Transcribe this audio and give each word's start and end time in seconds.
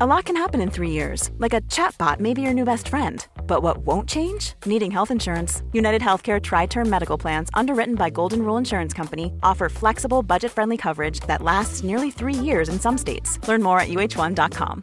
A 0.00 0.06
lot 0.06 0.24
can 0.24 0.34
happen 0.34 0.60
in 0.60 0.70
three 0.70 0.90
years, 0.90 1.30
like 1.38 1.54
a 1.54 1.60
chatbot 1.70 2.18
may 2.18 2.34
be 2.34 2.42
your 2.42 2.52
new 2.52 2.64
best 2.64 2.88
friend. 2.88 3.24
But 3.46 3.62
what 3.62 3.78
won't 3.86 4.08
change? 4.08 4.54
Needing 4.66 4.90
health 4.90 5.12
insurance. 5.12 5.62
United 5.72 6.02
Healthcare 6.02 6.42
Tri 6.42 6.66
Term 6.66 6.90
Medical 6.90 7.16
Plans, 7.16 7.48
underwritten 7.54 7.94
by 7.94 8.10
Golden 8.10 8.42
Rule 8.42 8.56
Insurance 8.56 8.92
Company, 8.92 9.32
offer 9.44 9.68
flexible, 9.68 10.24
budget 10.24 10.50
friendly 10.50 10.76
coverage 10.76 11.20
that 11.28 11.42
lasts 11.42 11.84
nearly 11.84 12.10
three 12.10 12.34
years 12.34 12.68
in 12.68 12.80
some 12.80 12.98
states. 12.98 13.38
Learn 13.46 13.62
more 13.62 13.78
at 13.78 13.88
uh1.com. 13.88 14.82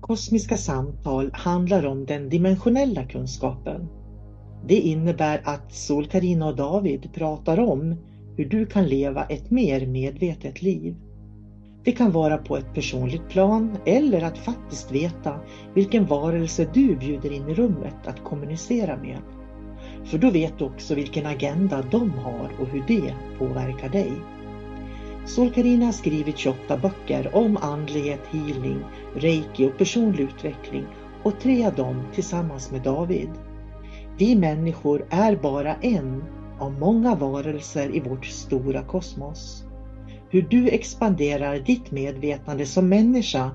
Kosmiska 0.00 0.56
samtal 0.56 1.30
handlar 1.34 1.86
om 1.86 2.06
den 2.06 2.28
dimensionella 2.28 3.04
kunskapen. 3.04 3.88
Det 4.66 4.80
innebär 4.80 5.40
att 5.44 5.72
Sol, 5.72 6.06
Karina 6.06 6.46
och 6.46 6.56
David 6.56 7.14
pratar 7.14 7.60
om 7.60 7.96
hur 8.36 8.44
du 8.44 8.66
kan 8.66 8.86
leva 8.86 9.24
ett 9.24 9.50
mer 9.50 9.86
medvetet 9.86 10.62
liv. 10.62 10.96
Det 11.84 11.92
kan 11.92 12.12
vara 12.12 12.38
på 12.38 12.56
ett 12.56 12.74
personligt 12.74 13.28
plan 13.28 13.76
eller 13.84 14.22
att 14.22 14.38
faktiskt 14.38 14.92
veta 14.92 15.40
vilken 15.74 16.06
varelse 16.06 16.70
du 16.74 16.96
bjuder 16.96 17.32
in 17.32 17.48
i 17.48 17.54
rummet 17.54 18.06
att 18.06 18.24
kommunicera 18.24 18.96
med. 18.96 19.18
För 20.04 20.18
då 20.18 20.30
vet 20.30 20.58
du 20.58 20.64
också 20.64 20.94
vilken 20.94 21.26
agenda 21.26 21.84
de 21.90 22.10
har 22.10 22.50
och 22.60 22.66
hur 22.66 22.84
det 22.88 23.14
påverkar 23.38 23.88
dig. 23.88 24.12
Solkarina 25.26 25.84
har 25.84 25.92
skrivit 25.92 26.38
28 26.38 26.76
böcker 26.76 27.36
om 27.36 27.56
andlighet, 27.56 28.20
healing, 28.30 28.78
reiki 29.14 29.66
och 29.66 29.78
personlig 29.78 30.24
utveckling 30.24 30.86
och 31.22 31.40
tre 31.40 31.66
av 31.66 31.74
dem 31.74 32.02
tillsammans 32.14 32.70
med 32.72 32.82
David. 32.82 33.30
Vi 34.18 34.36
människor 34.36 35.06
är 35.10 35.36
bara 35.36 35.74
en 35.74 36.24
av 36.58 36.72
många 36.72 37.14
varelser 37.14 37.96
i 37.96 38.00
vårt 38.00 38.26
stora 38.26 38.82
kosmos. 38.82 39.63
Hur 40.34 40.42
du 40.42 40.68
expanderar 40.68 41.58
ditt 41.58 41.90
medvetande 41.90 42.66
som 42.66 42.88
människa 42.88 43.50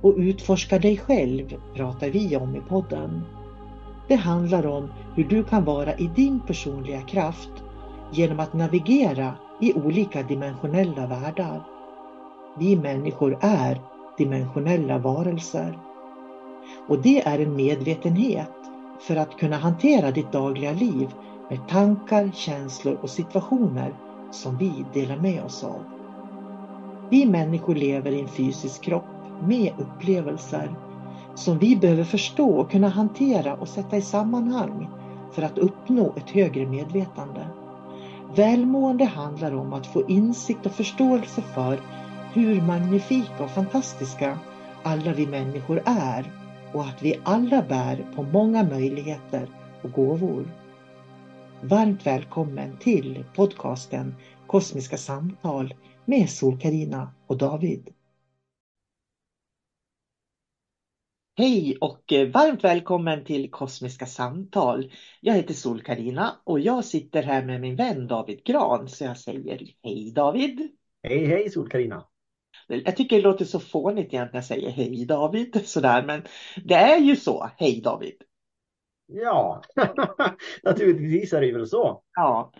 och 0.00 0.14
utforskar 0.16 0.78
dig 0.78 0.96
själv 0.96 1.54
pratar 1.74 2.10
vi 2.10 2.36
om 2.36 2.56
i 2.56 2.60
podden. 2.60 3.22
Det 4.08 4.14
handlar 4.14 4.66
om 4.66 4.88
hur 5.14 5.24
du 5.24 5.44
kan 5.44 5.64
vara 5.64 5.94
i 5.94 6.10
din 6.16 6.40
personliga 6.46 7.00
kraft 7.00 7.50
genom 8.12 8.40
att 8.40 8.54
navigera 8.54 9.34
i 9.60 9.72
olika 9.72 10.22
dimensionella 10.22 11.06
världar. 11.06 11.62
Vi 12.58 12.76
människor 12.76 13.38
är 13.40 13.80
dimensionella 14.18 14.98
varelser. 14.98 15.78
Och 16.88 16.98
det 16.98 17.26
är 17.26 17.38
en 17.38 17.56
medvetenhet 17.56 18.52
för 19.00 19.16
att 19.16 19.38
kunna 19.38 19.56
hantera 19.56 20.10
ditt 20.10 20.32
dagliga 20.32 20.72
liv 20.72 21.08
med 21.50 21.68
tankar, 21.68 22.30
känslor 22.34 22.98
och 23.02 23.10
situationer 23.10 23.94
som 24.30 24.58
vi 24.58 24.84
delar 24.92 25.16
med 25.16 25.44
oss 25.44 25.64
av. 25.64 25.93
Vi 27.10 27.26
människor 27.26 27.74
lever 27.74 28.12
i 28.12 28.20
en 28.20 28.28
fysisk 28.28 28.82
kropp 28.82 29.04
med 29.46 29.72
upplevelser 29.78 30.70
som 31.34 31.58
vi 31.58 31.76
behöver 31.76 32.04
förstå 32.04 32.50
och 32.50 32.70
kunna 32.70 32.88
hantera 32.88 33.54
och 33.54 33.68
sätta 33.68 33.96
i 33.96 34.02
sammanhang 34.02 34.88
för 35.32 35.42
att 35.42 35.58
uppnå 35.58 36.14
ett 36.16 36.30
högre 36.30 36.66
medvetande. 36.66 37.46
Välmående 38.36 39.04
handlar 39.04 39.54
om 39.54 39.72
att 39.72 39.86
få 39.86 40.08
insikt 40.08 40.66
och 40.66 40.72
förståelse 40.72 41.42
för 41.42 41.80
hur 42.32 42.60
magnifika 42.60 43.44
och 43.44 43.50
fantastiska 43.50 44.38
alla 44.82 45.12
vi 45.12 45.26
människor 45.26 45.82
är 45.84 46.32
och 46.72 46.82
att 46.82 47.02
vi 47.02 47.14
alla 47.24 47.62
bär 47.62 48.06
på 48.16 48.22
många 48.22 48.62
möjligheter 48.64 49.48
och 49.82 49.92
gåvor. 49.92 50.44
Varmt 51.62 52.06
välkommen 52.06 52.76
till 52.80 53.24
podcasten 53.36 54.14
Kosmiska 54.46 54.96
samtal 54.96 55.74
med 56.04 56.30
Sol-Carina 56.30 57.14
och 57.26 57.38
David. 57.38 57.94
Hej 61.36 61.76
och 61.80 62.12
eh, 62.12 62.28
varmt 62.28 62.64
välkommen 62.64 63.24
till 63.24 63.50
Kosmiska 63.50 64.06
samtal. 64.06 64.92
Jag 65.20 65.34
heter 65.34 65.54
Sol-Carina 65.54 66.36
och 66.44 66.60
jag 66.60 66.84
sitter 66.84 67.22
här 67.22 67.44
med 67.44 67.60
min 67.60 67.76
vän 67.76 68.06
David 68.06 68.44
Gran 68.44 68.88
så 68.88 69.04
jag 69.04 69.18
säger 69.18 69.62
hej 69.82 70.12
David. 70.14 70.68
Hej 71.02 71.26
hej 71.26 71.50
Sol-Carina. 71.50 72.04
Jag 72.68 72.96
tycker 72.96 73.16
det 73.16 73.22
låter 73.22 73.44
så 73.44 73.60
fånigt 73.60 74.14
egentligen 74.14 74.28
när 74.32 74.38
jag 74.38 74.44
säger 74.44 74.70
hej 74.70 75.06
David 75.06 75.60
sådär 75.64 76.06
men 76.06 76.22
det 76.64 76.74
är 76.74 76.98
ju 76.98 77.16
så. 77.16 77.50
Hej 77.56 77.80
David. 77.80 78.14
Ja, 79.06 79.62
naturligtvis 80.62 81.32
är 81.32 81.40
det 81.40 81.52
väl 81.52 81.66
så. 81.66 82.02
Ja, 82.14 82.52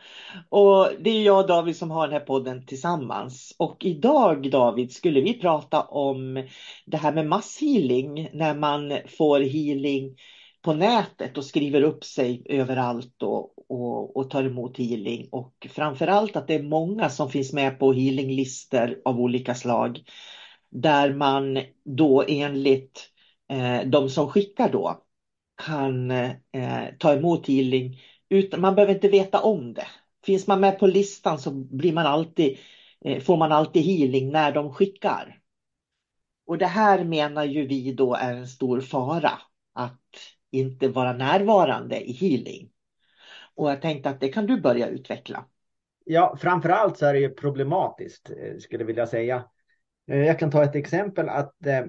och 0.48 0.88
det 1.00 1.10
är 1.10 1.22
jag 1.22 1.40
och 1.40 1.46
David 1.46 1.76
som 1.76 1.90
har 1.90 2.06
den 2.06 2.12
här 2.12 2.26
podden 2.26 2.66
tillsammans. 2.66 3.56
Och 3.58 3.84
idag 3.84 4.50
David 4.50 4.92
skulle 4.92 5.20
vi 5.20 5.40
prata 5.40 5.82
om 5.82 6.48
det 6.86 6.96
här 6.96 7.12
med 7.12 7.26
masshealing 7.26 8.28
när 8.32 8.54
man 8.54 8.98
får 9.18 9.40
healing 9.40 10.16
på 10.62 10.74
nätet 10.74 11.38
och 11.38 11.44
skriver 11.44 11.82
upp 11.82 12.04
sig 12.04 12.42
överallt 12.48 13.22
och, 13.22 13.70
och, 13.70 14.16
och 14.16 14.30
tar 14.30 14.44
emot 14.44 14.78
healing. 14.78 15.28
Och 15.32 15.66
framförallt 15.70 16.36
att 16.36 16.48
det 16.48 16.54
är 16.54 16.62
många 16.62 17.10
som 17.10 17.30
finns 17.30 17.52
med 17.52 17.78
på 17.78 17.92
healinglistor 17.92 19.00
av 19.04 19.20
olika 19.20 19.54
slag. 19.54 20.00
Där 20.70 21.14
man 21.14 21.58
då 21.84 22.24
enligt 22.28 23.10
eh, 23.50 23.88
de 23.88 24.10
som 24.10 24.28
skickar 24.28 24.68
då 24.72 25.04
kan 25.56 26.10
eh, 26.10 26.84
ta 26.98 27.14
emot 27.14 27.48
healing. 27.48 28.00
Utan, 28.28 28.60
man 28.60 28.74
behöver 28.74 28.94
inte 28.94 29.08
veta 29.08 29.40
om 29.40 29.74
det. 29.74 29.86
Finns 30.24 30.46
man 30.46 30.60
med 30.60 30.78
på 30.78 30.86
listan 30.86 31.38
så 31.38 31.50
blir 31.50 31.92
man 31.92 32.06
alltid, 32.06 32.58
eh, 33.04 33.22
får 33.22 33.36
man 33.36 33.52
alltid 33.52 33.82
healing 33.82 34.32
när 34.32 34.52
de 34.52 34.74
skickar. 34.74 35.40
Och 36.46 36.58
det 36.58 36.66
här 36.66 37.04
menar 37.04 37.44
ju 37.44 37.66
vi 37.66 37.92
då 37.92 38.14
är 38.14 38.34
en 38.34 38.48
stor 38.48 38.80
fara. 38.80 39.32
Att 39.72 40.00
inte 40.50 40.88
vara 40.88 41.12
närvarande 41.12 42.00
i 42.00 42.12
healing. 42.12 42.70
Och 43.54 43.70
jag 43.70 43.82
tänkte 43.82 44.10
att 44.10 44.20
det 44.20 44.28
kan 44.28 44.46
du 44.46 44.60
börja 44.60 44.88
utveckla. 44.88 45.44
Ja, 46.04 46.36
framförallt 46.40 46.98
så 46.98 47.06
är 47.06 47.12
det 47.12 47.20
ju 47.20 47.30
problematiskt 47.30 48.30
eh, 48.30 48.58
skulle 48.58 48.82
jag 48.82 48.86
vilja 48.86 49.06
säga. 49.06 49.44
Eh, 50.10 50.18
jag 50.18 50.38
kan 50.38 50.50
ta 50.50 50.64
ett 50.64 50.74
exempel 50.74 51.28
att 51.28 51.66
eh, 51.66 51.84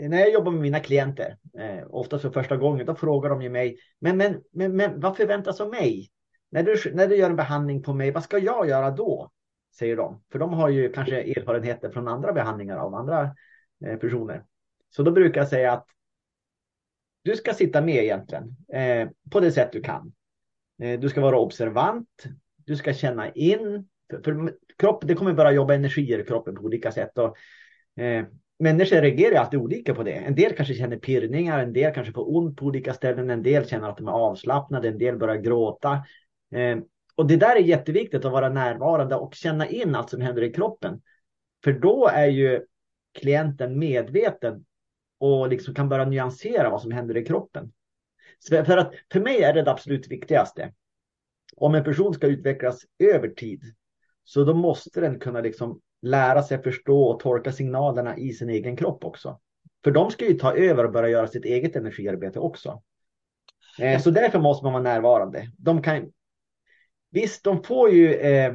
Eh, 0.00 0.08
när 0.08 0.18
jag 0.18 0.32
jobbar 0.32 0.52
med 0.52 0.60
mina 0.60 0.80
klienter, 0.80 1.36
eh, 1.58 1.86
oftast 1.90 2.22
för 2.22 2.30
första 2.30 2.56
gången, 2.56 2.86
då 2.86 2.94
frågar 2.94 3.30
de 3.30 3.42
ju 3.42 3.50
mig, 3.50 3.78
men, 3.98 4.16
men, 4.16 4.42
men, 4.52 4.76
men 4.76 5.00
vad 5.00 5.16
förväntas 5.16 5.60
av 5.60 5.70
mig? 5.70 6.10
När 6.50 6.62
du, 6.62 6.94
när 6.94 7.08
du 7.08 7.16
gör 7.16 7.30
en 7.30 7.36
behandling 7.36 7.82
på 7.82 7.94
mig, 7.94 8.10
vad 8.10 8.22
ska 8.22 8.38
jag 8.38 8.68
göra 8.68 8.90
då? 8.90 9.30
Säger 9.78 9.96
de. 9.96 10.22
För 10.32 10.38
de 10.38 10.52
har 10.52 10.68
ju 10.68 10.92
kanske 10.92 11.22
erfarenheter 11.22 11.90
från 11.90 12.08
andra 12.08 12.32
behandlingar 12.32 12.76
av 12.76 12.94
andra 12.94 13.36
eh, 13.86 13.96
personer. 13.96 14.44
Så 14.90 15.02
då 15.02 15.10
brukar 15.10 15.40
jag 15.40 15.48
säga 15.48 15.72
att 15.72 15.86
du 17.22 17.36
ska 17.36 17.54
sitta 17.54 17.80
med 17.80 18.04
egentligen 18.04 18.56
eh, 18.72 19.08
på 19.30 19.40
det 19.40 19.52
sätt 19.52 19.72
du 19.72 19.82
kan. 19.82 20.12
Eh, 20.82 21.00
du 21.00 21.08
ska 21.08 21.20
vara 21.20 21.38
observant. 21.38 22.24
Du 22.56 22.76
ska 22.76 22.94
känna 22.94 23.30
in. 23.30 23.88
För, 24.10 24.22
för 24.22 24.54
kropp, 24.78 25.06
det 25.06 25.14
kommer 25.14 25.32
bara 25.32 25.52
jobba 25.52 25.74
energier 25.74 26.18
i 26.18 26.24
kroppen 26.24 26.54
på 26.54 26.62
olika 26.62 26.92
sätt. 26.92 27.18
Och, 27.18 27.36
eh, 28.02 28.24
människor 28.60 28.96
reagerar 28.96 29.36
alltid 29.36 29.60
olika 29.60 29.94
på 29.94 30.02
det. 30.02 30.12
En 30.12 30.34
del 30.34 30.52
kanske 30.52 30.74
känner 30.74 30.96
pirrningar, 30.96 31.58
en 31.58 31.72
del 31.72 31.94
kanske 31.94 32.12
får 32.12 32.36
ont 32.36 32.56
på 32.56 32.64
olika 32.64 32.94
ställen, 32.94 33.30
en 33.30 33.42
del 33.42 33.66
känner 33.66 33.88
att 33.88 33.96
de 33.96 34.08
är 34.08 34.12
avslappnade, 34.12 34.88
en 34.88 34.98
del 34.98 35.16
börjar 35.16 35.36
gråta. 35.36 35.92
Eh, 36.52 36.78
och 37.14 37.26
det 37.26 37.36
där 37.36 37.56
är 37.56 37.60
jätteviktigt 37.60 38.24
att 38.24 38.32
vara 38.32 38.48
närvarande 38.48 39.16
och 39.16 39.34
känna 39.34 39.66
in 39.66 39.94
allt 39.94 40.10
som 40.10 40.20
händer 40.20 40.42
i 40.42 40.52
kroppen. 40.52 41.00
För 41.64 41.72
då 41.72 42.08
är 42.08 42.26
ju 42.26 42.64
klienten 43.18 43.78
medveten 43.78 44.64
och 45.18 45.48
liksom 45.48 45.74
kan 45.74 45.88
börja 45.88 46.04
nyansera 46.04 46.70
vad 46.70 46.82
som 46.82 46.92
händer 46.92 47.16
i 47.16 47.24
kroppen. 47.24 47.72
Så 48.38 48.64
för, 48.64 48.76
att, 48.76 48.94
för 49.12 49.20
mig 49.20 49.42
är 49.42 49.52
det 49.52 49.62
det 49.62 49.70
absolut 49.70 50.08
viktigaste. 50.08 50.72
Om 51.56 51.74
en 51.74 51.84
person 51.84 52.14
ska 52.14 52.26
utvecklas 52.26 52.80
över 52.98 53.28
tid, 53.28 53.62
så 54.24 54.44
då 54.44 54.54
måste 54.54 55.00
den 55.00 55.18
kunna 55.18 55.40
liksom 55.40 55.80
lära 56.02 56.42
sig 56.42 56.62
förstå 56.62 57.02
och 57.02 57.20
tolka 57.20 57.52
signalerna 57.52 58.16
i 58.16 58.32
sin 58.32 58.50
egen 58.50 58.76
kropp 58.76 59.04
också. 59.04 59.40
För 59.84 59.90
de 59.90 60.10
ska 60.10 60.24
ju 60.24 60.34
ta 60.34 60.54
över 60.54 60.84
och 60.84 60.92
börja 60.92 61.08
göra 61.08 61.26
sitt 61.26 61.44
eget 61.44 61.76
energiarbete 61.76 62.38
också. 62.38 62.82
Eh, 63.80 64.00
så 64.00 64.10
därför 64.10 64.38
måste 64.38 64.64
man 64.64 64.72
vara 64.72 64.82
närvarande. 64.82 65.50
De 65.58 65.82
kan, 65.82 66.12
visst, 67.10 67.44
de 67.44 67.62
får 67.62 67.90
ju 67.90 68.14
eh, 68.14 68.54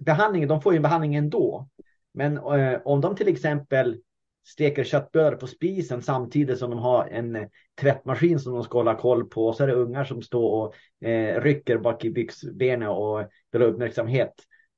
behandling, 0.00 0.48
de 0.48 0.62
får 0.62 0.74
ju 0.74 0.80
behandling 0.80 1.14
ändå. 1.14 1.68
Men 2.14 2.36
eh, 2.36 2.80
om 2.84 3.00
de 3.00 3.16
till 3.16 3.28
exempel 3.28 4.00
steker 4.46 4.84
köttbullar 4.84 5.36
på 5.36 5.46
spisen 5.46 6.02
samtidigt 6.02 6.58
som 6.58 6.70
de 6.70 6.78
har 6.78 7.06
en 7.06 7.36
eh, 7.36 7.48
tvättmaskin 7.80 8.38
som 8.38 8.54
de 8.54 8.64
ska 8.64 8.78
hålla 8.78 8.94
koll 8.94 9.24
på. 9.24 9.46
Och 9.46 9.56
så 9.56 9.62
är 9.62 9.66
det 9.66 9.74
ungar 9.74 10.04
som 10.04 10.22
står 10.22 10.50
och 10.52 11.08
eh, 11.08 11.40
rycker 11.40 11.78
bak 11.78 12.04
i 12.04 12.10
byxbenen 12.10 12.88
och 12.88 13.28
vill 13.52 13.62
ha 13.62 13.68
uppmärksamhet. 13.68 14.32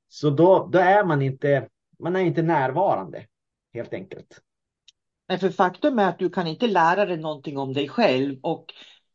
Så 0.07 0.29
då, 0.29 0.69
då 0.71 0.79
är 0.79 1.05
man 1.05 1.21
inte, 1.21 1.67
man 1.99 2.15
är 2.15 2.19
inte 2.19 2.41
närvarande 2.41 3.25
helt 3.73 3.93
enkelt. 3.93 4.41
Nej, 5.29 5.37
för 5.37 5.49
faktum 5.49 5.99
är 5.99 6.09
att 6.09 6.19
du 6.19 6.29
kan 6.29 6.47
inte 6.47 6.67
lära 6.67 7.05
dig 7.05 7.17
någonting 7.17 7.57
om 7.57 7.73
dig 7.73 7.89
själv 7.89 8.39
och 8.41 8.65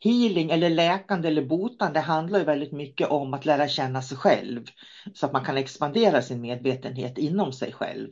healing 0.05 0.51
eller 0.51 0.71
läkande 0.71 1.29
eller 1.29 1.45
botande 1.45 2.01
handlar 2.01 2.39
ju 2.39 2.45
väldigt 2.45 2.73
mycket 2.73 3.09
om 3.09 3.35
att 3.35 3.45
lära 3.45 3.69
känna 3.69 4.03
sig 4.03 4.17
själv 4.17 4.65
så 5.15 5.27
att 5.27 5.33
man 5.33 5.45
kan 5.45 5.57
expandera 5.57 6.23
sin 6.23 6.41
medvetenhet 6.41 7.19
inom 7.19 7.53
sig 7.53 7.73
själv. 7.73 8.09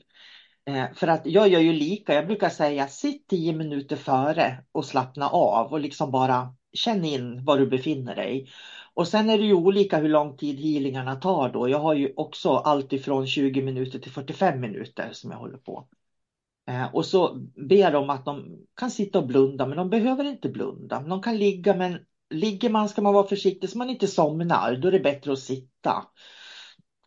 Eh, 0.68 0.92
för 0.94 1.06
att 1.06 1.26
jag 1.26 1.48
gör 1.48 1.60
ju 1.60 1.72
lika, 1.72 2.14
jag 2.14 2.26
brukar 2.26 2.48
säga 2.48 2.88
sitt 2.88 3.28
tio 3.28 3.52
minuter 3.52 3.96
före 3.96 4.64
och 4.72 4.84
slappna 4.84 5.28
av 5.28 5.72
och 5.72 5.80
liksom 5.80 6.10
bara 6.10 6.54
känn 6.72 7.04
in 7.04 7.44
var 7.44 7.58
du 7.58 7.66
befinner 7.66 8.16
dig. 8.16 8.48
Och 8.98 9.08
sen 9.08 9.30
är 9.30 9.38
det 9.38 9.44
ju 9.44 9.54
olika 9.54 9.98
hur 9.98 10.08
lång 10.08 10.36
tid 10.36 10.60
healingarna 10.60 11.16
tar 11.16 11.52
då. 11.52 11.68
Jag 11.68 11.78
har 11.78 11.94
ju 11.94 12.12
också 12.16 12.50
allt 12.50 12.92
ifrån 12.92 13.26
20 13.26 13.62
minuter 13.62 13.98
till 13.98 14.12
45 14.12 14.60
minuter 14.60 15.08
som 15.12 15.30
jag 15.30 15.38
håller 15.38 15.58
på. 15.58 15.88
Eh, 16.68 16.94
och 16.94 17.06
så 17.06 17.34
ber 17.68 17.92
de 17.92 18.10
att 18.10 18.24
de 18.24 18.58
kan 18.76 18.90
sitta 18.90 19.18
och 19.18 19.26
blunda, 19.26 19.66
men 19.66 19.76
de 19.76 19.90
behöver 19.90 20.24
inte 20.24 20.48
blunda. 20.48 21.00
De 21.00 21.22
kan 21.22 21.36
ligga, 21.36 21.76
men 21.76 21.98
ligger 22.30 22.70
man 22.70 22.88
ska 22.88 23.02
man 23.02 23.14
vara 23.14 23.26
försiktig 23.26 23.70
så 23.70 23.78
man 23.78 23.90
inte 23.90 24.06
somnar. 24.06 24.76
Då 24.76 24.88
är 24.88 24.92
det 24.92 25.00
bättre 25.00 25.32
att 25.32 25.38
sitta. 25.38 26.06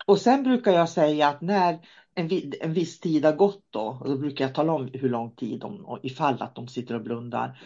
Och 0.05 0.19
sen 0.19 0.43
brukar 0.43 0.71
jag 0.71 0.89
säga 0.89 1.27
att 1.27 1.41
när 1.41 1.79
en, 2.15 2.29
en 2.61 2.73
viss 2.73 2.99
tid 2.99 3.25
har 3.25 3.35
gått 3.35 3.65
då, 3.69 3.97
och 4.01 4.09
då 4.09 4.17
brukar 4.17 4.45
jag 4.45 4.55
tala 4.55 4.73
om 4.73 4.89
hur 4.93 5.09
lång 5.09 5.35
tid 5.35 5.59
de, 5.59 5.99
ifall 6.03 6.41
att 6.41 6.55
de 6.55 6.67
sitter 6.67 6.95
och 6.95 7.03
blundar. 7.03 7.61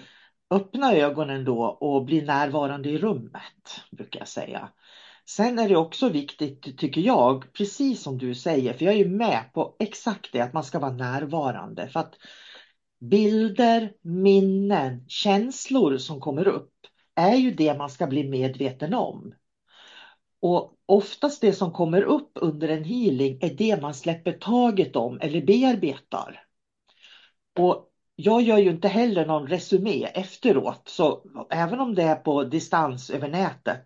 Öppna 0.49 0.93
ögonen 0.93 1.45
då 1.45 1.63
och 1.63 2.05
bli 2.05 2.21
närvarande 2.21 2.89
i 2.89 2.97
rummet, 2.97 3.81
brukar 3.91 4.19
jag 4.19 4.27
säga. 4.27 4.69
Sen 5.29 5.59
är 5.59 5.69
det 5.69 5.75
också 5.75 6.09
viktigt, 6.09 6.77
tycker 6.77 7.01
jag, 7.01 7.53
precis 7.53 8.01
som 8.01 8.17
du 8.17 8.35
säger, 8.35 8.73
för 8.73 8.85
jag 8.85 8.93
är 8.93 8.97
ju 8.97 9.09
med 9.09 9.53
på 9.53 9.75
exakt 9.79 10.33
det, 10.33 10.41
att 10.41 10.53
man 10.53 10.63
ska 10.63 10.79
vara 10.79 10.93
närvarande. 10.93 11.87
För 11.87 11.99
att 11.99 12.15
bilder, 12.99 13.93
minnen, 14.01 15.05
känslor 15.07 15.97
som 15.97 16.19
kommer 16.19 16.47
upp 16.47 16.73
är 17.15 17.35
ju 17.35 17.51
det 17.51 17.77
man 17.77 17.89
ska 17.89 18.07
bli 18.07 18.29
medveten 18.29 18.93
om. 18.93 19.33
Och 20.39 20.75
oftast 20.85 21.41
det 21.41 21.53
som 21.53 21.71
kommer 21.71 22.01
upp 22.01 22.31
under 22.35 22.67
en 22.67 22.83
healing 22.83 23.39
är 23.41 23.53
det 23.53 23.81
man 23.81 23.93
släpper 23.93 24.31
taget 24.31 24.95
om 24.95 25.19
eller 25.21 25.41
bearbetar. 25.41 26.43
Och 27.59 27.91
jag 28.15 28.41
gör 28.41 28.57
ju 28.57 28.69
inte 28.69 28.87
heller 28.87 29.25
någon 29.25 29.47
resumé 29.47 30.05
efteråt, 30.05 30.81
så 30.85 31.23
även 31.49 31.79
om 31.79 31.95
det 31.95 32.03
är 32.03 32.15
på 32.15 32.43
distans 32.43 33.09
över 33.09 33.27
nätet 33.27 33.83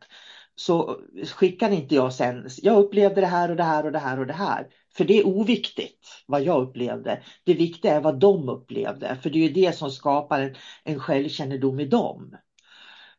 så 0.56 1.00
skickar 1.36 1.70
inte 1.72 1.96
jag 1.96 2.14
sen, 2.14 2.50
jag 2.62 2.78
upplevde 2.78 3.22
det 3.22 3.28
här 3.28 3.50
och 3.50 3.56
det 3.56 3.64
här 3.64 3.86
och 3.86 3.92
det 3.92 4.00
här 4.00 4.20
och 4.20 4.28
det 4.28 4.34
här. 4.34 4.68
För 4.96 5.06
det 5.06 5.20
är 5.20 5.28
oviktigt 5.28 6.08
vad 6.28 6.42
jag 6.42 6.62
upplevde. 6.62 7.24
Det 7.44 7.54
viktiga 7.54 7.96
är 7.96 8.02
vad 8.02 8.20
de 8.20 8.50
upplevde, 8.50 9.16
för 9.16 9.30
det 9.30 9.40
är 9.40 9.48
ju 9.48 9.54
det 9.54 9.74
som 9.74 9.92
skapar 9.92 10.42
en, 10.42 10.56
en 10.84 11.00
självkännedom 11.00 11.80
i 11.80 11.86
dem. 11.86 12.36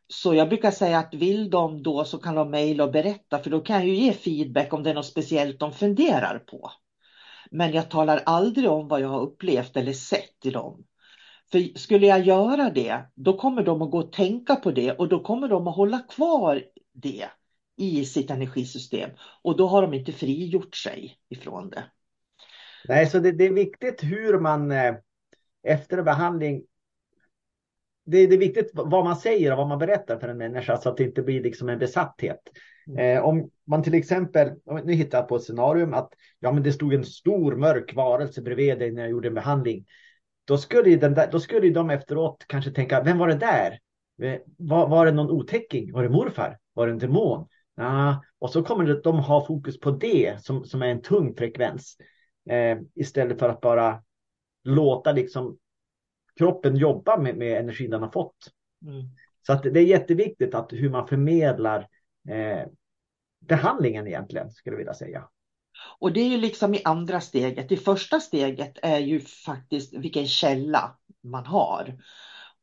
Så 0.07 0.33
jag 0.33 0.49
brukar 0.49 0.71
säga 0.71 0.99
att 0.99 1.13
vill 1.13 1.49
de 1.49 1.83
då 1.83 2.05
så 2.05 2.17
kan 2.17 2.35
de 2.35 2.49
mejla 2.49 2.83
och 2.83 2.91
berätta 2.91 3.39
för 3.39 3.49
då 3.49 3.59
kan 3.61 3.75
jag 3.75 3.85
ju 3.85 3.93
ge 3.95 4.13
feedback 4.13 4.73
om 4.73 4.83
det 4.83 4.89
är 4.89 4.93
något 4.93 5.05
speciellt 5.05 5.59
de 5.59 5.73
funderar 5.73 6.39
på. 6.39 6.71
Men 7.51 7.71
jag 7.71 7.89
talar 7.89 8.23
aldrig 8.25 8.69
om 8.69 8.87
vad 8.87 9.01
jag 9.01 9.09
har 9.09 9.21
upplevt 9.21 9.77
eller 9.77 9.93
sett 9.93 10.45
i 10.45 10.49
dem. 10.49 10.83
För 11.51 11.79
skulle 11.79 12.07
jag 12.07 12.21
göra 12.21 12.69
det, 12.69 13.01
då 13.15 13.37
kommer 13.37 13.63
de 13.63 13.81
att 13.81 13.91
gå 13.91 13.97
och 13.97 14.13
tänka 14.13 14.55
på 14.55 14.71
det 14.71 14.91
och 14.91 15.09
då 15.09 15.23
kommer 15.23 15.47
de 15.47 15.67
att 15.67 15.75
hålla 15.75 15.99
kvar 15.99 16.63
det 16.93 17.25
i 17.77 18.05
sitt 18.05 18.31
energisystem. 18.31 19.09
Och 19.41 19.57
då 19.57 19.67
har 19.67 19.81
de 19.81 19.93
inte 19.93 20.11
frigjort 20.11 20.75
sig 20.75 21.17
ifrån 21.29 21.69
det. 21.69 21.83
Nej, 22.87 23.05
så 23.05 23.19
det, 23.19 23.31
det 23.31 23.45
är 23.45 23.53
viktigt 23.53 24.03
hur 24.03 24.39
man 24.39 24.71
eh, 24.71 24.95
efter 25.63 26.03
behandling 26.03 26.63
det, 28.05 28.27
det, 28.27 28.35
är 28.35 28.39
viktigt 28.39 28.71
vad 28.73 29.03
man 29.03 29.15
säger 29.15 29.51
och 29.51 29.57
vad 29.57 29.67
man 29.67 29.79
berättar 29.79 30.19
för 30.19 30.27
en 30.27 30.37
människa 30.37 30.77
så 30.77 30.89
att 30.89 30.97
det 30.97 31.03
inte 31.03 31.21
blir 31.21 31.43
liksom 31.43 31.69
en 31.69 31.79
besatthet. 31.79 32.39
Mm. 32.87 33.17
Eh, 33.17 33.23
om 33.23 33.49
man 33.67 33.83
till 33.83 33.93
exempel, 33.93 34.49
nu 34.83 34.93
hittar 34.93 35.17
jag 35.17 35.27
på 35.27 35.35
ett 35.35 35.43
scenario 35.43 35.95
att 35.95 36.13
ja, 36.39 36.51
men 36.51 36.63
det 36.63 36.73
stod 36.73 36.93
en 36.93 37.05
stor 37.05 37.55
mörk 37.55 37.95
varelse 37.95 38.41
bredvid 38.41 38.79
dig 38.79 38.91
när 38.91 39.01
jag 39.01 39.11
gjorde 39.11 39.27
en 39.27 39.33
behandling. 39.33 39.85
Då 40.45 40.57
skulle, 40.57 40.95
den 40.95 41.13
där, 41.13 41.31
då 41.31 41.39
skulle 41.39 41.69
de 41.69 41.89
efteråt 41.89 42.45
kanske 42.47 42.71
tänka, 42.71 43.03
vem 43.03 43.17
var 43.17 43.27
det 43.27 43.35
där? 43.35 43.79
Var, 44.57 44.87
var 44.87 45.05
det 45.05 45.11
någon 45.11 45.31
otäcking? 45.31 45.93
Var 45.93 46.03
det 46.03 46.09
morfar? 46.09 46.57
Var 46.73 46.87
det 46.87 46.93
en 46.93 46.99
demon? 46.99 47.47
Ja, 47.75 48.23
och 48.39 48.49
så 48.49 48.63
kommer 48.63 49.01
de 49.03 49.19
ha 49.19 49.45
fokus 49.45 49.79
på 49.79 49.91
det 49.91 50.43
som, 50.43 50.65
som 50.65 50.81
är 50.81 50.87
en 50.87 51.01
tung 51.01 51.35
frekvens. 51.35 51.97
Eh, 52.49 52.77
istället 52.95 53.39
för 53.39 53.49
att 53.49 53.61
bara 53.61 54.03
låta 54.63 55.11
liksom 55.11 55.57
kroppen 56.35 56.75
jobba 56.75 57.17
med, 57.17 57.37
med 57.37 57.59
energin 57.59 57.89
den 57.89 58.01
har 58.01 58.11
fått. 58.11 58.37
Mm. 58.85 59.03
Så 59.47 59.53
att 59.53 59.63
det 59.63 59.79
är 59.79 59.85
jätteviktigt 59.85 60.55
att 60.55 60.73
hur 60.73 60.89
man 60.89 61.07
förmedlar 61.07 61.87
eh, 62.29 62.67
behandlingen 63.39 64.07
egentligen, 64.07 64.51
skulle 64.51 64.73
jag 64.73 64.77
vilja 64.77 64.93
säga. 64.93 65.29
Och 65.99 66.13
det 66.13 66.21
är 66.21 66.29
ju 66.29 66.37
liksom 66.37 66.75
i 66.75 66.81
andra 66.85 67.21
steget. 67.21 67.69
Det 67.69 67.77
första 67.77 68.19
steget 68.19 68.77
är 68.81 68.99
ju 68.99 69.19
faktiskt 69.19 69.93
vilken 69.93 70.27
källa 70.27 70.95
man 71.23 71.45
har. 71.45 71.97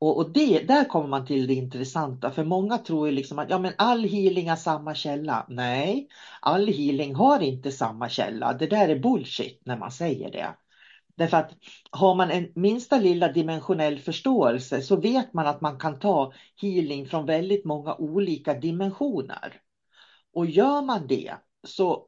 Och, 0.00 0.16
och 0.16 0.32
det, 0.32 0.58
där 0.58 0.84
kommer 0.84 1.08
man 1.08 1.26
till 1.26 1.46
det 1.46 1.54
intressanta, 1.54 2.30
för 2.30 2.44
många 2.44 2.78
tror 2.78 3.08
ju 3.08 3.14
liksom 3.14 3.38
att 3.38 3.50
ja, 3.50 3.58
men 3.58 3.72
all 3.78 4.04
healing 4.04 4.48
har 4.48 4.56
samma 4.56 4.94
källa. 4.94 5.46
Nej, 5.48 6.08
all 6.40 6.66
healing 6.66 7.14
har 7.14 7.40
inte 7.42 7.72
samma 7.72 8.08
källa. 8.08 8.52
Det 8.52 8.66
där 8.66 8.88
är 8.88 8.98
bullshit 8.98 9.62
när 9.64 9.78
man 9.78 9.90
säger 9.90 10.32
det. 10.32 10.54
Därför 11.16 11.36
att 11.36 11.52
har 11.90 12.14
man 12.14 12.30
en 12.30 12.52
minsta 12.54 12.98
lilla 12.98 13.32
dimensionell 13.32 13.98
förståelse 13.98 14.82
så 14.82 14.96
vet 14.96 15.34
man 15.34 15.46
att 15.46 15.60
man 15.60 15.78
kan 15.78 15.98
ta 15.98 16.32
healing 16.60 17.06
från 17.06 17.26
väldigt 17.26 17.64
många 17.64 17.94
olika 17.94 18.54
dimensioner. 18.54 19.60
Och 20.34 20.46
gör 20.46 20.82
man 20.82 21.06
det 21.06 21.34
så 21.66 22.06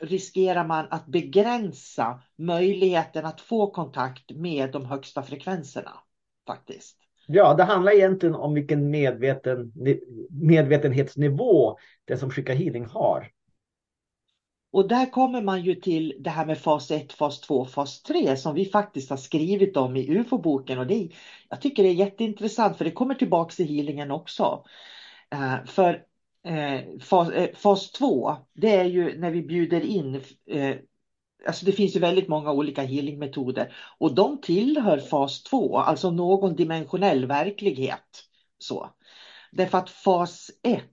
riskerar 0.00 0.66
man 0.66 0.86
att 0.90 1.06
begränsa 1.06 2.22
möjligheten 2.36 3.26
att 3.26 3.40
få 3.40 3.70
kontakt 3.70 4.30
med 4.30 4.72
de 4.72 4.86
högsta 4.86 5.22
frekvenserna. 5.22 5.92
faktiskt. 6.46 6.96
Ja, 7.26 7.54
det 7.54 7.64
handlar 7.64 7.92
egentligen 7.92 8.34
om 8.34 8.54
vilken 8.54 8.90
medveten, 8.90 9.72
medvetenhetsnivå 10.30 11.78
det 12.04 12.16
som 12.16 12.30
skickar 12.30 12.54
healing 12.54 12.84
har. 12.84 13.30
Och 14.72 14.88
där 14.88 15.10
kommer 15.10 15.42
man 15.42 15.62
ju 15.62 15.74
till 15.74 16.14
det 16.18 16.30
här 16.30 16.46
med 16.46 16.58
fas 16.58 16.90
1, 16.90 17.12
fas 17.12 17.40
2, 17.40 17.64
fas 17.64 18.02
3 18.02 18.36
som 18.36 18.54
vi 18.54 18.64
faktiskt 18.64 19.10
har 19.10 19.16
skrivit 19.16 19.76
om 19.76 19.96
i 19.96 20.10
UFO-boken. 20.10 20.78
Och 20.78 20.86
det, 20.86 21.08
jag 21.48 21.60
tycker 21.60 21.82
det 21.82 21.88
är 21.88 21.94
jätteintressant 21.94 22.76
för 22.76 22.84
det 22.84 22.90
kommer 22.90 23.14
tillbaka 23.14 23.62
i 23.62 23.66
healingen 23.66 24.10
också. 24.10 24.64
Uh, 25.34 25.64
för 25.64 26.04
Eh, 26.44 26.98
fas, 27.00 27.30
eh, 27.30 27.54
fas 27.54 27.92
2, 27.92 28.36
det 28.54 28.76
är 28.76 28.84
ju 28.84 29.18
när 29.18 29.30
vi 29.30 29.42
bjuder 29.42 29.80
in 29.80 30.22
eh, 30.46 30.76
Alltså 31.46 31.66
det 31.66 31.72
finns 31.72 31.96
ju 31.96 32.00
väldigt 32.00 32.28
många 32.28 32.52
olika 32.52 32.82
healingmetoder 32.82 33.74
och 33.98 34.14
de 34.14 34.40
tillhör 34.40 34.98
fas 34.98 35.42
2, 35.42 35.78
alltså 35.78 36.10
någon 36.10 36.56
dimensionell 36.56 37.26
verklighet. 37.26 38.24
Så. 38.58 38.90
Därför 39.52 39.78
att 39.78 39.90
fas 39.90 40.50
1 40.62 40.84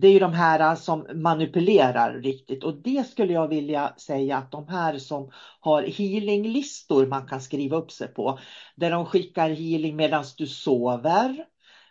det 0.00 0.08
är 0.08 0.12
ju 0.12 0.18
de 0.18 0.32
här 0.32 0.74
som 0.74 1.06
manipulerar 1.14 2.20
riktigt 2.20 2.64
och 2.64 2.82
det 2.82 3.08
skulle 3.08 3.32
jag 3.32 3.48
vilja 3.48 3.94
säga 3.96 4.36
att 4.36 4.50
de 4.50 4.68
här 4.68 4.98
som 4.98 5.30
har 5.60 5.82
healinglistor 5.82 7.06
man 7.06 7.26
kan 7.26 7.40
skriva 7.40 7.76
upp 7.76 7.92
sig 7.92 8.08
på. 8.08 8.38
Där 8.76 8.90
de 8.90 9.06
skickar 9.06 9.50
healing 9.50 9.96
medan 9.96 10.24
du 10.36 10.46
sover. 10.46 11.44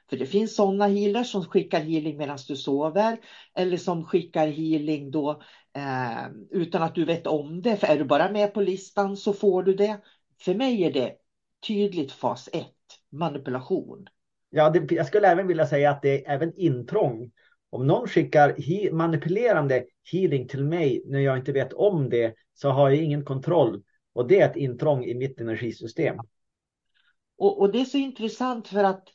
För 0.10 0.18
det 0.18 0.26
finns 0.26 0.56
sådana 0.56 0.88
healers 0.88 1.32
som 1.32 1.46
skickar 1.46 1.82
healing 1.82 2.18
medan 2.18 2.38
du 2.48 2.56
sover. 2.56 3.18
Eller 3.56 3.78
som 3.78 4.06
skickar 4.06 4.48
healing 4.48 5.12
då 5.12 5.42
eh, 5.74 6.28
utan 6.50 6.84
att 6.84 6.96
du 6.96 7.06
vet 7.06 7.28
om 7.28 7.62
det. 7.62 7.78
För 7.78 7.88
är 7.88 7.98
du 7.98 8.04
bara 8.04 8.32
med 8.32 8.54
på 8.54 8.62
listan 8.62 9.18
så 9.18 9.34
får 9.34 9.64
du 9.64 9.74
det. 9.74 9.98
För 10.42 10.56
mig 10.56 10.84
är 10.84 10.94
det 10.94 11.16
tydligt 11.68 12.12
fas 12.12 12.50
1, 12.54 12.66
manipulation. 13.10 14.08
Ja, 14.50 14.70
det, 14.70 14.96
jag 14.96 15.08
skulle 15.08 15.28
även 15.28 15.48
vilja 15.48 15.68
säga 15.68 15.92
att 15.92 16.02
det 16.02 16.26
är 16.26 16.34
även 16.36 16.54
intrång 16.56 17.32
om 17.70 17.88
någon 17.88 18.08
skickar 18.08 18.56
he 18.58 18.92
manipulerande 18.92 19.86
healing 20.12 20.48
till 20.48 20.64
mig 20.64 21.04
när 21.06 21.20
jag 21.20 21.38
inte 21.38 21.52
vet 21.52 21.74
om 21.74 22.10
det 22.10 22.36
så 22.54 22.70
har 22.70 22.90
jag 22.90 23.04
ingen 23.04 23.26
kontroll. 23.26 23.84
Och 24.14 24.28
det 24.28 24.40
är 24.40 24.50
ett 24.50 24.56
intrång 24.56 25.06
i 25.06 25.16
mitt 25.16 25.42
energisystem. 25.42 26.18
Och, 27.38 27.62
och 27.62 27.72
det 27.72 27.82
är 27.82 27.86
så 27.86 27.98
intressant 27.98 28.68
för 28.68 28.84
att 28.84 29.08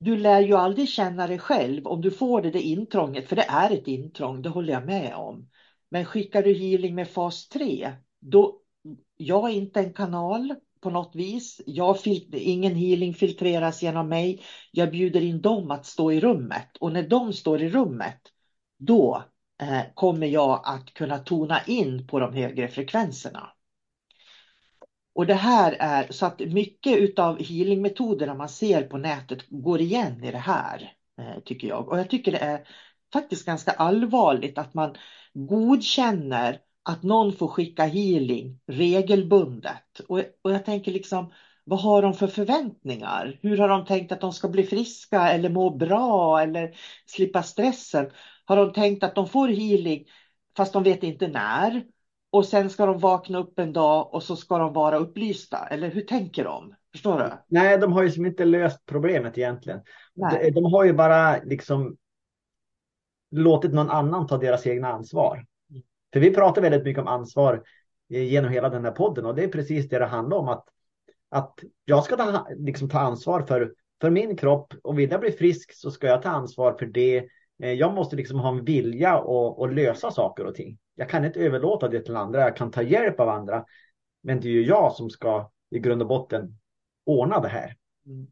du 0.00 0.16
lär 0.16 0.40
ju 0.40 0.54
aldrig 0.54 0.88
känna 0.88 1.26
dig 1.26 1.38
själv 1.38 1.86
om 1.86 2.00
du 2.00 2.10
får 2.10 2.42
det, 2.42 2.50
det 2.50 2.62
intrånget, 2.62 3.28
för 3.28 3.36
det 3.36 3.46
är 3.48 3.70
ett 3.70 3.88
intrång, 3.88 4.42
det 4.42 4.48
håller 4.48 4.72
jag 4.72 4.86
med 4.86 5.14
om. 5.14 5.50
Men 5.90 6.04
skickar 6.04 6.42
du 6.42 6.54
healing 6.54 6.94
med 6.94 7.08
fas 7.08 7.48
3, 7.48 7.92
då 8.20 8.60
jag 9.16 9.50
är 9.50 9.54
inte 9.54 9.80
en 9.80 9.92
kanal 9.92 10.54
på 10.80 10.90
något 10.90 11.14
vis. 11.14 11.60
Jag 11.66 11.96
ingen 12.32 12.74
healing 12.74 13.14
filtreras 13.14 13.82
genom 13.82 14.08
mig. 14.08 14.42
Jag 14.72 14.90
bjuder 14.90 15.20
in 15.20 15.40
dem 15.40 15.70
att 15.70 15.86
stå 15.86 16.12
i 16.12 16.20
rummet 16.20 16.76
och 16.80 16.92
när 16.92 17.08
de 17.08 17.32
står 17.32 17.62
i 17.62 17.68
rummet 17.68 18.20
då 18.78 19.24
eh, 19.62 19.82
kommer 19.94 20.26
jag 20.26 20.60
att 20.64 20.94
kunna 20.94 21.18
tona 21.18 21.60
in 21.66 22.06
på 22.06 22.18
de 22.18 22.34
högre 22.34 22.68
frekvenserna. 22.68 23.52
Och 25.18 25.26
det 25.26 25.34
här 25.34 25.76
är 25.80 26.12
så 26.12 26.26
att 26.26 26.40
mycket 26.40 27.18
av 27.18 27.42
healingmetoderna 27.42 28.34
man 28.34 28.48
ser 28.48 28.82
på 28.82 28.98
nätet 28.98 29.38
går 29.48 29.80
igen 29.80 30.24
i 30.24 30.30
det 30.30 30.38
här 30.38 30.92
eh, 31.20 31.42
tycker 31.44 31.68
jag. 31.68 31.88
Och 31.88 31.98
jag 31.98 32.10
tycker 32.10 32.32
det 32.32 32.38
är 32.38 32.68
faktiskt 33.12 33.46
ganska 33.46 33.70
allvarligt 33.70 34.58
att 34.58 34.74
man 34.74 34.96
godkänner 35.34 36.60
att 36.82 37.02
någon 37.02 37.32
får 37.32 37.48
skicka 37.48 37.84
healing 37.84 38.60
regelbundet. 38.66 40.00
Och, 40.08 40.22
och 40.42 40.52
jag 40.52 40.64
tänker 40.64 40.92
liksom, 40.92 41.32
vad 41.64 41.80
har 41.80 42.02
de 42.02 42.14
för 42.14 42.26
förväntningar? 42.26 43.38
Hur 43.42 43.58
har 43.58 43.68
de 43.68 43.84
tänkt 43.84 44.12
att 44.12 44.20
de 44.20 44.32
ska 44.32 44.48
bli 44.48 44.62
friska 44.62 45.30
eller 45.30 45.48
må 45.48 45.70
bra 45.70 46.42
eller 46.42 46.76
slippa 47.06 47.42
stressen? 47.42 48.10
Har 48.44 48.56
de 48.56 48.72
tänkt 48.72 49.02
att 49.02 49.14
de 49.14 49.28
får 49.28 49.48
healing 49.48 50.04
fast 50.56 50.72
de 50.72 50.82
vet 50.82 51.02
inte 51.02 51.28
när? 51.28 51.84
Och 52.30 52.46
sen 52.46 52.70
ska 52.70 52.86
de 52.86 52.98
vakna 52.98 53.38
upp 53.38 53.58
en 53.58 53.72
dag 53.72 54.14
och 54.14 54.22
så 54.22 54.36
ska 54.36 54.58
de 54.58 54.72
vara 54.72 54.96
upplysta. 54.96 55.66
Eller 55.66 55.90
hur 55.90 56.02
tänker 56.02 56.44
de? 56.44 56.74
Förstår 56.92 57.18
du? 57.18 57.30
Nej, 57.48 57.78
de 57.78 57.92
har 57.92 58.02
ju 58.02 58.10
som 58.10 58.26
inte 58.26 58.44
löst 58.44 58.86
problemet 58.86 59.38
egentligen. 59.38 59.80
De, 60.14 60.50
de, 60.50 60.64
har 60.64 60.84
ju 60.84 60.92
bara 60.92 61.42
liksom 61.42 61.96
låtit 63.30 63.72
någon 63.72 63.90
annan 63.90 64.26
ta 64.26 64.38
deras 64.38 64.66
egna 64.66 64.88
ansvar. 64.88 65.46
För 66.12 66.20
vi 66.20 66.34
pratar 66.34 66.62
väldigt 66.62 66.84
mycket 66.84 67.00
om 67.02 67.08
ansvar 67.08 67.62
genom 68.08 68.52
hela 68.52 68.68
den 68.68 68.84
här 68.84 68.92
podden 68.92 69.26
och 69.26 69.34
det 69.34 69.44
är 69.44 69.48
precis 69.48 69.88
det 69.88 69.98
det 69.98 70.06
handlar 70.06 70.36
om. 70.36 70.48
Att, 70.48 70.64
att 71.28 71.58
jag 71.84 72.04
ska 72.04 72.16
ta, 72.16 72.46
liksom, 72.56 72.88
ta 72.88 72.98
ansvar 72.98 73.42
för, 73.42 73.74
för 74.00 74.10
min 74.10 74.36
kropp 74.36 74.74
och 74.82 74.98
vill 74.98 75.10
jag 75.10 75.20
bli 75.20 75.32
frisk 75.32 75.72
så 75.74 75.90
ska 75.90 76.06
jag 76.06 76.22
ta 76.22 76.28
ansvar 76.28 76.76
för 76.78 76.86
det. 76.86 77.24
Eh, 77.62 77.72
jag 77.72 77.94
måste 77.94 78.16
liksom 78.16 78.38
ha 78.38 78.48
en 78.48 78.64
vilja 78.64 79.14
att 79.58 79.74
lösa 79.74 80.10
saker 80.10 80.44
och 80.44 80.54
ting. 80.54 80.78
Jag 80.94 81.08
kan 81.08 81.24
inte 81.24 81.40
överlåta 81.40 81.88
det 81.88 82.00
till 82.00 82.16
andra. 82.16 82.40
Jag 82.40 82.56
kan 82.56 82.70
ta 82.70 82.82
hjälp 82.82 83.20
av 83.20 83.28
andra. 83.28 83.64
Men 84.22 84.40
det 84.40 84.48
är 84.48 84.52
ju 84.52 84.62
jag 84.62 84.92
som 84.92 85.10
ska 85.10 85.50
i 85.70 85.78
grund 85.78 86.02
och 86.02 86.08
botten 86.08 86.58
ordna 87.06 87.40
det 87.40 87.48
här. 87.48 87.76
Mm. 88.06 88.26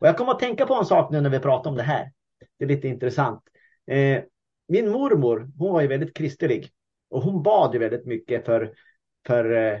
Och 0.00 0.06
jag 0.06 0.16
kommer 0.16 0.32
att 0.32 0.38
tänka 0.38 0.66
på 0.66 0.74
en 0.74 0.84
sak 0.84 1.12
nu 1.12 1.20
när 1.20 1.30
vi 1.30 1.38
pratar 1.38 1.70
om 1.70 1.76
det 1.76 1.82
här. 1.82 2.12
Det 2.58 2.64
är 2.64 2.68
lite 2.68 2.88
intressant. 2.88 3.42
Eh, 3.86 4.22
min 4.68 4.90
mormor, 4.90 5.50
hon 5.58 5.72
var 5.72 5.80
ju 5.80 5.86
väldigt 5.86 6.16
kristlig. 6.16 6.70
Och 7.10 7.22
hon 7.22 7.42
bad 7.42 7.74
ju 7.74 7.78
väldigt 7.78 8.06
mycket 8.06 8.44
för, 8.44 8.74
för 9.26 9.74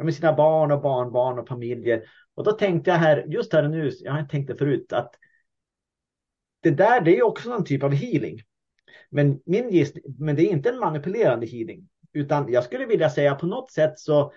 eh, 0.00 0.08
sina 0.08 0.32
barn 0.32 0.72
och 0.72 0.82
barnbarn 0.82 1.38
och 1.38 1.48
familjer. 1.48 2.04
Och 2.34 2.44
då 2.44 2.52
tänkte 2.52 2.90
jag 2.90 2.98
här, 2.98 3.24
just 3.28 3.52
här 3.52 3.64
och 3.64 3.70
nu, 3.70 3.90
jag 4.00 4.12
har 4.12 4.22
tänkt 4.22 4.48
det 4.48 4.56
förut, 4.56 4.92
att 4.92 5.14
det 6.64 6.70
där 6.70 7.00
det 7.00 7.18
är 7.18 7.22
också 7.22 7.50
någon 7.50 7.64
typ 7.64 7.82
av 7.82 7.92
healing. 7.92 8.40
Men, 9.10 9.40
min 9.46 9.70
gissning, 9.70 10.04
men 10.18 10.36
det 10.36 10.42
är 10.42 10.52
inte 10.52 10.68
en 10.68 10.78
manipulerande 10.78 11.46
healing. 11.46 11.88
Utan 12.12 12.52
jag 12.52 12.64
skulle 12.64 12.86
vilja 12.86 13.10
säga 13.10 13.34
på 13.34 13.46
något 13.46 13.70
sätt 13.70 13.98
så 13.98 14.32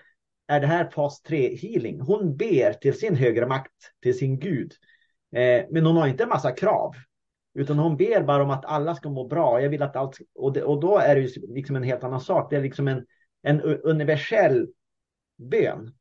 är 0.46 0.60
det 0.60 0.66
här 0.66 0.90
fas 0.90 1.22
3 1.22 1.56
healing. 1.56 2.00
Hon 2.00 2.36
ber 2.36 2.72
till 2.72 2.98
sin 2.98 3.14
högre 3.14 3.46
makt, 3.46 3.92
till 4.02 4.18
sin 4.18 4.38
gud. 4.38 4.72
Eh, 5.36 5.64
men 5.70 5.86
hon 5.86 5.96
har 5.96 6.08
inte 6.08 6.22
en 6.22 6.28
massa 6.28 6.52
krav. 6.52 6.94
Utan 7.54 7.78
hon 7.78 7.96
ber 7.96 8.22
bara 8.22 8.42
om 8.42 8.50
att 8.50 8.64
alla 8.64 8.94
ska 8.94 9.08
må 9.08 9.26
bra. 9.26 9.62
Jag 9.62 9.70
vill 9.70 9.82
att 9.82 9.96
allt, 9.96 10.18
och, 10.34 10.52
det, 10.52 10.62
och 10.62 10.80
då 10.80 10.98
är 10.98 11.14
det 11.14 11.20
ju 11.20 11.54
liksom 11.54 11.76
en 11.76 11.82
helt 11.82 12.04
annan 12.04 12.20
sak. 12.20 12.50
Det 12.50 12.56
är 12.56 12.62
liksom 12.62 12.88
en, 12.88 13.06
en 13.42 13.60
universell 13.62 14.68
bön. 15.36 15.94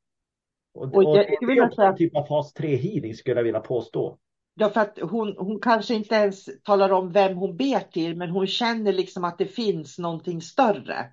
Och, 0.74 0.84
och, 0.84 1.06
och 1.06 1.16
det 1.16 1.54
är 1.54 1.66
också 1.66 1.82
en 1.82 1.96
typ 1.96 2.16
av 2.16 2.26
fas 2.26 2.54
3 2.54 2.76
healing 2.76 3.14
skulle 3.14 3.36
jag 3.36 3.44
vilja 3.44 3.60
påstå. 3.60 4.20
Därför 4.58 4.82
att 4.82 5.00
hon, 5.02 5.36
hon 5.38 5.60
kanske 5.60 5.94
inte 5.94 6.16
ens 6.16 6.50
talar 6.64 6.92
om 6.92 7.12
vem 7.12 7.38
hon 7.38 7.58
ber 7.58 7.80
till, 7.80 8.18
men 8.18 8.30
hon 8.30 8.48
känner 8.48 8.94
liksom 8.94 9.24
att 9.24 9.38
det 9.38 9.46
finns 9.46 9.98
någonting 9.98 10.42
större. 10.42 11.06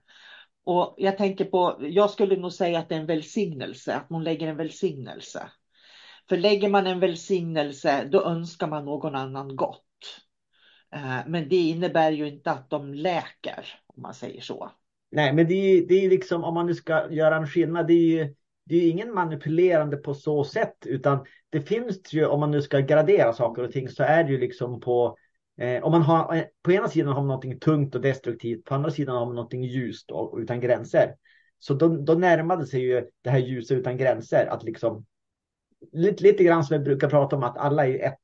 Och 0.64 0.94
jag 0.98 1.18
tänker 1.18 1.44
på, 1.44 1.76
jag 1.80 2.10
skulle 2.10 2.36
nog 2.36 2.52
säga 2.52 2.78
att 2.78 2.88
det 2.88 2.94
är 2.94 3.00
en 3.00 3.06
välsignelse, 3.06 3.94
att 3.94 4.06
hon 4.08 4.24
lägger 4.24 4.48
en 4.48 4.56
välsignelse. 4.56 5.48
För 6.28 6.36
lägger 6.36 6.68
man 6.68 6.86
en 6.86 7.00
välsignelse, 7.00 8.08
då 8.12 8.24
önskar 8.24 8.66
man 8.66 8.84
någon 8.84 9.14
annan 9.14 9.56
gott. 9.56 9.82
Eh, 10.94 11.18
men 11.26 11.48
det 11.48 11.56
innebär 11.56 12.10
ju 12.10 12.28
inte 12.28 12.50
att 12.50 12.70
de 12.70 12.94
läker, 12.94 13.66
om 13.86 14.02
man 14.02 14.14
säger 14.14 14.40
så. 14.40 14.70
Nej, 15.10 15.32
men 15.32 15.48
det 15.48 15.54
är, 15.54 15.86
det 15.88 16.04
är 16.04 16.10
liksom 16.10 16.44
om 16.44 16.54
man 16.54 16.66
nu 16.66 16.74
ska 16.74 17.12
göra 17.12 17.36
en 17.36 17.46
skillnad, 17.46 17.86
det 17.86 17.92
är 17.92 18.24
ju 18.24 18.34
det 18.66 18.76
är 18.76 18.90
ingen 18.90 19.14
manipulerande 19.14 19.96
på 19.96 20.14
så 20.14 20.44
sätt, 20.44 20.76
utan 20.86 21.24
det 21.54 21.60
finns 21.60 22.12
ju, 22.12 22.26
om 22.26 22.40
man 22.40 22.50
nu 22.50 22.62
ska 22.62 22.80
gradera 22.80 23.32
saker 23.32 23.62
och 23.62 23.72
ting, 23.72 23.88
så 23.88 24.02
är 24.02 24.24
det 24.24 24.30
ju 24.30 24.38
liksom 24.38 24.80
på 24.80 25.16
eh, 25.58 25.84
om 25.84 25.92
man 25.92 26.02
har, 26.02 26.36
eh, 26.36 26.44
på 26.62 26.72
ena 26.72 26.88
sidan 26.88 27.12
har 27.12 27.20
man 27.20 27.26
någonting 27.26 27.58
tungt 27.58 27.94
och 27.94 28.00
destruktivt, 28.00 28.64
på 28.64 28.74
andra 28.74 28.90
sidan 28.90 29.16
har 29.16 29.26
man 29.26 29.34
någonting 29.34 29.64
ljust 29.64 30.10
och 30.10 30.38
utan 30.38 30.60
gränser. 30.60 31.14
Så 31.58 31.74
då, 31.74 31.88
då 31.88 32.14
närmade 32.14 32.66
sig 32.66 32.80
ju 32.80 33.06
det 33.22 33.30
här 33.30 33.38
ljuset 33.38 33.78
utan 33.78 33.96
gränser, 33.96 34.46
att 34.46 34.62
liksom 34.62 35.04
lite, 35.92 36.22
lite 36.22 36.44
grann 36.44 36.64
som 36.64 36.74
jag 36.74 36.84
brukar 36.84 37.08
prata 37.08 37.36
om 37.36 37.42
att 37.42 37.58
alla 37.58 37.86
är 37.86 38.04
ett. 38.04 38.18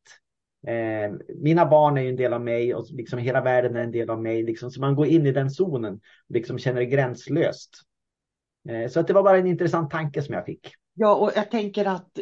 Eh, 0.67 1.17
mina 1.43 1.67
barn 1.67 1.99
är 1.99 2.03
ju 2.03 2.09
en 2.09 2.17
del 2.17 2.33
av 2.33 2.41
mig 2.41 2.75
och 2.75 2.87
liksom 2.91 3.19
hela 3.19 3.41
världen 3.41 3.77
är 3.77 3.83
en 3.83 3.93
del 3.93 4.11
av 4.11 4.23
mig. 4.23 4.43
Liksom, 4.43 4.71
så 4.71 4.81
man 4.81 4.95
går 4.95 5.07
in 5.07 5.27
i 5.27 5.33
den 5.33 5.51
zonen 5.51 5.95
och 5.95 6.35
liksom 6.35 6.59
känner 6.59 6.81
det 6.81 6.87
gränslöst. 6.87 7.71
Eh, 8.69 8.89
så 8.89 9.01
att 9.01 9.07
det 9.07 9.13
var 9.13 9.23
bara 9.23 9.39
en 9.39 9.47
intressant 9.47 9.91
tanke 9.91 10.23
som 10.23 10.35
jag 10.35 10.47
fick. 10.47 10.69
Ja, 10.95 11.15
och 11.15 11.33
jag 11.37 11.51
tänker 11.51 11.85
att 11.85 12.19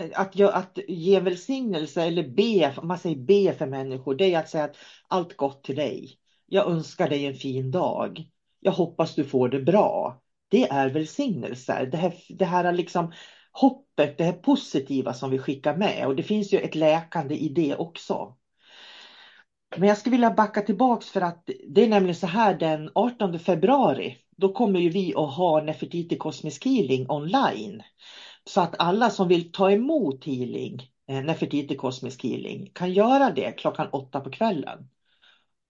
Eh, 0.00 0.10
att, 0.14 0.40
att 0.40 0.78
ge 0.88 1.20
välsignelse 1.20 2.02
eller 2.02 2.28
be, 2.28 2.74
om 2.80 2.88
man 2.88 2.98
säger 2.98 3.16
be 3.16 3.52
för 3.52 3.66
människor, 3.66 4.14
det 4.14 4.34
är 4.34 4.38
att 4.38 4.48
säga 4.48 4.64
att 4.64 4.76
allt 5.08 5.36
gott 5.36 5.64
till 5.64 5.76
dig. 5.76 6.18
Jag 6.46 6.70
önskar 6.70 7.08
dig 7.08 7.26
en 7.26 7.34
fin 7.34 7.70
dag. 7.70 8.24
Jag 8.60 8.72
hoppas 8.72 9.14
du 9.14 9.24
får 9.24 9.48
det 9.48 9.60
bra. 9.60 10.22
Det 10.48 10.68
är 10.68 10.88
välsignelser. 10.88 11.86
Det 11.86 11.96
här, 11.96 12.14
det 12.28 12.44
här 12.44 12.72
liksom 12.72 13.12
hoppet, 13.52 14.18
det 14.18 14.24
här 14.24 14.32
positiva 14.32 15.14
som 15.14 15.30
vi 15.30 15.38
skickar 15.38 15.76
med. 15.76 16.06
Och 16.06 16.16
det 16.16 16.22
finns 16.22 16.52
ju 16.52 16.58
ett 16.58 16.74
läkande 16.74 17.34
i 17.34 17.48
det 17.48 17.76
också. 17.76 18.36
Men 19.76 19.88
jag 19.88 19.98
skulle 19.98 20.14
vilja 20.14 20.30
backa 20.30 20.62
tillbaks 20.62 21.10
för 21.10 21.20
att 21.20 21.50
det 21.68 21.84
är 21.84 21.88
nämligen 21.88 22.14
så 22.14 22.26
här 22.26 22.54
den 22.54 22.90
18 22.94 23.38
februari. 23.38 24.16
Då 24.36 24.52
kommer 24.52 24.80
ju 24.80 24.88
vi 24.88 25.14
att 25.14 25.34
ha 25.34 25.62
Nefertiti 25.62 26.16
Cosmic 26.16 26.64
Healing 26.64 27.10
online. 27.10 27.82
Så 28.44 28.60
att 28.60 28.74
alla 28.78 29.10
som 29.10 29.28
vill 29.28 29.52
ta 29.52 29.70
emot 29.70 30.24
healing, 30.24 30.82
eh, 31.08 31.22
Nefertiti 31.24 31.76
kosmisk 31.76 32.24
Healing, 32.24 32.70
kan 32.74 32.92
göra 32.92 33.30
det 33.30 33.52
klockan 33.52 33.88
åtta 33.92 34.20
på 34.20 34.30
kvällen. 34.30 34.88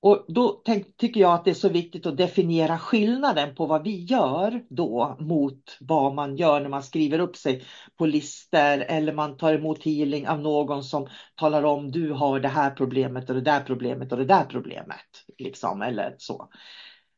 Och 0.03 0.25
då 0.29 0.63
tänk, 0.65 0.97
tycker 0.97 1.21
jag 1.21 1.35
att 1.35 1.45
det 1.45 1.51
är 1.51 1.55
så 1.55 1.69
viktigt 1.69 2.07
att 2.07 2.17
definiera 2.17 2.79
skillnaden 2.79 3.55
på 3.55 3.67
vad 3.67 3.85
vi 3.85 4.05
gör 4.05 4.63
då 4.71 5.17
mot 5.21 5.77
vad 5.81 6.15
man 6.15 6.37
gör 6.37 6.61
när 6.61 6.69
man 6.69 6.83
skriver 6.83 7.19
upp 7.19 7.37
sig 7.37 7.65
på 7.99 8.07
listor 8.07 8.81
eller 8.81 9.13
man 9.13 9.37
tar 9.37 9.55
emot 9.55 9.85
healing 9.85 10.29
av 10.29 10.41
någon 10.41 10.85
som 10.85 11.09
talar 11.35 11.63
om 11.63 11.91
du 11.91 12.13
har 12.13 12.41
det 12.41 12.49
här 12.49 12.71
problemet 12.71 13.29
och 13.29 13.35
det 13.35 13.41
där 13.41 13.61
problemet 13.61 14.13
och 14.13 14.19
det 14.19 14.25
där 14.25 14.45
problemet. 14.45 15.25
Liksom, 15.39 15.83
eller 15.83 16.15
så. 16.19 16.49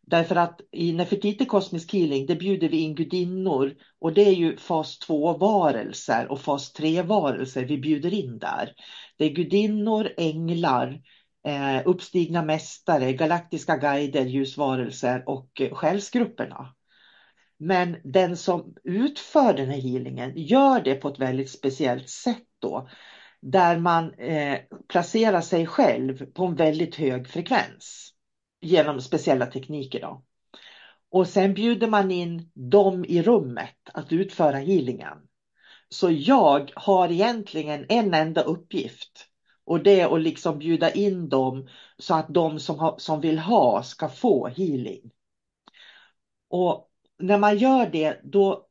Därför 0.07 0.37
att 0.37 0.61
i 0.73 0.93
Nefertiti 0.93 1.45
kosmisk 1.45 1.93
Healing, 1.93 2.27
det 2.27 2.37
bjuder 2.37 2.69
vi 2.69 2.77
in 2.77 2.95
gudinnor 2.95 3.75
och 4.01 4.15
det 4.15 4.23
är 4.23 4.35
ju 4.35 4.57
fas 4.57 4.99
2 4.99 5.37
varelser 5.37 6.31
och 6.31 6.41
fas 6.41 6.73
3 6.73 7.03
varelser 7.03 7.65
vi 7.65 7.79
bjuder 7.79 8.15
in 8.15 8.39
där. 8.39 8.73
Det 9.17 9.25
är 9.25 9.31
gudinnor, 9.31 10.11
änglar, 10.17 11.01
eh, 11.47 11.83
uppstigna 11.85 12.43
mästare, 12.43 13.13
galaktiska 13.13 13.77
guider, 13.77 14.25
ljusvarelser 14.25 15.23
och 15.27 15.61
eh, 15.61 15.75
själsgrupperna. 15.75 16.75
Men 17.59 17.97
den 18.05 18.37
som 18.37 18.75
utför 18.85 19.55
den 19.55 19.69
här 19.69 19.81
healingen 19.81 20.33
gör 20.37 20.81
det 20.81 20.95
på 20.95 21.09
ett 21.09 21.19
väldigt 21.19 21.51
speciellt 21.51 22.09
sätt 22.09 22.47
då. 22.59 22.89
Där 23.41 23.79
man 23.79 24.15
eh, 24.15 24.59
placerar 24.89 25.41
sig 25.41 25.67
själv 25.67 26.27
på 26.27 26.45
en 26.45 26.55
väldigt 26.55 26.97
hög 26.97 27.29
frekvens 27.29 28.14
genom 28.65 29.01
speciella 29.01 29.47
tekniker. 29.47 30.01
Då. 30.01 30.25
Och 31.11 31.29
sen 31.29 31.55
bjuder 31.55 31.87
man 31.87 32.11
in 32.11 32.51
dem 32.55 33.05
i 33.05 33.23
rummet 33.23 33.77
att 33.95 34.13
utföra 34.13 34.57
healingen. 34.57 35.19
Så 35.89 36.11
jag 36.11 36.73
har 36.75 37.13
egentligen 37.13 37.87
en 37.89 38.15
enda 38.15 38.43
uppgift 38.43 39.29
och 39.65 39.83
det 39.83 40.01
är 40.01 40.15
att 40.15 40.23
liksom 40.23 40.59
bjuda 40.59 40.91
in 40.91 41.29
dem 41.29 41.69
så 41.99 42.15
att 42.15 42.29
de 42.29 42.61
som, 42.61 42.79
ha, 42.79 42.99
som 42.99 43.21
vill 43.21 43.39
ha 43.39 43.83
ska 43.83 44.09
få 44.09 44.49
healing. 44.49 45.11
Och 46.49 46.91
när 47.19 47.39
man 47.39 47.59
gör 47.59 47.91
det 47.91 48.21
då 48.25 48.67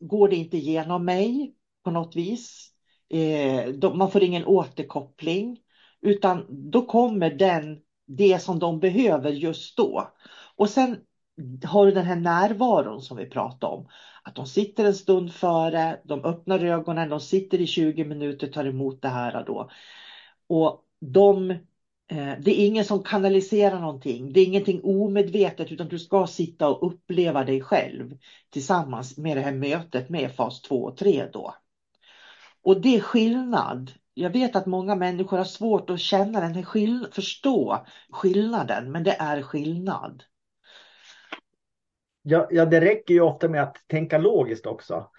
går 0.00 0.28
det 0.28 0.36
inte 0.36 0.58
genom 0.58 1.04
mig 1.04 1.54
på 1.84 1.90
något 1.90 2.16
vis. 2.16 2.72
Eh, 3.08 3.68
då, 3.68 3.94
man 3.94 4.10
får 4.10 4.22
ingen 4.22 4.44
återkoppling 4.44 5.58
utan 6.00 6.46
då 6.70 6.86
kommer 6.86 7.30
den 7.30 7.80
det 8.16 8.42
som 8.42 8.58
de 8.58 8.80
behöver 8.80 9.30
just 9.30 9.76
då. 9.76 10.12
Och 10.56 10.70
sen 10.70 10.96
har 11.64 11.86
du 11.86 11.92
den 11.92 12.04
här 12.04 12.16
närvaron 12.16 13.02
som 13.02 13.16
vi 13.16 13.26
pratade 13.26 13.72
om. 13.72 13.88
Att 14.22 14.34
de 14.34 14.46
sitter 14.46 14.84
en 14.84 14.94
stund 14.94 15.32
före, 15.32 16.00
de 16.04 16.24
öppnar 16.24 16.64
ögonen, 16.64 17.08
de 17.08 17.20
sitter 17.20 17.60
i 17.60 17.66
20 17.66 18.04
minuter, 18.04 18.46
tar 18.46 18.64
emot 18.64 19.02
det 19.02 19.08
här 19.08 19.44
då. 19.44 19.70
Och 20.46 20.84
de, 21.00 21.50
eh, 21.50 22.34
det 22.40 22.60
är 22.60 22.66
ingen 22.66 22.84
som 22.84 23.02
kanaliserar 23.02 23.80
någonting. 23.80 24.32
Det 24.32 24.40
är 24.40 24.46
ingenting 24.46 24.80
omedvetet 24.84 25.72
utan 25.72 25.88
du 25.88 25.98
ska 25.98 26.26
sitta 26.26 26.68
och 26.68 26.92
uppleva 26.92 27.44
dig 27.44 27.60
själv 27.60 28.18
tillsammans 28.50 29.18
med 29.18 29.36
det 29.36 29.40
här 29.40 29.52
mötet 29.52 30.08
med 30.08 30.34
fas 30.34 30.62
2 30.62 30.82
och 30.82 30.96
3 30.96 31.28
då. 31.32 31.54
Och 32.62 32.80
det 32.80 32.96
är 32.96 33.00
skillnad. 33.00 33.92
Jag 34.14 34.30
vet 34.30 34.56
att 34.56 34.66
många 34.66 34.94
människor 34.94 35.36
har 35.36 35.44
svårt 35.44 35.90
att 35.90 36.00
känna 36.00 36.40
den 36.40 36.54
här 36.54 36.62
skill 36.62 37.08
förstå 37.12 37.86
skillnaden, 38.10 38.92
men 38.92 39.04
det 39.04 39.16
är 39.18 39.42
skillnad. 39.42 40.22
Ja, 42.22 42.48
ja, 42.50 42.64
det 42.64 42.80
räcker 42.80 43.14
ju 43.14 43.20
ofta 43.20 43.48
med 43.48 43.62
att 43.62 43.76
tänka 43.86 44.18
logiskt 44.18 44.66
också. 44.66 45.10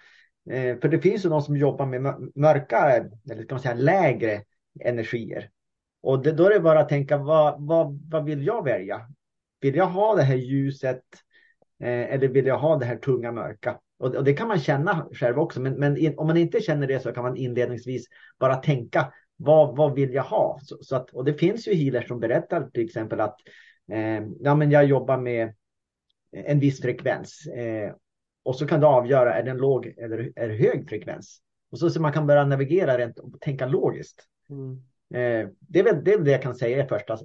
Eh, 0.50 0.78
för 0.78 0.88
det 0.88 0.98
finns 0.98 1.24
ju 1.24 1.28
de 1.28 1.42
som 1.42 1.56
jobbar 1.56 1.86
med 1.86 2.30
mörka, 2.34 2.78
eller 3.30 3.42
ska 3.44 3.54
man 3.54 3.62
säga 3.62 3.74
lägre 3.74 4.42
energier. 4.80 5.50
Och 6.02 6.22
det, 6.22 6.32
då 6.32 6.46
är 6.46 6.50
det 6.50 6.60
bara 6.60 6.80
att 6.80 6.88
tänka, 6.88 7.16
vad, 7.16 7.66
vad, 7.66 8.08
vad 8.10 8.24
vill 8.24 8.46
jag 8.46 8.64
välja? 8.64 9.00
Vill 9.60 9.74
jag 9.74 9.86
ha 9.86 10.14
det 10.14 10.22
här 10.22 10.36
ljuset 10.36 11.02
eh, 11.82 12.14
eller 12.14 12.28
vill 12.28 12.46
jag 12.46 12.58
ha 12.58 12.76
det 12.76 12.86
här 12.86 12.96
tunga 12.96 13.32
mörka? 13.32 13.78
Och, 13.98 14.14
och 14.14 14.24
det 14.24 14.34
kan 14.34 14.48
man 14.48 14.60
känna 14.60 15.08
själv 15.12 15.38
också, 15.38 15.60
men, 15.60 15.74
men 15.74 15.96
in, 15.96 16.14
om 16.18 16.26
man 16.26 16.36
inte 16.36 16.60
känner 16.60 16.86
det 16.86 17.00
så 17.00 17.12
kan 17.12 17.24
man 17.24 17.36
inledningsvis 17.36 18.06
bara 18.38 18.54
tänka, 18.56 19.12
vad, 19.36 19.76
vad 19.76 19.94
vill 19.94 20.14
jag 20.14 20.22
ha? 20.22 20.58
Så, 20.62 20.76
så 20.80 20.96
att, 20.96 21.10
och 21.10 21.24
det 21.24 21.34
finns 21.34 21.68
ju 21.68 21.74
healers 21.74 22.08
som 22.08 22.20
berättar 22.20 22.70
till 22.70 22.84
exempel 22.84 23.20
att 23.20 23.36
eh, 23.92 24.22
ja, 24.40 24.54
men 24.54 24.70
jag 24.70 24.84
jobbar 24.84 25.18
med 25.18 25.54
en 26.32 26.60
viss 26.60 26.80
frekvens. 26.80 27.46
Eh, 27.46 27.94
och 28.42 28.56
så 28.56 28.66
kan 28.66 28.80
du 28.80 28.86
avgöra, 28.86 29.34
är 29.34 29.42
den 29.42 29.56
låg 29.56 29.86
eller 29.86 30.32
är 30.36 30.48
hög 30.48 30.88
frekvens? 30.88 31.40
Och 31.70 31.78
så, 31.78 31.90
så 31.90 32.00
man 32.00 32.12
kan 32.12 32.26
börja 32.26 32.44
navigera 32.44 32.98
rent 32.98 33.18
och 33.18 33.40
tänka 33.40 33.66
logiskt. 33.66 34.24
Mm. 34.50 34.72
Eh, 35.14 35.50
det, 35.60 35.78
är 35.78 35.84
väl, 35.84 36.04
det 36.04 36.12
är 36.12 36.18
det 36.18 36.30
jag 36.30 36.42
kan 36.42 36.54
säga 36.54 36.82
är 36.82 36.88
första, 36.88 37.18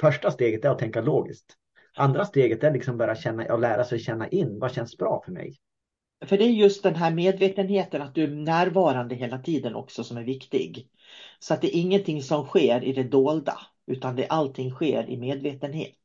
första 0.00 0.30
steget 0.30 0.64
är 0.64 0.70
att 0.70 0.78
tänka 0.78 1.00
logiskt. 1.00 1.56
Andra 1.96 2.24
steget 2.24 2.64
är 2.64 2.70
liksom 2.70 2.98
bara 2.98 3.14
känna 3.14 3.54
och 3.54 3.60
lära 3.60 3.84
sig 3.84 3.98
känna 3.98 4.28
in 4.28 4.58
vad 4.58 4.72
känns 4.72 4.96
bra 4.96 5.22
för 5.24 5.32
mig. 5.32 5.56
För 6.26 6.38
det 6.38 6.44
är 6.44 6.48
just 6.48 6.82
den 6.82 6.94
här 6.94 7.14
medvetenheten 7.14 8.02
att 8.02 8.14
du 8.14 8.22
är 8.22 8.28
närvarande 8.28 9.14
hela 9.14 9.38
tiden 9.38 9.74
också 9.74 10.04
som 10.04 10.16
är 10.16 10.24
viktig. 10.24 10.88
Så 11.38 11.54
att 11.54 11.60
det 11.60 11.76
är 11.76 11.80
ingenting 11.80 12.22
som 12.22 12.44
sker 12.44 12.84
i 12.84 12.92
det 12.92 13.04
dolda 13.04 13.58
utan 13.86 14.16
det 14.16 14.26
allting 14.26 14.70
sker 14.70 15.10
i 15.10 15.16
medvetenhet. 15.16 15.98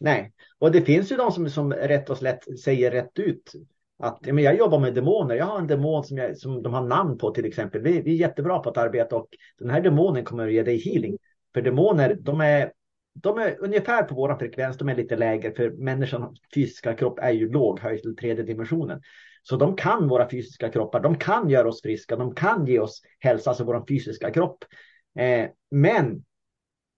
Nej, 0.00 0.32
och 0.58 0.72
det 0.72 0.82
finns 0.82 1.12
ju 1.12 1.16
de 1.16 1.32
som, 1.32 1.50
som 1.50 1.72
rätt 1.72 2.10
och 2.10 2.16
slätt 2.16 2.60
säger 2.60 2.90
rätt 2.90 3.18
ut 3.18 3.52
att 3.98 4.26
men 4.26 4.44
jag 4.44 4.56
jobbar 4.56 4.78
med 4.78 4.94
demoner. 4.94 5.34
Jag 5.34 5.46
har 5.46 5.58
en 5.58 5.66
demon 5.66 6.04
som, 6.04 6.16
jag, 6.16 6.38
som 6.38 6.62
de 6.62 6.74
har 6.74 6.86
namn 6.86 7.18
på 7.18 7.30
till 7.30 7.44
exempel. 7.44 7.82
Vi, 7.82 8.00
vi 8.00 8.14
är 8.14 8.16
jättebra 8.16 8.58
på 8.58 8.70
att 8.70 8.76
arbeta 8.76 9.16
och 9.16 9.28
den 9.58 9.70
här 9.70 9.80
demonen 9.80 10.24
kommer 10.24 10.46
att 10.46 10.52
ge 10.52 10.62
dig 10.62 10.78
healing. 10.78 11.18
För 11.54 11.62
demoner, 11.62 12.14
de 12.20 12.40
är, 12.40 12.72
de 13.14 13.38
är 13.38 13.56
ungefär 13.60 14.02
på 14.02 14.14
våran 14.14 14.38
frekvens. 14.38 14.76
De 14.76 14.88
är 14.88 14.96
lite 14.96 15.16
lägre 15.16 15.52
för 15.52 15.70
människans 15.70 16.40
fysiska 16.54 16.94
kropp 16.94 17.18
är 17.18 17.30
ju 17.30 17.52
låg, 17.52 17.80
höjd 17.80 18.02
till 18.02 18.16
tredje 18.16 18.44
dimensionen. 18.44 19.02
Så 19.42 19.56
de 19.56 19.76
kan 19.76 20.08
våra 20.08 20.30
fysiska 20.30 20.68
kroppar. 20.68 21.00
De 21.00 21.18
kan 21.18 21.48
göra 21.48 21.68
oss 21.68 21.82
friska. 21.82 22.16
De 22.16 22.34
kan 22.34 22.66
ge 22.66 22.78
oss 22.78 23.02
hälsa, 23.18 23.50
alltså 23.50 23.64
vår 23.64 23.84
fysiska 23.88 24.30
kropp. 24.30 24.64
Eh, 25.18 25.48
men 25.70 26.24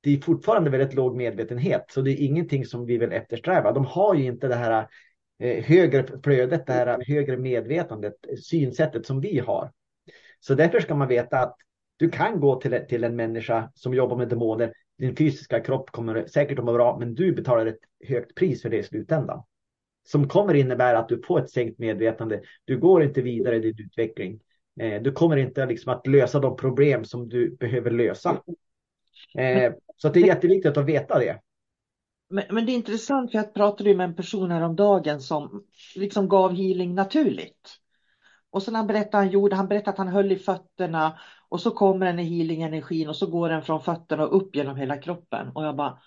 det 0.02 0.10
är 0.10 0.20
fortfarande 0.20 0.70
väldigt 0.70 0.94
låg 0.94 1.16
medvetenhet, 1.16 1.84
så 1.88 2.00
det 2.00 2.10
är 2.10 2.24
ingenting 2.24 2.64
som 2.64 2.86
vi 2.86 2.98
vill 2.98 3.12
eftersträva. 3.12 3.72
De 3.72 3.84
har 3.84 4.14
ju 4.14 4.24
inte 4.24 4.48
det 4.48 4.54
här 4.54 4.88
eh, 5.38 5.64
högre 5.64 6.06
flödet, 6.24 6.66
det 6.66 6.72
här 6.72 7.04
högre 7.06 7.36
medvetandet, 7.36 8.14
synsättet 8.42 9.06
som 9.06 9.20
vi 9.20 9.38
har. 9.38 9.72
Så 10.40 10.54
därför 10.54 10.80
ska 10.80 10.94
man 10.94 11.08
veta 11.08 11.38
att 11.38 11.56
du 11.96 12.10
kan 12.10 12.40
gå 12.40 12.60
till, 12.60 12.80
till 12.88 13.04
en 13.04 13.16
människa 13.16 13.70
som 13.74 13.94
jobbar 13.94 14.16
med 14.16 14.28
demoner. 14.28 14.72
Din 15.02 15.16
fysiska 15.16 15.60
kropp 15.60 15.90
kommer 15.90 16.26
säkert 16.26 16.58
att 16.58 16.64
må 16.64 16.72
bra, 16.72 16.98
men 16.98 17.14
du 17.14 17.32
betalar 17.32 17.66
ett 17.66 17.78
högt 18.08 18.34
pris 18.34 18.62
för 18.62 18.70
det 18.70 18.78
i 18.78 18.82
slutändan. 18.82 19.42
Som 20.04 20.28
kommer 20.28 20.54
innebära 20.54 20.98
att 20.98 21.08
du 21.08 21.22
får 21.22 21.40
ett 21.40 21.50
sänkt 21.50 21.78
medvetande. 21.78 22.42
Du 22.64 22.78
går 22.78 23.02
inte 23.02 23.22
vidare 23.22 23.56
i 23.56 23.60
din 23.60 23.86
utveckling. 23.86 24.40
Eh, 24.80 25.02
du 25.02 25.12
kommer 25.12 25.36
inte 25.36 25.66
liksom 25.66 25.92
att 25.92 26.06
lösa 26.06 26.40
de 26.40 26.56
problem 26.56 27.04
som 27.04 27.28
du 27.28 27.56
behöver 27.56 27.90
lösa. 27.90 28.42
Eh, 29.38 29.72
så 29.96 30.08
det 30.08 30.20
är 30.20 30.26
jätteviktigt 30.26 30.76
att 30.76 30.86
veta 30.86 31.18
det. 31.18 31.40
Men, 32.30 32.44
men, 32.50 32.66
det 32.66 32.72
är 32.72 32.74
intressant 32.74 33.30
för 33.30 33.38
jag 33.38 33.54
pratade 33.54 33.94
med 33.94 34.04
en 34.04 34.16
person 34.16 34.50
häromdagen 34.50 35.20
som 35.20 35.64
liksom 35.96 36.28
gav 36.28 36.54
healing 36.54 36.94
naturligt. 36.94 37.78
Och 38.52 38.62
sen 38.62 38.74
han 38.74 38.86
berättade 38.86 39.16
han 39.16 39.30
gjorde, 39.30 39.56
han 39.56 39.68
berättade 39.68 39.90
att 39.90 39.98
han 39.98 40.08
höll 40.08 40.32
i 40.32 40.36
fötterna 40.36 41.18
och 41.48 41.60
så 41.60 41.70
kommer 41.70 42.06
den 42.06 42.18
i 42.18 42.24
healing-energin 42.24 43.08
och 43.08 43.16
så 43.16 43.26
går 43.26 43.48
den 43.48 43.62
från 43.62 43.82
fötterna 43.82 44.24
och 44.24 44.36
upp 44.36 44.56
genom 44.56 44.76
hela 44.76 44.96
kroppen. 44.96 45.48
Och 45.48 45.64
jag 45.64 45.76
bara, 45.76 45.98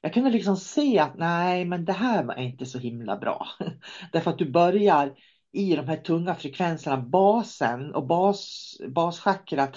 jag 0.00 0.14
kunde 0.14 0.30
liksom 0.30 0.56
se 0.56 0.98
att 0.98 1.16
nej, 1.16 1.64
men 1.64 1.84
det 1.84 1.92
här 1.92 2.24
var 2.24 2.38
inte 2.38 2.66
så 2.66 2.78
himla 2.78 3.16
bra. 3.16 3.46
Därför 4.12 4.30
att 4.30 4.38
du 4.38 4.50
börjar 4.50 5.14
i 5.52 5.76
de 5.76 5.88
här 5.88 5.96
tunga 5.96 6.34
frekvenserna, 6.34 6.96
basen 6.96 7.94
och 7.94 8.06
bas, 8.06 8.76
baschakrat 8.88 9.76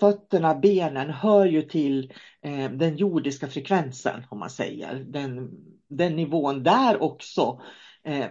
fötterna, 0.00 0.54
benen 0.54 1.10
hör 1.10 1.46
ju 1.46 1.62
till 1.62 2.12
eh, 2.42 2.70
den 2.70 2.96
jordiska 2.96 3.46
frekvensen 3.46 4.26
om 4.28 4.38
man 4.38 4.50
säger. 4.50 4.94
Den, 4.94 5.50
den 5.88 6.16
nivån 6.16 6.62
där 6.62 7.02
också, 7.02 7.60
eh, 8.08 8.26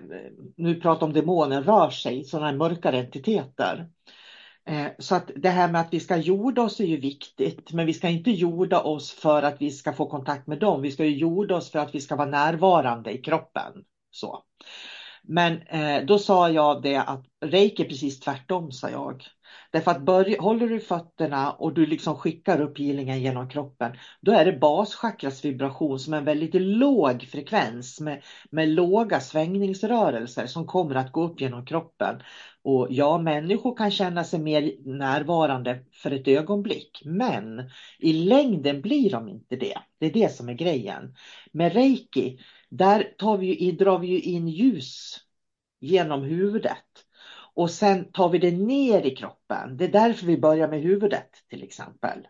nu 0.55 0.75
pratar 0.75 1.07
om 1.07 1.13
demoner, 1.13 1.61
rör 1.61 1.89
sig, 1.89 2.23
sådana 2.23 2.47
här 2.47 2.57
mörkare 2.57 2.99
entiteter. 2.99 3.89
Eh, 4.65 4.87
så 4.99 5.15
att 5.15 5.31
det 5.35 5.49
här 5.49 5.71
med 5.71 5.81
att 5.81 5.93
vi 5.93 5.99
ska 5.99 6.17
jorda 6.17 6.61
oss 6.61 6.79
är 6.79 6.85
ju 6.85 6.97
viktigt, 6.97 7.71
men 7.73 7.85
vi 7.85 7.93
ska 7.93 8.09
inte 8.09 8.31
jorda 8.31 8.81
oss 8.81 9.11
för 9.11 9.43
att 9.43 9.61
vi 9.61 9.71
ska 9.71 9.93
få 9.93 10.09
kontakt 10.09 10.47
med 10.47 10.59
dem. 10.59 10.81
Vi 10.81 10.91
ska 10.91 11.05
ju 11.05 11.17
jorda 11.17 11.55
oss 11.55 11.71
för 11.71 11.79
att 11.79 11.95
vi 11.95 12.01
ska 12.01 12.15
vara 12.15 12.29
närvarande 12.29 13.11
i 13.11 13.17
kroppen. 13.17 13.73
Så. 14.11 14.43
Men 15.23 15.61
eh, 15.61 16.05
då 16.05 16.19
sa 16.19 16.49
jag 16.49 16.81
det 16.81 16.95
att 16.95 17.25
reiki 17.45 17.83
är 17.83 17.87
precis 17.87 18.19
tvärtom, 18.19 18.71
sa 18.71 18.89
jag. 18.89 19.23
Därför 19.71 19.91
att 19.91 20.01
börja, 20.01 20.41
håller 20.41 20.67
du 20.67 20.79
fötterna 20.79 21.51
och 21.51 21.73
du 21.73 21.85
liksom 21.85 22.15
skickar 22.15 22.61
upp 22.61 22.79
healingen 22.79 23.21
genom 23.21 23.49
kroppen, 23.49 23.97
då 24.21 24.31
är 24.31 24.45
det 24.45 24.59
baschakras 24.59 25.45
vibration 25.45 25.99
som 25.99 26.13
är 26.13 26.17
en 26.17 26.25
väldigt 26.25 26.53
låg 26.53 27.23
frekvens 27.23 27.99
med, 27.99 28.23
med 28.51 28.69
låga 28.69 29.19
svängningsrörelser 29.19 30.47
som 30.47 30.67
kommer 30.67 30.95
att 30.95 31.11
gå 31.11 31.23
upp 31.23 31.41
genom 31.41 31.65
kroppen. 31.65 32.21
Och 32.61 32.87
ja, 32.89 33.17
människor 33.17 33.75
kan 33.75 33.91
känna 33.91 34.23
sig 34.23 34.39
mer 34.39 34.73
närvarande 34.85 35.83
för 35.91 36.11
ett 36.11 36.27
ögonblick, 36.27 37.01
men 37.05 37.69
i 37.99 38.13
längden 38.13 38.81
blir 38.81 39.11
de 39.11 39.29
inte 39.29 39.55
det. 39.55 39.77
Det 39.99 40.05
är 40.05 40.13
det 40.13 40.31
som 40.31 40.49
är 40.49 40.53
grejen. 40.53 41.15
Med 41.51 41.73
reiki, 41.73 42.39
där 42.69 43.13
tar 43.17 43.37
vi, 43.37 43.71
drar 43.71 43.99
vi 43.99 44.19
in 44.19 44.47
ljus 44.47 45.19
genom 45.79 46.23
huvudet. 46.23 47.06
Och 47.57 47.71
sen 47.71 48.11
tar 48.11 48.29
vi 48.29 48.37
det 48.37 48.51
ner 48.51 49.05
i 49.05 49.15
kroppen. 49.15 49.77
Det 49.77 49.85
är 49.85 49.91
därför 49.91 50.25
vi 50.25 50.37
börjar 50.37 50.67
med 50.67 50.81
huvudet 50.81 51.29
till 51.49 51.63
exempel. 51.63 52.27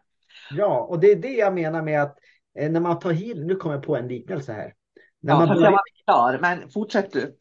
Ja, 0.52 0.88
och 0.90 1.00
det 1.00 1.12
är 1.12 1.16
det 1.16 1.34
jag 1.34 1.54
menar 1.54 1.82
med 1.82 2.02
att 2.02 2.18
eh, 2.60 2.72
när 2.72 2.80
man 2.80 3.00
tar 3.00 3.12
healing, 3.12 3.48
nu 3.48 3.56
kommer 3.56 3.76
jag 3.76 3.84
på 3.84 3.96
en 3.96 4.08
liknelse 4.08 4.54
här. 4.54 4.74
När 5.22 5.34
ja, 5.34 5.40
man 5.40 5.48
börjar... 5.48 5.64
jag 5.64 5.72
var 5.72 5.82
klar, 6.06 6.40
men 6.42 6.70
fortsätt 6.70 7.12
du. 7.12 7.20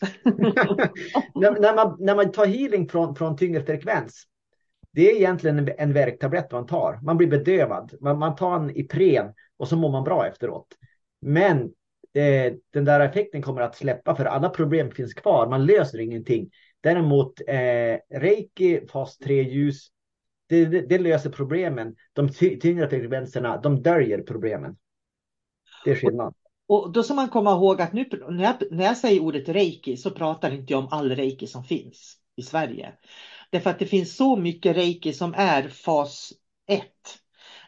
när, 1.35 1.61
när, 1.61 1.75
man, 1.75 1.97
när 2.01 2.17
man 2.17 2.33
tar 2.33 2.47
healing 2.47 2.89
från, 2.89 3.15
från 3.15 3.37
tyngre 3.37 3.63
frekvens, 3.63 4.25
det 4.93 5.11
är 5.11 5.17
egentligen 5.17 5.59
en, 5.59 5.69
en 5.79 5.93
värktablett 5.93 6.53
man 6.53 6.67
tar. 6.67 6.99
Man 7.03 7.17
blir 7.17 7.29
bedövad, 7.29 7.93
man, 8.01 8.19
man 8.19 8.37
tar 8.37 8.57
en 8.57 8.77
Ipren 8.77 9.33
och 9.57 9.69
så 9.69 9.77
mår 9.77 9.91
man 9.91 10.05
bra 10.05 10.27
efteråt. 10.27 10.69
Men 11.21 11.63
eh, 12.15 12.53
den 12.73 12.85
där 12.85 13.01
effekten 13.01 13.43
kommer 13.43 13.61
att 13.61 13.77
släppa 13.77 14.17
för 14.17 14.25
alla 14.25 14.49
problem 14.49 14.91
finns 14.91 15.15
kvar. 15.15 15.47
Man 15.49 15.67
löser 15.67 16.01
ingenting. 16.01 16.51
Däremot 16.87 17.41
eh, 17.47 18.19
reiki, 18.21 18.87
fas 18.87 19.19
3-ljus, 19.21 19.89
det, 20.49 20.65
det, 20.65 20.81
det, 20.81 20.99
löser 20.99 21.31
problemen. 21.31 21.97
De 22.13 22.29
tyngre 22.61 22.89
frekvenserna, 22.89 23.61
de 23.61 23.83
döljer 23.83 24.23
problemen. 24.23 24.77
Det 25.85 25.91
är 25.91 25.95
skillnad. 25.95 26.35
Och, 26.67 26.85
och 26.85 26.93
då 26.93 27.03
ska 27.03 27.15
man 27.15 27.29
komma 27.29 27.53
ihåg 27.53 27.81
att 27.81 27.93
nu 27.93 28.09
när 28.29 28.45
jag, 28.45 28.55
när 28.71 28.85
jag 28.85 28.97
säger 28.97 29.21
ordet 29.21 29.49
reiki 29.49 29.97
så 29.97 30.11
pratar 30.11 30.51
inte 30.51 30.73
jag 30.73 30.81
om 30.81 30.89
all 30.91 31.17
reiki 31.17 31.47
som 31.47 31.65
finns 31.65 32.17
i 32.37 32.43
Sverige. 32.43 32.93
Därför 33.51 33.71
att 33.71 33.79
det 33.79 33.87
finns 33.87 34.17
så 34.17 34.37
mycket 34.37 34.77
reiki 34.77 35.13
som 35.13 35.35
är 35.37 35.69
fas 35.69 36.33
1. 36.67 36.83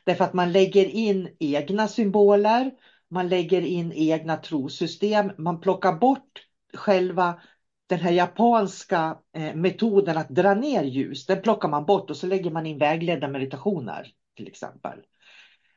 Därför 0.05 0.25
att 0.25 0.35
man 0.35 0.53
lägger 0.53 0.85
in 0.85 1.37
egna 1.41 1.89
symboler, 1.89 2.71
man 3.11 3.29
lägger 3.29 3.63
in 3.63 3.93
egna 3.93 4.37
trosystem, 4.37 5.33
man 5.39 5.61
plockar 5.61 5.93
bort 5.93 6.45
själva 6.75 7.41
den 7.89 7.99
här 7.99 8.13
japanska 8.13 9.19
eh, 9.33 9.55
metoden 9.55 10.17
att 10.17 10.29
dra 10.29 10.55
ner 10.55 10.83
ljus, 10.85 11.27
den 11.27 11.43
plockar 11.43 11.69
man 11.69 11.87
bort 11.87 12.11
och 12.11 12.17
så 12.17 12.27
lägger 12.27 12.51
man 12.51 12.67
in 12.67 12.79
vägledda 12.79 13.29
meditationer 13.29 14.13
till 14.37 14.49
exempel. 14.49 14.99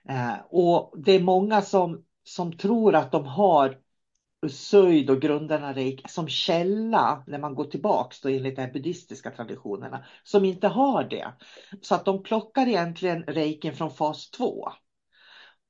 Eh, 0.10 0.36
och 0.50 0.94
det 0.98 1.12
är 1.12 1.20
många 1.20 1.62
som, 1.62 2.04
som 2.24 2.58
tror 2.58 2.96
att 2.96 3.12
de 3.12 3.26
har 3.26 3.78
Söjd 4.50 5.10
och 5.10 5.22
grundarna 5.22 5.76
som 6.08 6.28
källa 6.28 7.24
när 7.28 7.40
man 7.40 7.56
går 7.56 7.66
tillbaks 7.66 8.22
då 8.22 8.30
enligt 8.30 8.56
de 8.56 8.68
buddhistiska 8.68 9.32
traditionerna 9.32 10.06
som 10.24 10.46
inte 10.46 10.68
har 10.68 11.04
det. 11.04 11.28
Så 11.82 11.96
att 11.96 12.06
de 12.06 12.24
plockar 12.24 12.68
egentligen 12.68 13.24
reikin 13.24 13.74
från 13.74 13.92
fas 13.92 14.30
2. 14.30 14.70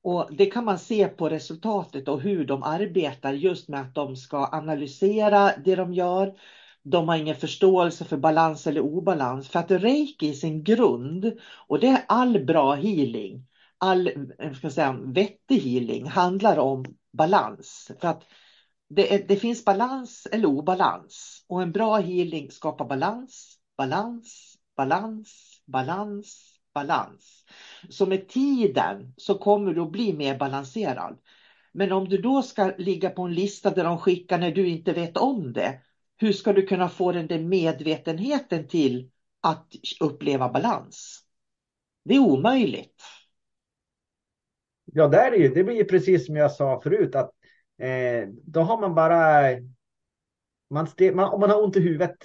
Och 0.02 0.28
det 0.30 0.46
kan 0.46 0.64
man 0.64 0.78
se 0.78 1.08
på 1.08 1.28
resultatet 1.28 2.08
och 2.08 2.20
hur 2.20 2.44
de 2.44 2.62
arbetar 2.62 3.32
just 3.32 3.68
med 3.68 3.80
att 3.80 3.94
de 3.94 4.16
ska 4.16 4.48
analysera 4.52 5.52
det 5.64 5.76
de 5.76 5.94
gör. 5.94 6.34
De 6.82 7.08
har 7.08 7.16
ingen 7.16 7.36
förståelse 7.36 8.04
för 8.04 8.16
balans 8.16 8.66
eller 8.66 8.80
obalans 8.80 9.48
för 9.48 9.58
att 9.58 9.70
reiki 9.70 10.28
i 10.28 10.34
sin 10.34 10.64
grund 10.64 11.32
och 11.66 11.80
det 11.80 11.86
är 11.88 12.04
all 12.08 12.44
bra 12.44 12.74
healing, 12.74 13.46
all 13.78 14.10
eh, 14.38 14.52
ska 14.52 14.70
säga, 14.70 14.92
vettig 14.92 15.58
healing 15.58 16.06
handlar 16.06 16.58
om 16.58 16.84
balans. 17.12 17.90
För 18.00 18.08
att 18.08 18.24
det, 18.88 19.14
är, 19.14 19.28
det 19.28 19.36
finns 19.36 19.64
balans 19.64 20.26
eller 20.32 20.46
obalans 20.46 21.44
och 21.48 21.62
en 21.62 21.72
bra 21.72 21.96
healing 21.96 22.50
skapar 22.50 22.84
balans, 22.84 23.58
balans, 23.76 24.58
balans, 24.76 25.62
balans, 25.66 26.51
balans. 26.74 27.44
Så 27.88 28.06
med 28.06 28.28
tiden 28.28 29.14
så 29.16 29.38
kommer 29.38 29.74
du 29.74 29.80
att 29.80 29.92
bli 29.92 30.12
mer 30.12 30.38
balanserad. 30.38 31.18
Men 31.72 31.92
om 31.92 32.08
du 32.08 32.18
då 32.18 32.42
ska 32.42 32.72
ligga 32.78 33.10
på 33.10 33.22
en 33.22 33.34
lista 33.34 33.70
där 33.70 33.84
de 33.84 33.98
skickar 33.98 34.38
när 34.38 34.50
du 34.50 34.68
inte 34.68 34.92
vet 34.92 35.16
om 35.16 35.52
det, 35.52 35.80
hur 36.16 36.32
ska 36.32 36.52
du 36.52 36.66
kunna 36.66 36.88
få 36.88 37.12
den 37.12 37.26
där 37.26 37.38
medvetenheten 37.38 38.68
till 38.68 39.10
att 39.40 39.66
uppleva 40.00 40.48
balans? 40.48 41.24
Det 42.04 42.14
är 42.14 42.18
omöjligt. 42.18 43.02
Ja, 44.84 45.08
det, 45.08 45.18
är 45.18 45.30
det, 45.30 45.48
det 45.48 45.64
blir 45.64 45.76
ju 45.76 45.84
precis 45.84 46.26
som 46.26 46.36
jag 46.36 46.52
sa 46.52 46.80
förut, 46.80 47.14
att 47.14 47.30
eh, 47.78 48.28
då 48.44 48.60
har 48.60 48.80
man 48.80 48.94
bara... 48.94 49.42
Man, 50.70 50.86
man, 51.14 51.32
om 51.32 51.40
man 51.40 51.50
har 51.50 51.62
ont 51.64 51.76
i 51.76 51.80
huvudet 51.80 52.16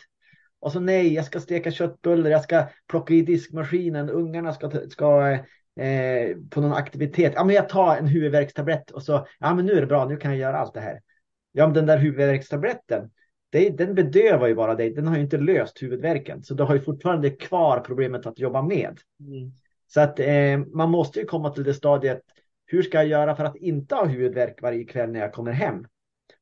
och 0.59 0.71
så 0.71 0.79
nej, 0.79 1.13
jag 1.13 1.25
ska 1.25 1.39
steka 1.39 1.71
köttbullar, 1.71 2.29
jag 2.29 2.43
ska 2.43 2.63
plocka 2.87 3.13
i 3.13 3.21
diskmaskinen, 3.21 4.09
ungarna 4.09 4.53
ska, 4.53 4.69
ska 4.89 5.31
eh, 5.79 6.37
på 6.49 6.61
någon 6.61 6.73
aktivitet. 6.73 7.33
Ja, 7.35 7.43
men 7.43 7.55
jag 7.55 7.69
tar 7.69 7.95
en 7.95 8.07
huvudvärkstablett 8.07 8.91
och 8.91 9.03
så, 9.03 9.27
ja 9.39 9.53
men 9.53 9.65
nu 9.65 9.71
är 9.71 9.81
det 9.81 9.87
bra, 9.87 10.05
nu 10.05 10.17
kan 10.17 10.31
jag 10.31 10.39
göra 10.39 10.57
allt 10.57 10.73
det 10.73 10.79
här. 10.79 11.01
Ja, 11.51 11.65
men 11.65 11.73
den 11.73 11.85
där 11.85 11.97
huvudvärkstabletten, 11.97 13.09
det, 13.49 13.69
den 13.69 13.95
bedövar 13.95 14.47
ju 14.47 14.55
bara 14.55 14.75
dig, 14.75 14.93
den 14.93 15.07
har 15.07 15.15
ju 15.15 15.21
inte 15.21 15.37
löst 15.37 15.83
huvudvärken. 15.83 16.43
Så 16.43 16.53
du 16.53 16.63
har 16.63 16.75
ju 16.75 16.81
fortfarande 16.81 17.29
kvar 17.29 17.79
problemet 17.79 18.25
att 18.25 18.39
jobba 18.39 18.61
med. 18.61 18.99
Mm. 19.19 19.51
Så 19.87 20.01
att 20.01 20.19
eh, 20.19 20.57
man 20.73 20.89
måste 20.89 21.19
ju 21.19 21.25
komma 21.25 21.49
till 21.49 21.63
det 21.63 21.73
stadiet, 21.73 22.21
hur 22.65 22.83
ska 22.83 22.97
jag 22.97 23.07
göra 23.07 23.35
för 23.35 23.43
att 23.43 23.55
inte 23.55 23.95
ha 23.95 24.05
huvudvärk 24.05 24.61
varje 24.61 24.83
kväll 24.83 25.11
när 25.11 25.19
jag 25.19 25.33
kommer 25.33 25.51
hem? 25.51 25.85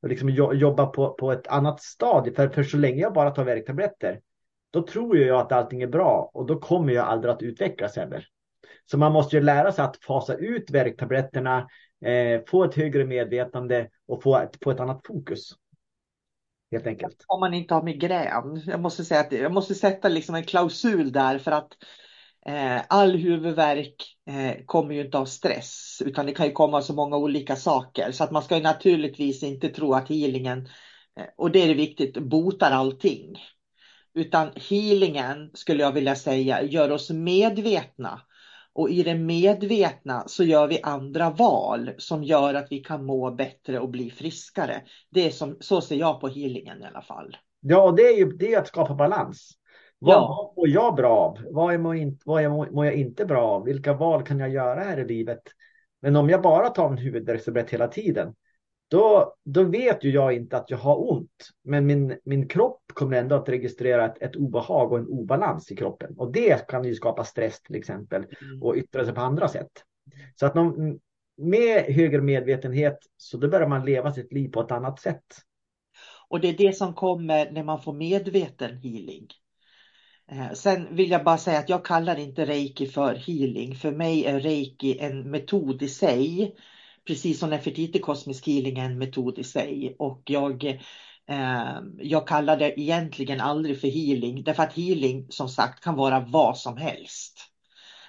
Och 0.05 0.09
liksom 0.09 0.29
jobba 0.29 0.85
på, 0.85 1.13
på 1.13 1.31
ett 1.31 1.47
annat 1.47 1.81
stadie. 1.81 2.33
För, 2.33 2.49
för 2.49 2.63
så 2.63 2.77
länge 2.77 3.01
jag 3.01 3.13
bara 3.13 3.31
tar 3.31 3.43
värktabletter, 3.43 4.19
då 4.71 4.81
tror 4.81 5.17
jag 5.17 5.39
att 5.39 5.51
allting 5.51 5.81
är 5.81 5.87
bra 5.87 6.31
och 6.33 6.45
då 6.45 6.59
kommer 6.59 6.93
jag 6.93 7.05
aldrig 7.05 7.33
att 7.33 7.41
utvecklas 7.41 7.95
heller. 7.95 8.27
Så 8.91 8.97
man 8.97 9.11
måste 9.11 9.35
ju 9.35 9.41
lära 9.41 9.71
sig 9.71 9.85
att 9.85 9.97
fasa 9.97 10.35
ut 10.35 10.71
värktabletterna, 10.71 11.67
eh, 12.05 12.41
få 12.47 12.63
ett 12.63 12.75
högre 12.75 13.05
medvetande 13.05 13.89
och 14.07 14.23
få 14.23 14.37
ett, 14.37 14.57
få 14.63 14.71
ett 14.71 14.79
annat 14.79 15.07
fokus. 15.07 15.51
Helt 16.71 16.87
enkelt. 16.87 17.25
Om 17.27 17.39
man 17.39 17.53
inte 17.53 17.73
har 17.73 17.83
migrän. 17.83 18.61
Jag 18.65 18.79
måste 18.79 19.05
säga 19.05 19.21
att 19.21 19.31
jag 19.31 19.53
måste 19.53 19.75
sätta 19.75 20.09
liksom 20.09 20.35
en 20.35 20.43
klausul 20.43 21.11
där 21.11 21.37
för 21.37 21.51
att 21.51 21.69
Eh, 21.71 22.04
Eh, 22.47 22.81
all 22.89 23.15
huvudvärk 23.15 24.17
eh, 24.29 24.65
kommer 24.65 24.95
ju 24.95 25.01
inte 25.01 25.17
av 25.17 25.25
stress 25.25 26.01
utan 26.05 26.25
det 26.25 26.31
kan 26.31 26.45
ju 26.45 26.51
komma 26.51 26.77
av 26.77 26.81
så 26.81 26.93
många 26.93 27.17
olika 27.17 27.55
saker. 27.55 28.11
Så 28.11 28.23
att 28.23 28.31
man 28.31 28.43
ska 28.43 28.55
ju 28.55 28.63
naturligtvis 28.63 29.43
inte 29.43 29.69
tro 29.69 29.93
att 29.93 30.09
healingen, 30.09 30.69
eh, 31.19 31.25
och 31.37 31.51
det 31.51 31.63
är 31.63 31.67
det 31.67 31.73
viktigt, 31.73 32.17
botar 32.17 32.71
allting. 32.71 33.35
Utan 34.13 34.49
healingen 34.69 35.51
skulle 35.53 35.83
jag 35.83 35.91
vilja 35.91 36.15
säga 36.15 36.63
gör 36.63 36.91
oss 36.91 37.09
medvetna. 37.09 38.21
Och 38.73 38.89
i 38.89 39.03
det 39.03 39.15
medvetna 39.15 40.23
så 40.27 40.43
gör 40.43 40.67
vi 40.67 40.79
andra 40.83 41.29
val 41.29 41.91
som 41.97 42.23
gör 42.23 42.53
att 42.53 42.67
vi 42.69 42.79
kan 42.79 43.05
må 43.05 43.31
bättre 43.31 43.79
och 43.79 43.89
bli 43.89 44.09
friskare. 44.09 44.81
Det 45.09 45.25
är 45.25 45.29
som, 45.29 45.57
så 45.59 45.81
ser 45.81 45.95
jag 45.95 46.21
på 46.21 46.27
healingen 46.27 46.81
i 46.81 46.85
alla 46.85 47.01
fall. 47.01 47.37
Ja, 47.59 47.91
det 47.91 48.01
är 48.01 48.17
ju 48.17 48.25
det 48.25 48.53
är 48.53 48.59
att 48.59 48.67
skapa 48.67 48.95
balans. 48.95 49.51
Vad 49.99 50.15
ja. 50.15 50.53
mår 50.57 50.67
jag 50.69 50.95
bra 50.95 51.17
av? 51.17 51.37
Vad, 51.51 51.73
är 51.73 51.77
mår, 51.77 52.17
vad 52.25 52.43
är, 52.43 52.49
mår 52.49 52.85
jag 52.85 52.95
inte 52.95 53.25
bra 53.25 53.47
av? 53.47 53.63
Vilka 53.63 53.93
val 53.93 54.23
kan 54.23 54.39
jag 54.39 54.49
göra 54.49 54.83
här 54.83 54.99
i 54.99 55.07
livet? 55.07 55.41
Men 56.01 56.15
om 56.15 56.29
jag 56.29 56.41
bara 56.41 56.69
tar 56.69 56.89
en 56.89 56.97
huvudvärkstablett 56.97 57.69
hela 57.69 57.87
tiden, 57.87 58.35
då, 58.87 59.35
då 59.43 59.63
vet 59.63 60.03
ju 60.03 60.11
jag 60.11 60.33
inte 60.33 60.57
att 60.57 60.69
jag 60.69 60.77
har 60.77 61.11
ont. 61.11 61.49
Men 61.63 61.85
min, 61.85 62.17
min 62.23 62.47
kropp 62.47 62.81
kommer 62.93 63.17
ändå 63.17 63.35
att 63.35 63.49
registrera 63.49 64.05
ett, 64.05 64.21
ett 64.21 64.35
obehag 64.35 64.91
och 64.91 64.99
en 64.99 65.07
obalans 65.07 65.71
i 65.71 65.75
kroppen. 65.75 66.15
Och 66.17 66.31
det 66.31 66.67
kan 66.67 66.83
ju 66.83 66.95
skapa 66.95 67.23
stress 67.23 67.61
till 67.61 67.75
exempel 67.75 68.25
mm. 68.41 68.63
och 68.63 68.75
yttra 68.75 69.05
sig 69.05 69.13
på 69.13 69.21
andra 69.21 69.47
sätt. 69.47 69.71
Så 70.35 70.45
att 70.45 70.55
någon, 70.55 70.99
med 71.37 71.83
högre 71.83 72.21
medvetenhet 72.21 72.97
så 73.17 73.37
då 73.37 73.47
börjar 73.47 73.67
man 73.67 73.85
leva 73.85 74.13
sitt 74.13 74.33
liv 74.33 74.49
på 74.49 74.61
ett 74.61 74.71
annat 74.71 74.99
sätt. 74.99 75.25
Och 76.27 76.39
det 76.39 76.49
är 76.49 76.57
det 76.57 76.73
som 76.73 76.93
kommer 76.93 77.51
när 77.51 77.63
man 77.63 77.81
får 77.81 77.93
medveten 77.93 78.77
healing. 78.77 79.27
Eh, 80.31 80.51
sen 80.53 80.95
vill 80.95 81.11
jag 81.11 81.23
bara 81.23 81.37
säga 81.37 81.59
att 81.59 81.69
jag 81.69 81.85
kallar 81.85 82.19
inte 82.19 82.45
reiki 82.45 82.87
för 82.87 83.15
healing. 83.15 83.75
För 83.75 83.91
mig 83.91 84.25
är 84.25 84.39
reiki 84.39 84.99
en 84.99 85.31
metod 85.31 85.81
i 85.81 85.87
sig. 85.87 86.55
Precis 87.07 87.39
som 87.39 87.49
Nefertiti 87.49 87.99
kosmisk 87.99 88.47
healing 88.47 88.79
är 88.79 88.85
en 88.85 88.97
metod 88.97 89.39
i 89.39 89.43
sig. 89.43 89.95
Och 89.99 90.21
jag, 90.25 90.63
eh, 91.27 91.79
jag 91.97 92.27
kallar 92.27 92.57
det 92.57 92.79
egentligen 92.79 93.41
aldrig 93.41 93.81
för 93.81 93.87
healing. 93.87 94.43
Därför 94.43 94.63
att 94.63 94.73
healing 94.73 95.27
som 95.29 95.49
sagt 95.49 95.83
kan 95.83 95.95
vara 95.95 96.19
vad 96.19 96.57
som 96.57 96.77
helst. 96.77 97.51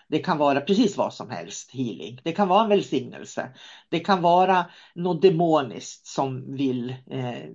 Det 0.09 0.19
kan 0.19 0.39
vara 0.39 0.61
precis 0.61 0.97
vad 0.97 1.15
som 1.15 1.31
helst, 1.31 1.71
healing. 1.71 2.21
Det 2.25 2.33
kan 2.33 2.49
vara 2.49 2.63
en 2.63 2.69
välsignelse. 2.69 3.51
Det 3.89 4.01
kan 4.01 4.23
vara 4.23 4.67
något 4.95 5.23
demoniskt 5.23 6.07
som 6.07 6.57
vill 6.57 6.91
eh, 7.11 7.51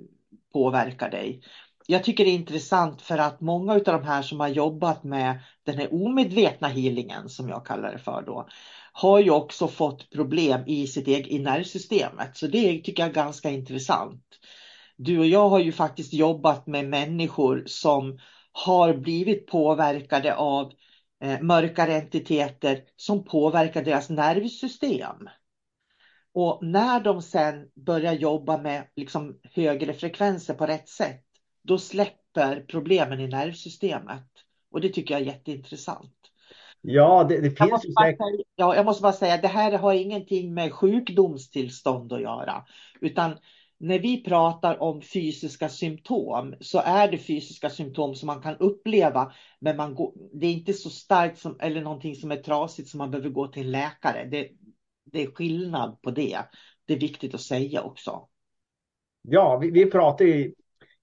påverka 0.54 1.10
dig 1.10 1.42
jag 1.88 2.04
tycker 2.04 2.26
det 2.26 2.32
är 2.32 2.36
intressant 2.36 3.02
för 3.02 3.18
att 3.18 3.42
många 3.42 3.74
av 3.74 3.84
de 3.84 4.04
här 4.04 4.22
som 4.22 4.40
har 4.40 4.48
jobbat 4.48 5.04
med 5.04 5.40
den 5.64 5.78
här 5.78 5.94
omedvetna 5.94 6.68
healingen 6.68 7.30
som 7.30 7.50
jag 7.50 7.66
kallar 7.66 7.92
det 7.92 8.00
för 8.00 8.22
då 8.22 8.48
har 8.94 9.20
ju 9.20 9.32
också 9.32 9.68
fått 9.68 10.10
problem 10.10 10.64
i 10.68 10.88
sitt 10.88 11.08
eget 11.08 11.28
i 11.28 11.40
nervsystemet. 11.40 12.38
Så 12.38 12.48
det 12.48 12.82
tycker 12.82 13.04
jag 13.04 13.10
är 13.10 13.14
ganska 13.14 13.50
intressant. 13.50 14.24
Du 14.98 15.20
och 15.20 15.28
jag 15.28 15.50
har 15.50 15.60
ju 15.60 15.72
faktiskt 15.72 16.14
jobbat 16.14 16.68
med 16.68 16.90
människor 16.90 17.64
som 17.66 18.20
har 18.52 18.94
blivit 18.94 19.48
påverkade 19.48 20.36
av 20.36 20.72
eh, 21.24 21.42
mörkare 21.42 21.94
entiteter 21.94 22.84
som 22.96 23.24
påverkar 23.24 23.84
deras 23.84 24.10
nervsystem. 24.10 25.30
Och 26.34 26.60
när 26.62 27.00
de 27.00 27.22
sen 27.22 27.68
börjar 27.86 28.14
jobba 28.14 28.58
med 28.58 28.88
liksom 28.96 29.40
högre 29.44 29.94
frekvenser 29.94 30.54
på 30.54 30.66
rätt 30.66 30.90
sätt 30.90 31.26
då 31.62 31.78
släpper 31.78 32.66
problemen 32.68 33.20
i 33.20 33.28
nervsystemet. 33.28 34.28
Och 34.72 34.82
det 34.82 34.90
tycker 34.90 35.14
jag 35.14 35.22
är 35.22 35.26
jätteintressant. 35.26 36.16
Ja, 36.82 37.24
det, 37.24 37.42
det 37.42 37.52
finns 37.52 37.86
ju 37.86 37.94
säkert. 37.94 38.48
Ja, 38.56 38.76
jag 38.76 38.86
måste 38.86 39.02
bara 39.02 39.14
säga 39.14 39.38
det 39.38 39.48
här 39.48 39.78
har 39.78 39.94
ingenting 39.94 40.54
med 40.54 40.74
sjukdomstillstånd 40.74 42.14
att 42.14 42.22
göra. 42.22 42.66
Utan 43.02 43.38
när 43.78 44.00
vi 44.00 44.24
pratar 44.24 44.82
om 44.82 45.02
fysiska 45.02 45.70
symptom 45.70 46.56
så 46.60 46.80
är 46.80 47.12
det 47.12 47.18
fysiska 47.18 47.70
symptom 47.70 48.16
som 48.16 48.28
man 48.28 48.42
kan 48.42 48.58
uppleva. 48.58 49.34
Men 49.60 49.78
man 49.78 49.96
går, 49.96 50.14
det 50.34 50.48
är 50.48 50.52
inte 50.52 50.74
så 50.74 50.90
starkt 50.90 51.40
som, 51.40 51.58
eller 51.60 51.82
någonting 51.82 52.16
som 52.16 52.32
är 52.32 52.36
trasigt 52.36 52.90
som 52.90 52.98
man 52.98 53.12
behöver 53.12 53.30
gå 53.30 53.48
till 53.48 53.66
en 53.66 53.72
läkare. 53.72 54.28
Det, 54.32 54.50
det 55.06 55.22
är 55.22 55.32
skillnad 55.32 56.02
på 56.02 56.12
det. 56.12 56.40
Det 56.86 56.94
är 56.94 57.00
viktigt 57.00 57.34
att 57.34 57.42
säga 57.42 57.82
också. 57.82 58.28
Ja, 59.22 59.58
vi, 59.58 59.72
vi 59.72 59.92
pratar 59.92 60.26
ju 60.26 60.54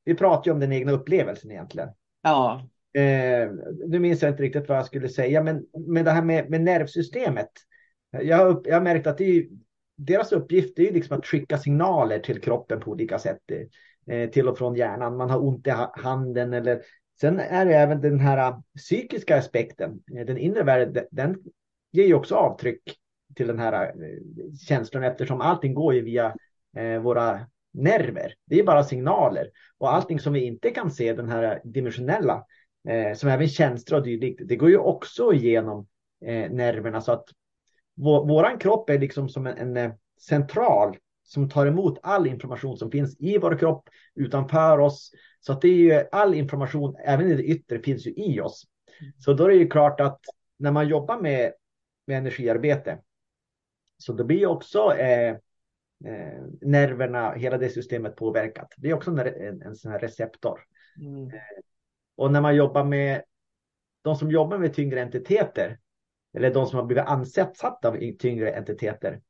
vi 0.08 0.14
pratar 0.14 0.50
ju 0.50 0.52
om 0.52 0.60
den 0.60 0.72
egna 0.72 0.92
upplevelsen 0.92 1.50
egentligen. 1.50 1.88
Ja. 2.22 2.68
Eh, 2.92 3.50
nu 3.86 3.98
minns 3.98 4.22
jag 4.22 4.30
inte 4.30 4.42
riktigt 4.42 4.68
vad 4.68 4.78
jag 4.78 4.86
skulle 4.86 5.08
säga, 5.08 5.42
men, 5.42 5.66
men 5.86 6.04
det 6.04 6.10
här 6.10 6.22
med, 6.22 6.50
med 6.50 6.60
nervsystemet. 6.60 7.50
Jag 8.10 8.36
har, 8.36 8.46
upp, 8.46 8.66
jag 8.66 8.74
har 8.74 8.80
märkt 8.80 9.06
att 9.06 9.20
är, 9.20 9.46
deras 9.96 10.32
uppgift 10.32 10.78
är 10.78 10.92
liksom 10.92 11.18
att 11.18 11.26
skicka 11.26 11.58
signaler 11.58 12.18
till 12.18 12.40
kroppen 12.40 12.80
på 12.80 12.90
olika 12.90 13.18
sätt. 13.18 13.42
Eh, 14.06 14.30
till 14.30 14.48
och 14.48 14.58
från 14.58 14.74
hjärnan. 14.74 15.16
Man 15.16 15.30
har 15.30 15.44
ont 15.44 15.66
i 15.66 15.72
handen 15.92 16.52
eller 16.52 16.82
Sen 17.20 17.40
är 17.40 17.66
det 17.66 17.74
även 17.74 18.00
den 18.00 18.20
här 18.20 18.54
psykiska 18.76 19.38
aspekten. 19.38 20.00
Eh, 20.16 20.26
den 20.26 20.38
inre 20.38 20.62
världen, 20.62 21.04
den 21.10 21.36
ger 21.92 22.06
ju 22.06 22.14
också 22.14 22.34
avtryck 22.34 22.82
till 23.34 23.46
den 23.46 23.58
här 23.58 23.86
eh, 23.86 24.54
känslan 24.68 25.04
eftersom 25.04 25.40
allting 25.40 25.74
går 25.74 25.94
ju 25.94 26.00
via 26.00 26.34
eh, 26.76 26.98
våra 26.98 27.40
nerver. 27.78 28.34
Det 28.44 28.58
är 28.58 28.64
bara 28.64 28.84
signaler. 28.84 29.50
Och 29.78 29.94
allting 29.94 30.20
som 30.20 30.32
vi 30.32 30.44
inte 30.44 30.70
kan 30.70 30.90
se, 30.90 31.12
den 31.12 31.28
här 31.28 31.60
dimensionella, 31.64 32.44
eh, 32.88 33.14
som 33.14 33.28
även 33.28 33.48
känslor 33.48 33.98
och 33.98 34.04
dylikt, 34.04 34.40
det 34.44 34.56
går 34.56 34.70
ju 34.70 34.78
också 34.78 35.32
igenom 35.32 35.86
eh, 36.24 36.50
nerverna. 36.50 37.00
Så 37.00 37.12
att 37.12 37.24
vår, 37.94 38.26
våran 38.26 38.58
kropp 38.58 38.90
är 38.90 38.98
liksom 38.98 39.28
som 39.28 39.46
en, 39.46 39.58
en 39.58 39.76
eh, 39.76 39.92
central 40.20 40.96
som 41.22 41.48
tar 41.48 41.66
emot 41.66 41.98
all 42.02 42.26
information 42.26 42.76
som 42.76 42.90
finns 42.90 43.16
i 43.20 43.38
vår 43.38 43.58
kropp, 43.58 43.88
utanför 44.14 44.78
oss. 44.78 45.10
Så 45.40 45.52
att 45.52 45.60
det 45.60 45.68
är 45.68 45.74
ju 45.74 46.04
all 46.12 46.34
information, 46.34 46.96
även 47.04 47.30
i 47.30 47.34
det 47.34 47.42
yttre, 47.42 47.78
finns 47.78 48.06
ju 48.06 48.10
i 48.16 48.40
oss. 48.40 48.64
Så 49.18 49.32
då 49.32 49.44
är 49.44 49.48
det 49.48 49.54
ju 49.54 49.68
klart 49.68 50.00
att 50.00 50.20
när 50.56 50.72
man 50.72 50.88
jobbar 50.88 51.20
med, 51.20 51.52
med 52.06 52.18
energiarbete, 52.18 52.98
så 53.98 54.12
det 54.12 54.24
blir 54.24 54.46
också 54.46 54.94
eh, 54.94 55.36
eh, 56.04 56.42
nerverna, 56.60 57.32
hela 57.32 57.58
det 57.58 57.68
systemet 57.68 58.16
påverkat. 58.16 58.74
Det 58.76 58.90
är 58.90 58.94
också 58.94 59.10
en, 59.10 59.18
en, 59.18 59.62
en 59.62 59.74
sån 59.74 59.92
här 59.92 59.98
receptor. 59.98 60.60
Mm. 61.00 61.26
Eh, 61.26 61.40
och 62.16 62.32
när 62.32 62.40
man 62.40 62.56
jobbar 62.56 62.84
med 62.84 63.22
de 64.02 64.16
som 64.16 64.30
jobbar 64.30 64.58
med 64.58 64.74
tyngre 64.74 65.02
entiteter, 65.02 65.78
eller 66.36 66.54
de 66.54 66.66
som 66.66 66.78
har 66.78 66.86
blivit 66.86 67.04
ansatta 67.04 67.88
av 67.88 67.98
tyngre 68.18 68.52
entiteter, 68.52 69.20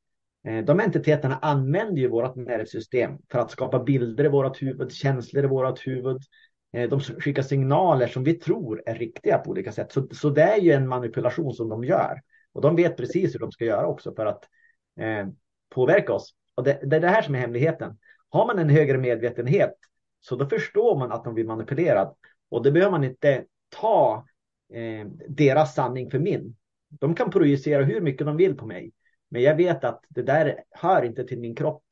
eh, 0.47 0.65
de 0.65 0.79
entiteterna 0.79 1.39
använder 1.41 2.01
ju 2.01 2.07
vårt 2.07 2.35
nervsystem 2.35 3.17
för 3.31 3.39
att 3.39 3.51
skapa 3.51 3.83
bilder 3.83 4.25
i 4.25 4.29
vårt 4.29 4.61
huvud, 4.61 4.91
känslor 4.91 5.43
i 5.43 5.47
vårt 5.47 5.87
huvud. 5.87 6.21
Eh, 6.73 6.89
de 6.89 6.99
skickar 6.99 7.43
signaler 7.43 8.07
som 8.07 8.23
vi 8.23 8.33
tror 8.33 8.83
är 8.85 8.95
riktiga 8.95 9.37
på 9.37 9.49
olika 9.49 9.71
sätt. 9.71 9.91
Så, 9.91 10.07
så 10.11 10.29
det 10.29 10.41
är 10.41 10.57
ju 10.57 10.71
en 10.71 10.87
manipulation 10.87 11.53
som 11.53 11.69
de 11.69 11.83
gör. 11.83 12.21
Och 12.53 12.61
de 12.61 12.75
vet 12.75 12.97
precis 12.97 13.35
hur 13.35 13.39
de 13.39 13.51
ska 13.51 13.65
göra 13.65 13.87
också 13.87 14.15
för 14.15 14.25
att 14.25 14.43
eh, 14.99 15.27
påverka 15.69 16.13
oss. 16.13 16.35
Och 16.59 16.65
det, 16.65 16.79
det 16.83 16.95
är 16.95 16.99
det 16.99 17.07
här 17.07 17.21
som 17.21 17.35
är 17.35 17.39
hemligheten. 17.39 17.97
Har 18.29 18.47
man 18.47 18.59
en 18.59 18.69
högre 18.69 18.97
medvetenhet 18.97 19.75
så 20.19 20.35
då 20.35 20.45
förstår 20.45 20.99
man 20.99 21.11
att 21.11 21.23
de 21.23 21.33
blir 21.33 21.45
manipulerad. 21.45 22.15
Och 22.49 22.63
det 22.63 22.71
behöver 22.71 22.91
man 22.91 23.03
inte 23.03 23.45
ta 23.69 24.25
eh, 24.73 25.07
deras 25.27 25.75
sanning 25.75 26.11
för 26.11 26.19
min. 26.19 26.55
De 26.89 27.15
kan 27.15 27.31
projicera 27.31 27.83
hur 27.83 28.01
mycket 28.01 28.27
de 28.27 28.37
vill 28.37 28.57
på 28.57 28.65
mig. 28.65 28.91
Men 29.29 29.41
jag 29.41 29.55
vet 29.55 29.83
att 29.83 30.03
det 30.09 30.21
där 30.21 30.63
hör 30.71 31.03
inte 31.03 31.23
till 31.23 31.39
min 31.39 31.55
kropp. 31.55 31.83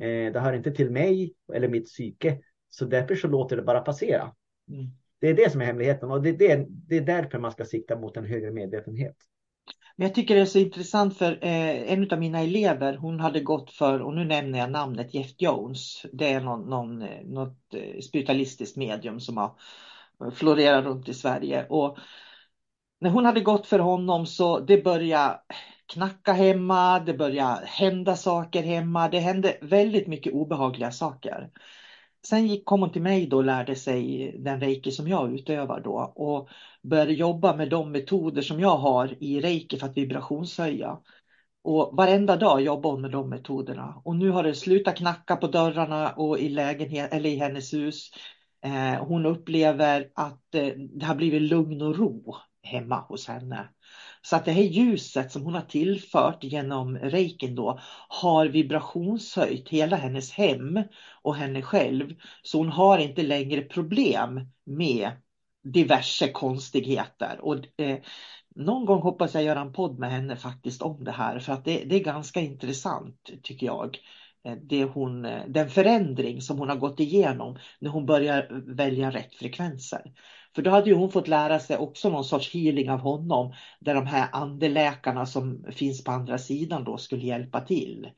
Eh, 0.00 0.32
det 0.32 0.40
hör 0.40 0.52
inte 0.52 0.70
till 0.70 0.90
mig 0.90 1.34
eller 1.52 1.68
mitt 1.68 1.86
psyke. 1.86 2.38
Så 2.68 2.84
därför 2.84 3.14
så 3.14 3.28
låter 3.28 3.56
det 3.56 3.62
bara 3.62 3.80
passera. 3.80 4.32
Mm. 4.68 4.86
Det 5.20 5.28
är 5.28 5.34
det 5.34 5.50
som 5.50 5.60
är 5.60 5.64
hemligheten 5.64 6.10
och 6.10 6.22
det, 6.22 6.32
det, 6.32 6.66
det 6.68 6.96
är 6.96 7.00
därför 7.00 7.38
man 7.38 7.52
ska 7.52 7.64
sikta 7.64 7.98
mot 7.98 8.16
en 8.16 8.24
högre 8.24 8.50
medvetenhet. 8.50 9.16
Men 9.96 10.06
jag 10.06 10.14
tycker 10.14 10.34
det 10.34 10.40
är 10.40 10.44
så 10.46 10.58
intressant 10.58 11.18
för 11.18 11.32
eh, 11.44 11.92
en 11.92 12.12
av 12.12 12.18
mina 12.18 12.40
elever, 12.40 12.96
hon 12.96 13.20
hade 13.20 13.40
gått 13.40 13.70
för, 13.70 14.00
och 14.02 14.14
nu 14.14 14.24
nämner 14.24 14.58
jag 14.58 14.70
namnet 14.70 15.14
Jeff 15.14 15.34
Jones. 15.38 16.06
Det 16.12 16.32
är 16.32 16.40
någon, 16.40 16.70
någon, 16.70 17.02
eh, 17.02 17.24
något 17.24 17.74
eh, 17.74 18.00
spiritualistiskt 18.00 18.76
medium 18.76 19.20
som 19.20 19.36
har 19.36 19.54
florerat 20.34 20.84
runt 20.84 21.08
i 21.08 21.14
Sverige. 21.14 21.66
Och 21.68 21.98
när 23.00 23.10
hon 23.10 23.24
hade 23.24 23.40
gått 23.40 23.66
för 23.66 23.78
honom 23.78 24.26
så 24.26 24.60
det 24.60 24.84
började 24.84 25.40
knacka 25.86 26.32
hemma, 26.32 27.00
det 27.00 27.14
började 27.14 27.66
hända 27.66 28.16
saker 28.16 28.62
hemma. 28.62 29.08
Det 29.08 29.18
hände 29.18 29.58
väldigt 29.62 30.06
mycket 30.06 30.32
obehagliga 30.32 30.90
saker. 30.90 31.50
Sen 32.28 32.46
gick, 32.46 32.64
kom 32.64 32.80
hon 32.80 32.92
till 32.92 33.02
mig 33.02 33.26
då 33.26 33.36
och 33.36 33.44
lärde 33.44 33.76
sig 33.76 34.34
den 34.38 34.60
reiki 34.60 34.90
som 34.90 35.08
jag 35.08 35.34
utövar 35.34 35.80
då 35.80 36.12
och 36.16 36.48
började 36.82 37.12
jobba 37.12 37.56
med 37.56 37.70
de 37.70 37.92
metoder 37.92 38.42
som 38.42 38.60
jag 38.60 38.76
har 38.76 39.16
i 39.20 39.40
reiki 39.40 39.78
för 39.78 39.86
att 39.86 39.96
vibrationshöja. 39.96 40.98
Och 41.62 41.96
varenda 41.96 42.36
dag 42.36 42.60
jobbar 42.60 42.90
hon 42.90 43.00
med 43.00 43.10
de 43.10 43.28
metoderna. 43.28 44.02
Och 44.04 44.16
nu 44.16 44.30
har 44.30 44.42
det 44.42 44.54
slutat 44.54 44.96
knacka 44.96 45.36
på 45.36 45.46
dörrarna 45.46 46.12
och 46.12 46.38
i 46.38 46.48
lägenhet 46.48 47.12
eller 47.12 47.30
i 47.30 47.36
hennes 47.36 47.74
hus. 47.74 48.10
Eh, 48.64 49.04
hon 49.04 49.26
upplever 49.26 50.10
att 50.14 50.54
eh, 50.54 50.66
det 50.76 51.06
har 51.06 51.14
blivit 51.14 51.42
lugn 51.42 51.82
och 51.82 51.96
ro 51.96 52.36
hemma 52.62 53.00
hos 53.00 53.28
henne. 53.28 53.68
Så 54.26 54.36
att 54.36 54.44
det 54.44 54.52
här 54.52 54.62
ljuset 54.62 55.32
som 55.32 55.42
hon 55.42 55.54
har 55.54 55.62
tillfört 55.62 56.44
genom 56.44 56.98
reikin 56.98 57.54
då 57.54 57.78
har 58.08 58.46
vibrationshöjt 58.46 59.68
hela 59.68 59.96
hennes 59.96 60.32
hem 60.32 60.82
och 61.22 61.36
henne 61.36 61.62
själv. 61.62 62.14
Så 62.42 62.58
hon 62.58 62.68
har 62.68 62.98
inte 62.98 63.22
längre 63.22 63.62
problem 63.62 64.40
med 64.64 65.10
diverse 65.62 66.28
konstigheter. 66.28 67.38
Och, 67.40 67.80
eh, 67.80 67.98
någon 68.54 68.84
gång 68.84 69.02
hoppas 69.02 69.34
jag 69.34 69.42
göra 69.42 69.60
en 69.60 69.72
podd 69.72 69.98
med 69.98 70.10
henne 70.10 70.36
faktiskt 70.36 70.82
om 70.82 71.04
det 71.04 71.12
här 71.12 71.38
för 71.38 71.52
att 71.52 71.64
det, 71.64 71.84
det 71.84 71.96
är 71.96 72.04
ganska 72.04 72.40
intressant 72.40 73.30
tycker 73.42 73.66
jag. 73.66 73.98
Eh, 74.46 74.56
det 74.62 74.84
hon, 74.84 75.24
eh, 75.24 75.42
den 75.48 75.70
förändring 75.70 76.40
som 76.40 76.58
hon 76.58 76.68
har 76.68 76.76
gått 76.76 77.00
igenom 77.00 77.58
när 77.80 77.90
hon 77.90 78.06
börjar 78.06 78.48
eh, 78.50 78.76
välja 78.76 79.10
rätt 79.10 79.34
frekvenser. 79.34 80.12
För 80.56 80.62
då 80.62 80.70
hade 80.70 80.90
ju 80.90 80.96
hon 80.96 81.10
fått 81.10 81.28
lära 81.28 81.60
sig 81.60 81.76
också 81.76 82.10
någon 82.10 82.24
sorts 82.24 82.54
healing 82.54 82.90
av 82.90 82.98
honom 82.98 83.54
där 83.80 83.94
de 83.94 84.06
här 84.06 84.28
andeläkarna 84.32 85.26
som 85.26 85.64
finns 85.72 86.04
på 86.04 86.10
andra 86.10 86.38
sidan 86.38 86.84
då 86.84 86.96
skulle 86.96 87.22
hjälpa 87.22 87.60
till. 87.60 88.08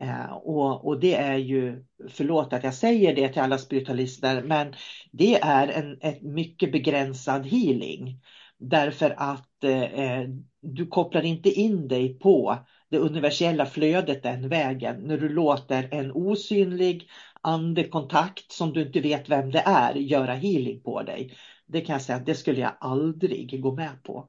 Eh, 0.00 0.32
och, 0.32 0.86
och 0.86 1.00
det 1.00 1.14
är 1.14 1.36
ju, 1.36 1.84
förlåt 2.08 2.52
att 2.52 2.64
jag 2.64 2.74
säger 2.74 3.14
det 3.14 3.28
till 3.28 3.42
alla 3.42 3.58
spiritualister, 3.58 4.42
men 4.42 4.74
det 5.12 5.40
är 5.40 5.68
en 5.68 5.98
ett 6.00 6.22
mycket 6.22 6.72
begränsad 6.72 7.46
healing. 7.46 8.20
Därför 8.58 9.14
att 9.16 9.64
eh, 9.64 9.82
eh 9.82 10.28
du 10.62 10.86
kopplar 10.86 11.24
inte 11.24 11.50
in 11.50 11.88
dig 11.88 12.18
på 12.18 12.58
det 12.90 12.98
universella 12.98 13.66
flödet 13.66 14.22
den 14.22 14.48
vägen 14.48 14.96
när 14.96 15.18
du 15.18 15.28
låter 15.28 15.88
en 15.90 16.12
osynlig 16.12 17.08
andekontakt 17.40 18.52
som 18.52 18.72
du 18.72 18.82
inte 18.82 19.00
vet 19.00 19.28
vem 19.28 19.50
det 19.50 19.62
är 19.66 19.94
göra 19.94 20.34
healing 20.34 20.80
på 20.80 21.02
dig. 21.02 21.32
Det 21.70 21.80
kan 21.80 21.92
jag 21.92 22.02
säga 22.02 22.16
att 22.16 22.26
det 22.26 22.34
skulle 22.34 22.60
jag 22.60 22.72
aldrig 22.80 23.62
gå 23.62 23.72
med 23.72 24.02
på. 24.02 24.28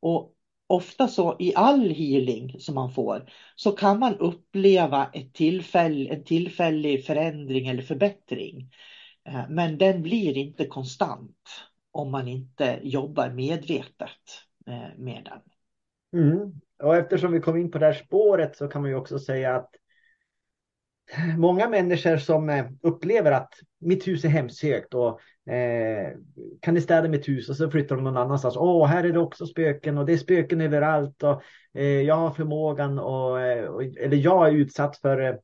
Och 0.00 0.34
ofta 0.66 1.08
så 1.08 1.36
i 1.38 1.54
all 1.54 1.90
healing 1.90 2.60
som 2.60 2.74
man 2.74 2.92
får 2.92 3.30
så 3.56 3.72
kan 3.72 3.98
man 3.98 4.16
uppleva 4.16 5.10
ett 5.12 5.34
tillfälle, 5.34 6.10
en 6.10 6.24
tillfällig 6.24 7.06
förändring 7.06 7.68
eller 7.68 7.82
förbättring. 7.82 8.72
Eh, 9.24 9.48
men 9.48 9.78
den 9.78 10.02
blir 10.02 10.36
inte 10.36 10.66
konstant 10.66 11.48
om 11.90 12.10
man 12.10 12.28
inte 12.28 12.80
jobbar 12.82 13.30
medvetet 13.30 14.46
eh, 14.66 14.98
med 14.98 15.24
den. 15.24 15.40
Mm. 16.22 16.52
Och 16.82 16.96
eftersom 16.96 17.32
vi 17.32 17.40
kom 17.40 17.56
in 17.56 17.70
på 17.70 17.78
det 17.78 17.86
här 17.86 17.92
spåret 17.92 18.56
så 18.56 18.68
kan 18.68 18.82
man 18.82 18.90
ju 18.90 18.96
också 18.96 19.18
säga 19.18 19.56
att 19.56 19.70
många 21.38 21.68
människor 21.68 22.16
som 22.16 22.48
eh, 22.48 22.66
upplever 22.82 23.32
att 23.32 23.54
mitt 23.82 24.08
hus 24.08 24.24
är 24.24 24.28
hemsökt 24.28 24.94
och 24.94 25.20
eh, 25.52 26.12
kan 26.60 26.74
ni 26.74 26.80
städa 26.80 27.08
mitt 27.08 27.28
hus 27.28 27.48
och 27.48 27.56
så 27.56 27.70
flyttar 27.70 27.96
de 27.96 28.04
någon 28.04 28.16
annanstans. 28.16 28.56
Åh, 28.56 28.86
här 28.86 29.04
är 29.04 29.12
det 29.12 29.18
också 29.18 29.46
spöken 29.46 29.98
och 29.98 30.06
det 30.06 30.12
är 30.12 30.16
spöken 30.16 30.60
överallt 30.60 31.22
och 31.22 31.42
eh, 31.74 32.00
jag 32.00 32.14
har 32.14 32.30
förmågan 32.30 32.98
och, 32.98 33.40
eh, 33.40 33.64
och, 33.64 33.82
eller 33.82 34.16
jag 34.16 34.48
är 34.48 34.52
utsatt 34.52 34.96
för, 34.96 35.38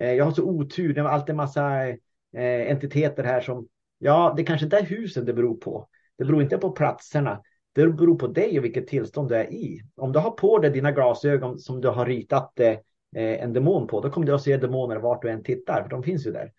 eh, 0.00 0.12
jag 0.12 0.24
har 0.24 0.32
så 0.32 0.44
otur, 0.44 0.94
det 0.94 1.02
var 1.02 1.10
alltid 1.10 1.34
massa 1.34 1.88
eh, 1.88 2.70
entiteter 2.70 3.24
här 3.24 3.40
som, 3.40 3.68
ja, 3.98 4.34
det 4.36 4.44
kanske 4.44 4.66
inte 4.66 4.78
är 4.78 4.84
husen 4.84 5.24
det 5.24 5.32
beror 5.32 5.54
på. 5.54 5.88
Det 6.18 6.24
beror 6.24 6.42
inte 6.42 6.58
på 6.58 6.70
platserna. 6.70 7.42
Det 7.74 7.86
beror 7.86 8.18
på 8.18 8.26
dig 8.26 8.58
och 8.58 8.64
vilket 8.64 8.86
tillstånd 8.86 9.28
du 9.28 9.36
är 9.36 9.52
i. 9.52 9.82
Om 9.96 10.12
du 10.12 10.18
har 10.18 10.30
på 10.30 10.58
dig 10.58 10.70
dina 10.70 10.92
glasögon 10.92 11.58
som 11.58 11.80
du 11.80 11.88
har 11.88 12.06
ritat 12.06 12.60
eh, 12.60 12.76
en 13.14 13.52
demon 13.52 13.86
på, 13.86 14.00
då 14.00 14.10
kommer 14.10 14.26
du 14.26 14.34
att 14.34 14.42
se 14.42 14.56
demoner 14.56 14.96
vart 14.96 15.22
du 15.22 15.30
än 15.30 15.42
tittar, 15.42 15.82
för 15.82 15.90
de 15.90 16.02
finns 16.02 16.26
ju 16.26 16.32
där. 16.32 16.52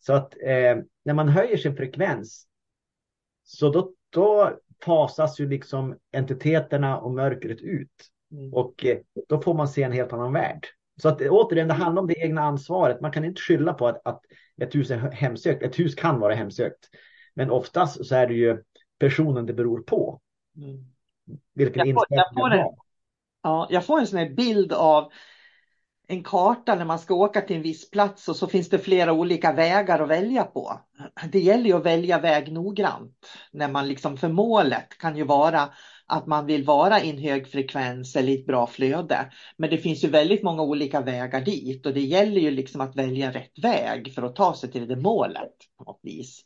Så 0.00 0.12
att 0.12 0.34
eh, 0.42 0.76
när 1.04 1.14
man 1.14 1.28
höjer 1.28 1.56
sin 1.56 1.76
frekvens 1.76 2.46
så 3.44 3.70
då, 3.70 3.92
då 4.10 4.58
fasas 4.84 5.40
ju 5.40 5.48
liksom 5.48 5.96
entiteterna 6.12 7.00
och 7.00 7.10
mörkret 7.10 7.60
ut. 7.60 8.10
Mm. 8.32 8.54
Och 8.54 8.84
eh, 8.84 8.98
då 9.28 9.40
får 9.40 9.54
man 9.54 9.68
se 9.68 9.82
en 9.82 9.92
helt 9.92 10.12
annan 10.12 10.32
värld. 10.32 10.66
Så 11.02 11.08
att 11.08 11.20
återigen, 11.20 11.68
det 11.68 11.74
handlar 11.74 12.02
om 12.02 12.08
det 12.08 12.18
egna 12.18 12.42
ansvaret. 12.42 13.00
Man 13.00 13.12
kan 13.12 13.24
inte 13.24 13.40
skylla 13.40 13.72
på 13.72 13.88
att, 13.88 14.06
att 14.06 14.20
ett 14.62 14.74
hus 14.74 14.90
är 14.90 14.98
hemsökt. 14.98 15.62
Ett 15.62 15.78
hus 15.78 15.94
kan 15.94 16.20
vara 16.20 16.34
hemsökt. 16.34 16.88
Men 17.34 17.50
oftast 17.50 18.06
så 18.06 18.14
är 18.14 18.26
det 18.26 18.34
ju 18.34 18.62
personen 18.98 19.46
det 19.46 19.52
beror 19.52 19.82
på. 19.82 20.20
Mm. 20.56 20.84
Vilken 21.54 21.88
jag 21.88 21.94
får, 21.94 22.06
jag 22.08 22.34
får 22.34 22.50
en, 22.50 22.66
ja, 23.42 23.66
jag 23.70 23.84
får 23.84 23.98
en 24.00 24.06
sån 24.06 24.18
här 24.18 24.30
bild 24.30 24.72
av 24.72 25.12
en 26.10 26.22
karta 26.22 26.74
när 26.74 26.84
man 26.84 26.98
ska 26.98 27.14
åka 27.14 27.40
till 27.40 27.56
en 27.56 27.62
viss 27.62 27.90
plats 27.90 28.28
och 28.28 28.36
så 28.36 28.46
finns 28.46 28.68
det 28.68 28.78
flera 28.78 29.12
olika 29.12 29.52
vägar 29.52 30.00
att 30.00 30.08
välja 30.08 30.44
på. 30.44 30.80
Det 31.32 31.40
gäller 31.40 31.64
ju 31.64 31.76
att 31.76 31.86
välja 31.86 32.18
väg 32.18 32.52
noggrant. 32.52 33.26
När 33.52 33.68
man 33.68 33.88
liksom 33.88 34.16
för 34.16 34.28
målet 34.28 34.98
kan 34.98 35.16
ju 35.16 35.24
vara 35.24 35.68
att 36.06 36.26
man 36.26 36.46
vill 36.46 36.64
vara 36.64 37.00
i 37.00 37.10
en 37.10 37.18
hög 37.18 37.48
frekvens 37.48 38.16
eller 38.16 38.28
i 38.28 38.40
ett 38.40 38.46
bra 38.46 38.66
flöde. 38.66 39.32
Men 39.56 39.70
det 39.70 39.78
finns 39.78 40.04
ju 40.04 40.08
väldigt 40.08 40.42
många 40.42 40.62
olika 40.62 41.00
vägar 41.00 41.40
dit 41.40 41.86
och 41.86 41.94
det 41.94 42.00
gäller 42.00 42.40
ju 42.40 42.50
liksom 42.50 42.80
att 42.80 42.96
välja 42.96 43.32
rätt 43.32 43.58
väg 43.62 44.14
för 44.14 44.22
att 44.22 44.36
ta 44.36 44.54
sig 44.54 44.72
till 44.72 44.88
det 44.88 44.96
målet 44.96 45.54
på 45.78 45.84
något 45.84 46.00
vis. 46.02 46.44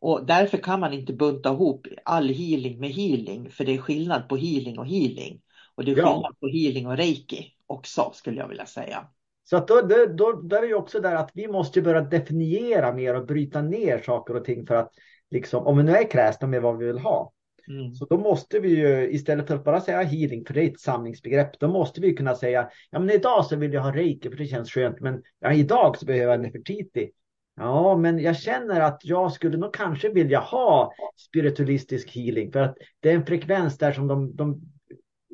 Och 0.00 0.26
därför 0.26 0.58
kan 0.58 0.80
man 0.80 0.92
inte 0.92 1.12
bunta 1.12 1.52
ihop 1.52 1.86
all 2.04 2.28
healing 2.28 2.80
med 2.80 2.90
healing 2.90 3.50
för 3.50 3.64
det 3.64 3.74
är 3.74 3.78
skillnad 3.78 4.28
på 4.28 4.36
healing 4.36 4.78
och 4.78 4.86
healing. 4.86 5.40
Och 5.74 5.84
det 5.84 5.90
är 5.90 5.94
skillnad 5.94 6.22
ja. 6.22 6.32
på 6.40 6.48
healing 6.48 6.86
och 6.86 6.96
reiki 6.96 7.52
också 7.72 8.10
skulle 8.14 8.40
jag 8.40 8.48
vilja 8.48 8.66
säga. 8.66 9.06
Så 9.44 9.56
att 9.56 9.68
då, 9.68 9.80
då, 9.80 10.06
då, 10.06 10.32
då 10.32 10.56
är 10.56 10.62
vi 10.66 10.74
också 10.74 11.00
där 11.00 11.14
att 11.14 11.30
vi 11.34 11.48
måste 11.48 11.82
börja 11.82 12.00
definiera 12.00 12.92
mer 12.92 13.14
och 13.14 13.26
bryta 13.26 13.62
ner 13.62 13.98
saker 13.98 14.36
och 14.36 14.44
ting 14.44 14.66
för 14.66 14.74
att 14.74 14.92
liksom, 15.30 15.66
om 15.66 15.76
vi 15.76 15.82
nu 15.82 15.92
är 15.92 16.10
kräsna 16.10 16.46
med 16.48 16.62
vad 16.62 16.78
vi 16.78 16.86
vill 16.86 16.98
ha. 16.98 17.32
Mm. 17.68 17.94
Så 17.94 18.04
då 18.04 18.18
måste 18.18 18.60
vi 18.60 18.68
ju 18.68 19.10
istället 19.10 19.46
för 19.46 19.54
att 19.54 19.64
bara 19.64 19.80
säga 19.80 20.02
healing, 20.02 20.44
för 20.44 20.54
det 20.54 20.62
är 20.62 20.70
ett 20.70 20.80
samlingsbegrepp, 20.80 21.58
då 21.58 21.68
måste 21.68 22.00
vi 22.00 22.14
kunna 22.14 22.34
säga, 22.34 22.70
ja 22.90 22.98
men 22.98 23.10
idag 23.10 23.46
så 23.46 23.56
vill 23.56 23.72
jag 23.72 23.82
ha 23.82 23.94
reiki 23.94 24.30
för 24.30 24.36
det 24.36 24.46
känns 24.46 24.70
skönt, 24.70 25.00
men 25.00 25.22
ja, 25.40 25.52
idag 25.52 25.98
så 25.98 26.06
behöver 26.06 26.32
jag 26.32 26.40
Nefertiti. 26.40 27.10
Ja, 27.56 27.96
men 27.96 28.18
jag 28.18 28.36
känner 28.36 28.80
att 28.80 29.00
jag 29.04 29.32
skulle 29.32 29.58
nog 29.58 29.74
kanske 29.74 30.08
vilja 30.08 30.40
ha 30.40 30.92
spiritualistisk 31.16 32.10
healing 32.10 32.52
för 32.52 32.60
att 32.60 32.76
det 33.00 33.10
är 33.10 33.14
en 33.14 33.26
frekvens 33.26 33.78
där 33.78 33.92
som 33.92 34.06
de, 34.06 34.36
de 34.36 34.60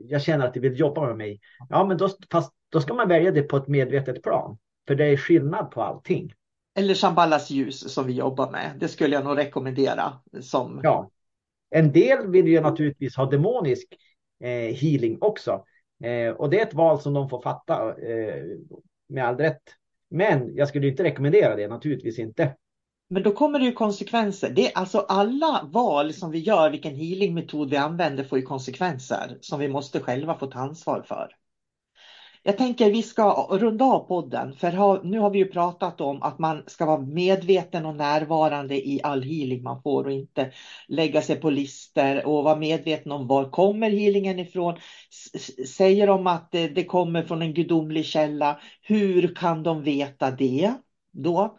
jag 0.04 0.22
känner 0.22 0.46
att 0.46 0.54
de 0.54 0.60
vill 0.60 0.80
jobba 0.80 1.06
med 1.06 1.16
mig. 1.16 1.40
Ja, 1.68 1.84
men 1.84 1.96
då, 1.96 2.08
fast, 2.32 2.52
då 2.68 2.80
ska 2.80 2.94
man 2.94 3.08
välja 3.08 3.30
det 3.30 3.42
på 3.42 3.56
ett 3.56 3.68
medvetet 3.68 4.22
plan. 4.22 4.58
För 4.86 4.94
det 4.94 5.04
är 5.04 5.16
skillnad 5.16 5.70
på 5.70 5.82
allting. 5.82 6.32
Eller 6.74 6.94
Shambhalas 6.94 7.50
ljus 7.50 7.92
som 7.92 8.06
vi 8.06 8.12
jobbar 8.12 8.50
med. 8.50 8.76
Det 8.80 8.88
skulle 8.88 9.14
jag 9.14 9.24
nog 9.24 9.38
rekommendera. 9.38 10.12
Som... 10.40 10.80
Ja. 10.82 11.10
En 11.70 11.92
del 11.92 12.30
vill 12.30 12.48
ju 12.48 12.60
naturligtvis 12.60 13.16
ha 13.16 13.26
demonisk 13.26 13.88
eh, 14.40 14.74
healing 14.74 15.18
också. 15.20 15.64
Eh, 16.04 16.30
och 16.30 16.50
det 16.50 16.60
är 16.60 16.66
ett 16.66 16.74
val 16.74 17.00
som 17.00 17.14
de 17.14 17.28
får 17.28 17.42
fatta 17.42 17.94
eh, 18.02 18.44
med 19.08 19.24
all 19.24 19.36
rätt. 19.36 19.62
Men 20.10 20.56
jag 20.56 20.68
skulle 20.68 20.88
inte 20.88 21.04
rekommendera 21.04 21.56
det, 21.56 21.68
naturligtvis 21.68 22.18
inte. 22.18 22.54
Men 23.10 23.22
då 23.22 23.32
kommer 23.32 23.58
det 23.58 23.64
ju 23.64 23.72
konsekvenser. 23.72 24.50
Det 24.50 24.66
är 24.66 24.78
alltså 24.78 24.98
alla 24.98 25.68
val 25.72 26.12
som 26.12 26.30
vi 26.30 26.38
gör, 26.38 26.70
vilken 26.70 26.94
healingmetod 26.94 27.70
vi 27.70 27.76
använder 27.76 28.24
får 28.24 28.38
ju 28.38 28.44
konsekvenser 28.44 29.38
som 29.40 29.60
vi 29.60 29.68
måste 29.68 30.00
själva 30.00 30.34
få 30.34 30.46
ta 30.46 30.58
ansvar 30.58 31.02
för. 31.02 31.28
Jag 32.42 32.58
tänker 32.58 32.90
vi 32.90 33.02
ska 33.02 33.48
runda 33.50 33.84
av 33.84 33.98
podden 33.98 34.54
för 34.54 35.04
nu 35.04 35.18
har 35.18 35.30
vi 35.30 35.38
ju 35.38 35.44
pratat 35.44 36.00
om 36.00 36.22
att 36.22 36.38
man 36.38 36.62
ska 36.66 36.86
vara 36.86 37.00
medveten 37.00 37.86
och 37.86 37.94
närvarande 37.94 38.88
i 38.88 39.00
all 39.02 39.22
healing 39.22 39.62
man 39.62 39.82
får 39.82 40.04
och 40.04 40.12
inte 40.12 40.52
lägga 40.88 41.22
sig 41.22 41.36
på 41.36 41.50
lister 41.50 42.26
och 42.26 42.44
vara 42.44 42.56
medveten 42.56 43.12
om 43.12 43.26
var 43.26 43.50
kommer 43.50 43.90
healingen 43.90 44.38
ifrån. 44.38 44.78
Säger 45.76 46.06
de 46.06 46.26
att 46.26 46.50
det 46.50 46.84
kommer 46.84 47.22
från 47.22 47.42
en 47.42 47.54
gudomlig 47.54 48.04
källa, 48.04 48.60
hur 48.82 49.34
kan 49.34 49.62
de 49.62 49.82
veta 49.82 50.30
det 50.30 50.74
då? 51.12 51.58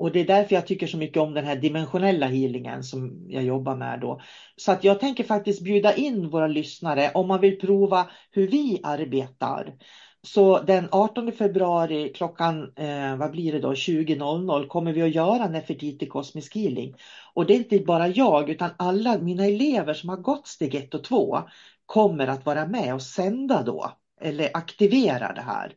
Och 0.00 0.12
det 0.12 0.20
är 0.20 0.26
därför 0.26 0.54
jag 0.54 0.66
tycker 0.66 0.86
så 0.86 0.96
mycket 0.96 1.22
om 1.22 1.34
den 1.34 1.44
här 1.44 1.56
dimensionella 1.56 2.26
healingen 2.26 2.82
som 2.82 3.26
jag 3.28 3.42
jobbar 3.44 3.76
med 3.76 4.00
då. 4.00 4.20
Så 4.56 4.72
att 4.72 4.84
jag 4.84 5.00
tänker 5.00 5.24
faktiskt 5.24 5.60
bjuda 5.60 5.94
in 5.94 6.30
våra 6.30 6.46
lyssnare 6.46 7.10
om 7.14 7.28
man 7.28 7.40
vill 7.40 7.60
prova 7.60 8.06
hur 8.30 8.48
vi 8.48 8.80
arbetar. 8.82 9.74
Så 10.22 10.62
den 10.62 10.88
18 10.92 11.32
februari 11.32 12.12
klockan, 12.16 12.72
eh, 12.76 13.16
vad 13.16 13.30
blir 13.30 13.52
det 13.52 13.60
då, 13.60 13.74
20.00 13.74 14.66
kommer 14.66 14.92
vi 14.92 15.02
att 15.02 15.14
göra 15.14 15.48
Nefertiti 15.48 16.06
Kosmisk 16.06 16.54
Healing. 16.54 16.94
Och 17.34 17.46
det 17.46 17.54
är 17.54 17.58
inte 17.58 17.78
bara 17.78 18.08
jag 18.08 18.50
utan 18.50 18.70
alla 18.76 19.18
mina 19.18 19.46
elever 19.46 19.94
som 19.94 20.08
har 20.08 20.16
gått 20.16 20.46
steg 20.46 20.74
1 20.74 20.94
och 20.94 21.04
2 21.04 21.38
kommer 21.86 22.26
att 22.26 22.46
vara 22.46 22.66
med 22.66 22.94
och 22.94 23.02
sända 23.02 23.62
då 23.62 23.92
eller 24.20 24.50
aktivera 24.54 25.32
det 25.32 25.40
här. 25.42 25.72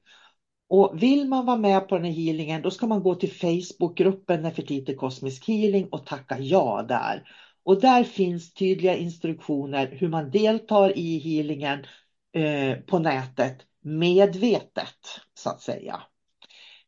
Och 0.67 1.04
vill 1.04 1.28
man 1.28 1.45
vara 1.45 1.58
med 1.58 1.88
på 1.88 1.95
den 1.95 2.06
här 2.06 2.12
healingen 2.12 2.62
då 2.62 2.71
ska 2.71 2.88
man 2.88 3.04
gå 3.04 3.15
till 3.15 3.32
Facebookgruppen 3.32 4.41
Nefertiti 4.41 4.95
kosmisk 4.95 5.47
Healing 5.47 5.88
och 5.91 6.06
tacka 6.06 6.39
ja 6.39 6.86
där. 6.88 7.23
Och 7.63 7.82
där 7.82 8.04
finns 8.04 8.54
tydliga 8.54 8.95
instruktioner 8.95 9.88
hur 9.88 10.10
man 10.10 10.32
deltar 10.32 10.97
i 10.97 11.19
healingen 11.19 11.86
eh, 12.34 12.78
på 12.78 12.99
nätet 12.99 13.58
medvetet 13.82 14.97
så 15.34 15.49
att 15.49 15.62
säga. 15.62 16.02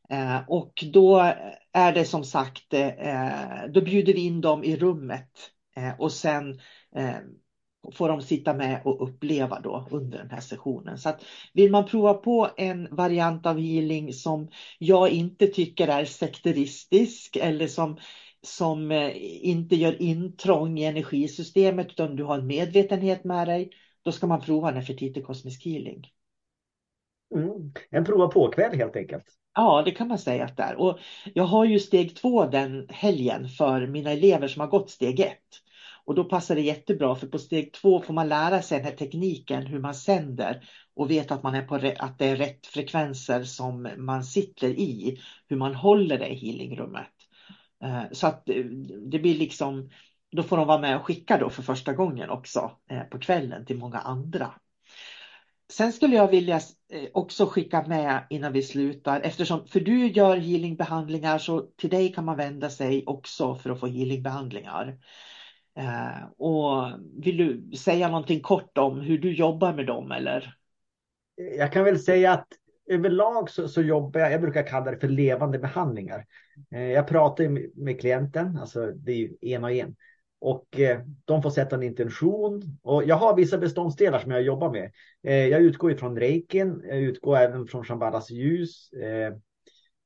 Eh, 0.10 0.38
och 0.48 0.84
då 0.94 1.34
är 1.74 1.94
det 1.94 2.06
som 2.06 2.24
sagt, 2.24 2.74
eh, 2.74 3.66
då 3.70 3.82
bjuder 3.82 4.14
vi 4.14 4.26
in 4.26 4.42
dem 4.42 4.64
i 4.64 4.78
rummet 4.78 5.30
eh, 5.76 6.00
och 6.00 6.12
sen 6.12 6.60
eh, 6.96 7.18
får 7.93 8.10
de 8.10 8.21
sitta 8.21 8.54
med 8.54 8.82
och 8.86 9.10
uppleva 9.10 9.60
då 9.60 9.88
under 9.91 10.17
den 10.17 10.30
här 10.30 10.41
sessionen. 10.41 10.98
Så 10.98 11.10
att 11.10 11.24
vill 11.54 11.71
man 11.71 11.86
prova 11.86 12.13
på 12.13 12.50
en 12.58 12.95
variant 12.95 13.45
av 13.45 13.60
healing 13.60 14.13
som 14.13 14.50
jag 14.80 15.10
inte 15.10 15.48
tycker 15.48 15.88
är 15.88 16.06
sekteristisk 16.06 17.36
eller 17.36 17.67
som, 17.67 17.98
som 18.41 18.91
eh, 18.91 19.12
inte 19.48 19.76
gör 19.76 20.02
intrång 20.02 20.78
i 20.80 20.86
energisystemet 20.86 21.88
utan 21.88 22.15
du 22.15 22.24
har 22.24 22.38
en 22.39 22.48
medvetenhet 22.48 23.24
med 23.24 23.48
dig, 23.48 23.69
då 24.04 24.12
ska 24.12 24.28
man 24.28 24.41
prova 24.41 24.71
Nefertiti 24.71 25.21
Cosmic 25.21 25.65
Healing. 25.65 26.08
Mm. 27.36 27.71
En 27.89 28.06
prova 28.06 28.28
på-kväll 28.28 28.78
helt 28.78 28.95
enkelt. 28.95 29.26
Ja, 29.56 29.82
det 29.86 29.91
kan 29.91 30.08
man 30.08 30.19
säga 30.19 30.45
att 30.45 30.58
det 30.58 30.63
är. 30.63 30.76
Och 30.76 31.00
jag 31.34 31.43
har 31.43 31.65
ju 31.65 31.80
steg 31.80 32.15
två 32.15 32.45
den 32.45 32.88
helgen 32.89 33.50
för 33.50 33.88
mina 33.88 34.12
elever 34.12 34.48
som 34.48 34.60
har 34.60 34.67
gått 34.67 34.89
steg 34.89 35.19
ett. 35.19 35.64
Och 36.06 36.15
då 36.15 36.24
passar 36.24 36.56
det 36.56 36.62
jättebra 36.62 37.15
för 37.15 37.28
på 37.28 37.39
steg 37.39 37.74
två 37.74 38.02
får 38.02 38.13
man 38.13 38.30
lära 38.30 38.62
sig 38.62 38.78
den 38.78 38.88
här 38.88 38.96
tekniken 38.96 39.65
hur 39.65 39.80
man 39.80 39.96
sänder 39.96 40.70
och 40.96 41.12
vet 41.12 41.32
att, 41.32 41.44
man 41.44 41.56
är 41.56 41.62
på, 41.62 41.76
att 42.00 42.20
det 42.20 42.26
är 42.26 42.36
rätt 42.36 42.68
frekvenser 42.68 43.44
som 43.44 43.89
man 43.98 44.24
sitter 44.24 44.68
i, 44.70 45.20
hur 45.48 45.58
man 45.58 45.76
håller 45.76 46.18
det 46.18 46.28
i 46.28 46.36
healingrummet. 46.36 47.12
Eh, 47.84 48.04
så 48.12 48.28
att 48.28 48.50
eh, 48.50 48.63
det 49.12 49.20
blir 49.20 49.38
liksom, 49.38 49.89
då 50.32 50.44
får 50.44 50.58
de 50.58 50.68
vara 50.68 50.82
med 50.82 50.96
och 50.96 51.06
skicka 51.06 51.38
då 51.38 51.50
för 51.50 51.63
första 51.63 51.94
gången 51.94 52.30
också 52.30 52.72
eh, 52.89 53.04
på 53.04 53.20
kvällen 53.20 53.65
till 53.65 53.78
många 53.78 54.00
andra. 54.00 54.54
Sen 55.72 55.94
skulle 55.94 56.15
jag 56.15 56.28
vilja 56.28 56.62
också 57.13 57.46
skicka 57.46 57.88
med 57.88 58.28
innan 58.30 58.54
vi 58.54 58.62
slutar, 58.62 59.22
eftersom 59.22 59.68
för 59.68 59.80
du 59.80 60.08
gör 60.08 60.38
healingbehandlingar 60.38 61.38
så 61.38 61.62
till 61.62 61.89
dig 61.89 62.13
kan 62.13 62.26
man 62.26 62.38
vända 62.38 62.70
sig 62.70 63.04
också 63.06 63.56
för 63.56 63.70
att 63.70 63.80
få 63.80 63.88
healingbehandlingar. 63.88 64.98
Eh, 65.78 66.28
och 66.38 67.00
vill 67.18 67.38
du 67.38 67.78
säga 67.78 68.08
någonting 68.08 68.42
kort 68.42 68.78
om 68.78 69.02
hur 69.02 69.18
du 69.18 69.34
jobbar 69.34 69.74
med 69.74 69.86
dem 69.86 70.12
eller? 70.12 70.56
Jag 71.58 71.72
kan 71.72 71.84
väl 71.84 72.00
säga 72.00 72.32
att 72.32 72.48
överlag 72.90 73.50
så, 73.50 73.68
så 73.68 73.82
jobbar 73.82 74.20
jag, 74.20 74.32
jag 74.32 74.42
brukar 74.42 74.68
kalla 74.68 74.92
det 74.92 74.98
för 74.98 75.08
levande 75.08 75.60
behandlingar. 75.60 76.26
Eh, 76.72 76.84
jag 76.84 77.08
pratar 77.08 77.50
med, 77.50 77.72
med 77.76 78.00
klienten, 78.00 78.58
alltså 78.58 78.92
det 78.92 79.12
är 79.12 79.16
ju 79.16 79.36
en 79.42 79.64
och 79.64 79.72
en. 79.72 79.96
Och 80.40 80.80
eh, 80.80 81.02
de 81.26 81.42
får 81.42 81.50
sätta 81.50 81.76
en 81.76 81.84
intention. 81.84 82.80
Och 82.82 83.04
jag 83.04 83.16
har 83.16 83.36
vissa 83.36 83.58
beståndsdelar 83.58 84.20
som 84.20 84.32
jag 84.32 84.42
jobbar 84.42 84.72
med. 84.72 84.92
Jag 85.52 85.62
utgår 85.62 85.92
ifrån 85.92 86.20
reikin. 86.20 86.84
Jag 86.88 86.98
utgår 86.98 87.38
även 87.38 87.68
från 87.68 87.86
Shambhalas 87.86 88.32
ljus. 88.32 88.90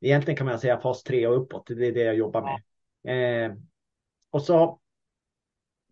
Egentligen 0.02 0.38
kan 0.38 0.48
man 0.48 0.60
säga 0.60 0.80
fas 0.80 1.04
3 1.04 1.28
och 1.28 1.42
uppåt. 1.42 1.68
Det 1.68 1.88
är 1.88 1.92
det 1.92 2.04
jag 2.04 2.16
jobbar 2.16 2.60
med. 3.04 3.58
Och 4.32 4.42
så 4.42 4.80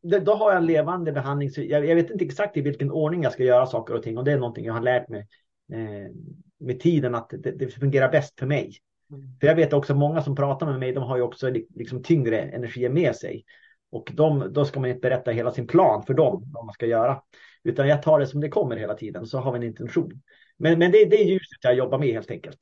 då 0.01 0.33
har 0.33 0.51
jag 0.51 0.57
en 0.57 0.65
levande 0.65 1.11
behandling. 1.11 1.49
Så 1.49 1.61
jag, 1.61 1.85
jag, 1.85 1.95
vet 1.95 2.09
inte 2.09 2.25
exakt 2.25 2.57
i 2.57 2.61
vilken 2.61 2.91
ordning 2.91 3.23
jag 3.23 3.33
ska 3.33 3.43
göra 3.43 3.65
saker 3.65 3.93
och 3.93 4.03
ting. 4.03 4.17
Och 4.17 4.23
det 4.23 4.31
är 4.31 4.37
någonting 4.37 4.65
jag 4.65 4.73
har 4.73 4.81
lärt 4.81 5.09
mig 5.09 5.27
eh, 5.73 6.11
med 6.59 6.79
tiden 6.79 7.15
att 7.15 7.29
det, 7.29 7.51
det, 7.51 7.67
fungerar 7.67 8.11
bäst 8.11 8.39
för 8.39 8.45
mig. 8.45 8.77
Mm. 9.11 9.39
För 9.39 9.47
jag 9.47 9.55
vet 9.55 9.73
också 9.73 9.95
många 9.95 10.21
som 10.21 10.35
pratar 10.35 10.65
med 10.65 10.79
mig, 10.79 10.91
de 10.91 11.03
har 11.03 11.17
ju 11.17 11.23
också 11.23 11.49
liksom 11.75 12.03
tyngre 12.03 12.41
energier 12.41 12.89
med 12.89 13.15
sig. 13.15 13.43
Och 13.91 14.11
de, 14.13 14.53
då 14.53 14.65
ska 14.65 14.79
man 14.79 14.89
inte 14.89 14.99
berätta 14.99 15.31
hela 15.31 15.51
sin 15.51 15.67
plan 15.67 16.03
för 16.03 16.13
dem, 16.13 16.51
vad 16.53 16.65
man 16.65 16.73
ska 16.73 16.85
göra. 16.85 17.21
Utan 17.63 17.87
jag 17.87 18.03
tar 18.03 18.19
det 18.19 18.27
som 18.27 18.41
det 18.41 18.49
kommer 18.49 18.77
hela 18.77 18.93
tiden, 18.93 19.25
så 19.25 19.39
har 19.39 19.51
vi 19.51 19.57
en 19.57 19.63
intention. 19.63 20.21
Men, 20.57 20.79
men 20.79 20.91
det, 20.91 21.05
det 21.05 21.21
är 21.21 21.25
ljuset 21.25 21.57
jag 21.61 21.75
jobbar 21.75 21.99
med 21.99 22.09
helt 22.09 22.31
enkelt. 22.31 22.59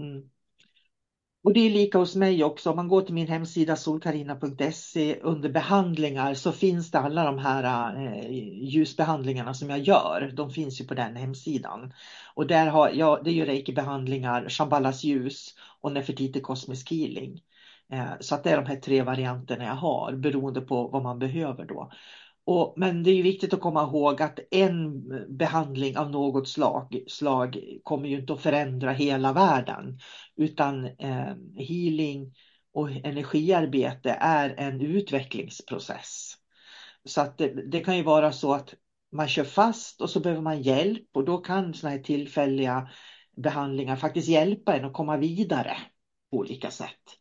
Mm. 0.00 0.28
Och 1.46 1.52
det 1.52 1.60
är 1.60 1.70
lika 1.70 1.98
hos 1.98 2.16
mig 2.16 2.44
också. 2.44 2.70
Om 2.70 2.76
man 2.76 2.88
går 2.88 3.02
till 3.02 3.14
min 3.14 3.28
hemsida 3.28 3.76
solkarina.se 3.76 5.20
under 5.20 5.48
behandlingar 5.48 6.34
så 6.34 6.52
finns 6.52 6.90
det 6.90 6.98
alla 6.98 7.24
de 7.24 7.38
här 7.38 7.94
eh, 8.06 8.30
ljusbehandlingarna 8.64 9.54
som 9.54 9.70
jag 9.70 9.78
gör. 9.78 10.32
De 10.36 10.50
finns 10.50 10.80
ju 10.80 10.84
på 10.84 10.94
den 10.94 11.16
hemsidan. 11.16 11.92
Och 12.34 12.46
där 12.46 12.66
har 12.66 12.90
jag, 12.90 13.24
det 13.24 13.30
är 13.30 13.34
ju 13.34 13.44
reiki-behandlingar, 13.44 14.48
Shambhalas 14.48 15.04
ljus 15.04 15.54
och 15.80 15.92
Nefertiti 15.92 16.40
kosmisk 16.40 16.90
Healing. 16.90 17.42
Eh, 17.92 18.10
så 18.20 18.34
att 18.34 18.44
det 18.44 18.50
är 18.50 18.56
de 18.56 18.66
här 18.66 18.76
tre 18.76 19.02
varianterna 19.02 19.64
jag 19.64 19.74
har 19.74 20.12
beroende 20.12 20.60
på 20.60 20.88
vad 20.88 21.02
man 21.02 21.18
behöver 21.18 21.64
då. 21.64 21.90
Och, 22.46 22.74
men 22.76 23.02
det 23.02 23.10
är 23.10 23.22
viktigt 23.22 23.54
att 23.54 23.60
komma 23.60 23.82
ihåg 23.82 24.22
att 24.22 24.38
en 24.50 25.02
behandling 25.36 25.98
av 25.98 26.10
något 26.10 26.48
slag, 26.48 27.04
slag 27.08 27.58
kommer 27.82 28.08
ju 28.08 28.16
inte 28.16 28.32
att 28.32 28.40
förändra 28.40 28.92
hela 28.92 29.32
världen. 29.32 29.98
Utan 30.36 30.84
eh, 30.84 31.34
healing 31.56 32.34
och 32.72 32.90
energiarbete 32.90 34.16
är 34.20 34.54
en 34.58 34.80
utvecklingsprocess. 34.80 36.34
Så 37.04 37.20
att 37.20 37.38
det, 37.38 37.70
det, 37.70 37.80
kan 37.80 37.96
ju 37.96 38.02
vara 38.02 38.32
så 38.32 38.52
att 38.52 38.74
man 39.12 39.28
kör 39.28 39.44
fast 39.44 40.00
och 40.00 40.10
så 40.10 40.20
behöver 40.20 40.42
man 40.42 40.62
hjälp 40.62 41.08
och 41.12 41.24
då 41.24 41.38
kan 41.38 41.74
sådana 41.74 41.96
här 41.96 42.02
tillfälliga 42.02 42.90
behandlingar 43.36 43.96
faktiskt 43.96 44.28
hjälpa 44.28 44.76
en 44.76 44.84
att 44.84 44.92
komma 44.92 45.16
vidare 45.16 45.76
på 46.30 46.36
olika 46.36 46.70
sätt. 46.70 47.18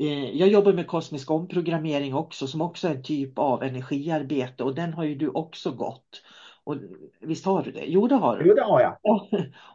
Eh, 0.00 0.30
jag 0.36 0.48
jobbar 0.48 0.72
med 0.72 0.86
kosmisk 0.86 1.30
omprogrammering 1.30 2.14
också 2.14 2.46
som 2.46 2.60
också 2.60 2.88
är 2.88 2.94
en 2.94 3.02
typ 3.02 3.38
av 3.38 3.62
energiarbete 3.62 4.64
och 4.64 4.74
den 4.74 4.92
har 4.92 5.04
ju 5.04 5.14
du 5.14 5.28
också 5.28 5.72
gått. 5.72 6.22
Och 6.64 6.76
visst 7.20 7.44
har 7.44 7.62
du 7.62 7.72
det? 7.72 7.84
Jo, 7.86 8.08
det 8.08 8.14
har 8.14 8.36
du. 8.38 8.48
Jo, 8.48 8.54
det 8.54 8.64
har 8.64 8.80
jag. 8.80 8.96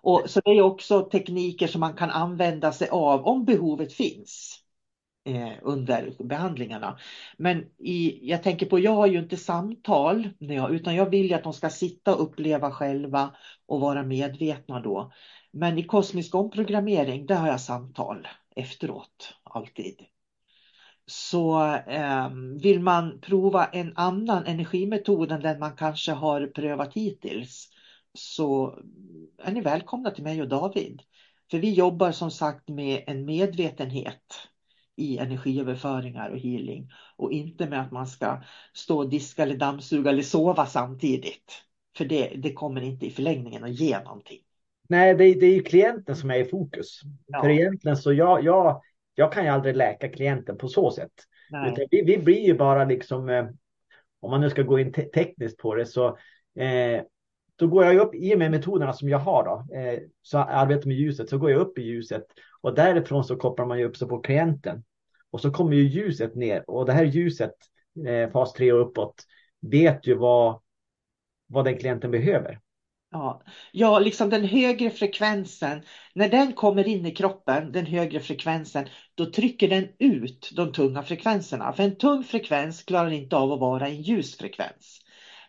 Och, 0.01 0.23
så 0.29 0.41
det 0.45 0.51
är 0.51 0.61
också 0.61 1.01
tekniker 1.01 1.67
som 1.67 1.79
man 1.81 1.93
kan 1.93 2.09
använda 2.09 2.71
sig 2.71 2.89
av 2.89 3.25
om 3.25 3.45
behovet 3.45 3.93
finns. 3.93 4.63
eh, 5.25 5.53
under 5.61 6.13
behandlingarna. 6.23 6.99
Men 7.37 7.65
i, 7.77 8.19
jag 8.29 8.43
tänker 8.43 8.65
på, 8.65 8.79
jag 8.79 8.91
har 8.91 9.07
ju 9.07 9.19
inte 9.19 9.37
samtal 9.37 10.29
när 10.39 10.55
jag, 10.55 10.75
utan 10.75 10.95
jag 10.95 11.09
vill 11.09 11.27
ju 11.29 11.33
att 11.33 11.43
de 11.43 11.53
ska 11.53 11.69
sitta 11.69 12.15
och 12.15 12.23
uppleva 12.23 12.71
själva 12.71 13.35
och 13.67 13.81
vara 13.81 14.03
medvetna 14.03 14.79
då. 14.81 15.11
Men 15.51 15.77
i 15.77 15.83
kosmisk 15.83 16.35
omprogrammering, 16.35 17.25
där 17.25 17.35
har 17.35 17.47
jag 17.47 17.61
samtal 17.61 18.27
efteråt, 18.59 19.35
alltid. 19.43 19.95
Så 21.05 21.63
eh, 21.75 22.29
vill 22.61 22.79
man 22.79 23.19
prova 23.21 23.65
en 23.65 23.93
annan 23.95 24.45
energimetod 24.45 25.31
än 25.31 25.41
den 25.41 25.59
man 25.59 25.75
kanske 25.75 26.11
har 26.11 26.47
prövat 26.47 26.93
hittills 26.93 27.69
så 28.13 28.79
är 29.37 29.51
ni 29.51 29.61
välkomna 29.61 30.11
till 30.11 30.23
mig 30.23 30.41
och 30.41 30.47
David. 30.47 31.01
För 31.51 31.57
vi 31.57 31.73
jobbar 31.73 32.11
som 32.11 32.31
sagt 32.31 32.69
med 32.69 33.03
en 33.07 33.25
medvetenhet 33.25 34.49
i 34.95 35.17
energiöverföringar 35.17 36.29
och 36.29 36.39
healing 36.39 36.89
och 37.15 37.31
inte 37.31 37.69
med 37.69 37.81
att 37.81 37.91
man 37.91 38.07
ska 38.07 38.43
stå 38.73 38.97
och 38.97 39.09
diska 39.09 39.43
eller 39.43 39.57
dammsuga 39.57 40.11
eller 40.11 40.23
sova 40.23 40.65
samtidigt. 40.65 41.63
För 41.97 42.05
det, 42.05 42.27
det 42.27 42.53
kommer 42.53 42.81
inte 42.81 43.05
i 43.05 43.11
förlängningen 43.11 43.63
att 43.63 43.79
ge 43.79 43.99
någonting. 43.99 44.39
Nej, 44.89 45.15
det, 45.15 45.33
det 45.33 45.45
är 45.45 45.53
ju 45.53 45.63
klienten 45.63 46.15
som 46.15 46.31
är 46.31 46.35
i 46.35 46.45
fokus. 46.45 47.01
Ja. 47.27 47.41
För 47.41 47.49
egentligen 47.49 47.97
så 47.97 48.13
jag, 48.13 48.43
jag, 48.43 48.81
jag 49.15 49.33
kan 49.33 49.43
ju 49.43 49.49
aldrig 49.49 49.75
läka 49.75 50.09
klienten 50.09 50.57
på 50.57 50.67
så 50.67 50.91
sätt. 50.91 51.11
Vi, 51.91 52.01
vi 52.01 52.17
blir 52.17 52.39
ju 52.39 52.53
bara 52.53 52.85
liksom, 52.85 53.29
eh, 53.29 53.45
om 54.19 54.31
man 54.31 54.41
nu 54.41 54.49
ska 54.49 54.61
gå 54.61 54.79
in 54.79 54.93
te 54.93 55.01
tekniskt 55.01 55.57
på 55.57 55.75
det, 55.75 55.85
så 55.85 56.07
eh, 56.59 57.01
då 57.55 57.67
går 57.67 57.85
jag 57.85 57.95
upp 57.95 58.15
i 58.15 58.35
och 58.35 58.39
med 58.39 58.51
metoderna 58.51 58.93
som 58.93 59.09
jag 59.09 59.19
har 59.19 59.43
då, 59.43 59.75
eh, 59.75 59.99
så 60.21 60.37
arbetar 60.37 60.87
med 60.87 60.97
ljuset, 60.97 61.29
så 61.29 61.37
går 61.37 61.51
jag 61.51 61.61
upp 61.61 61.77
i 61.77 61.81
ljuset 61.81 62.25
och 62.61 62.75
därifrån 62.75 63.23
så 63.23 63.35
kopplar 63.35 63.65
man 63.65 63.79
ju 63.79 63.85
upp 63.85 63.97
sig 63.97 64.07
på 64.07 64.19
klienten. 64.19 64.83
Och 65.31 65.41
så 65.41 65.51
kommer 65.51 65.73
ju 65.73 65.83
ljuset 65.83 66.35
ner 66.35 66.69
och 66.69 66.85
det 66.85 66.93
här 66.93 67.03
ljuset, 67.03 67.53
eh, 68.07 68.31
fas 68.31 68.53
3 68.53 68.71
och 68.73 68.81
uppåt, 68.81 69.15
vet 69.61 70.07
ju 70.07 70.15
vad, 70.15 70.61
vad 71.47 71.65
den 71.65 71.77
klienten 71.77 72.11
behöver. 72.11 72.59
Ja, 73.11 73.43
ja, 73.71 73.99
liksom 73.99 74.29
den 74.29 74.43
högre 74.43 74.89
frekvensen, 74.89 75.81
när 76.13 76.29
den 76.29 76.53
kommer 76.53 76.87
in 76.87 77.05
i 77.05 77.11
kroppen, 77.11 77.71
den 77.71 77.85
högre 77.85 78.19
frekvensen, 78.19 78.87
då 79.15 79.25
trycker 79.25 79.69
den 79.69 79.87
ut 79.99 80.51
de 80.55 80.71
tunga 80.71 81.03
frekvenserna. 81.03 81.73
För 81.73 81.83
en 81.83 81.97
tung 81.97 82.23
frekvens 82.23 82.83
klarar 82.83 83.11
inte 83.11 83.37
av 83.37 83.51
att 83.51 83.59
vara 83.59 83.87
en 83.87 84.01
ljus 84.01 84.37
frekvens. 84.37 85.01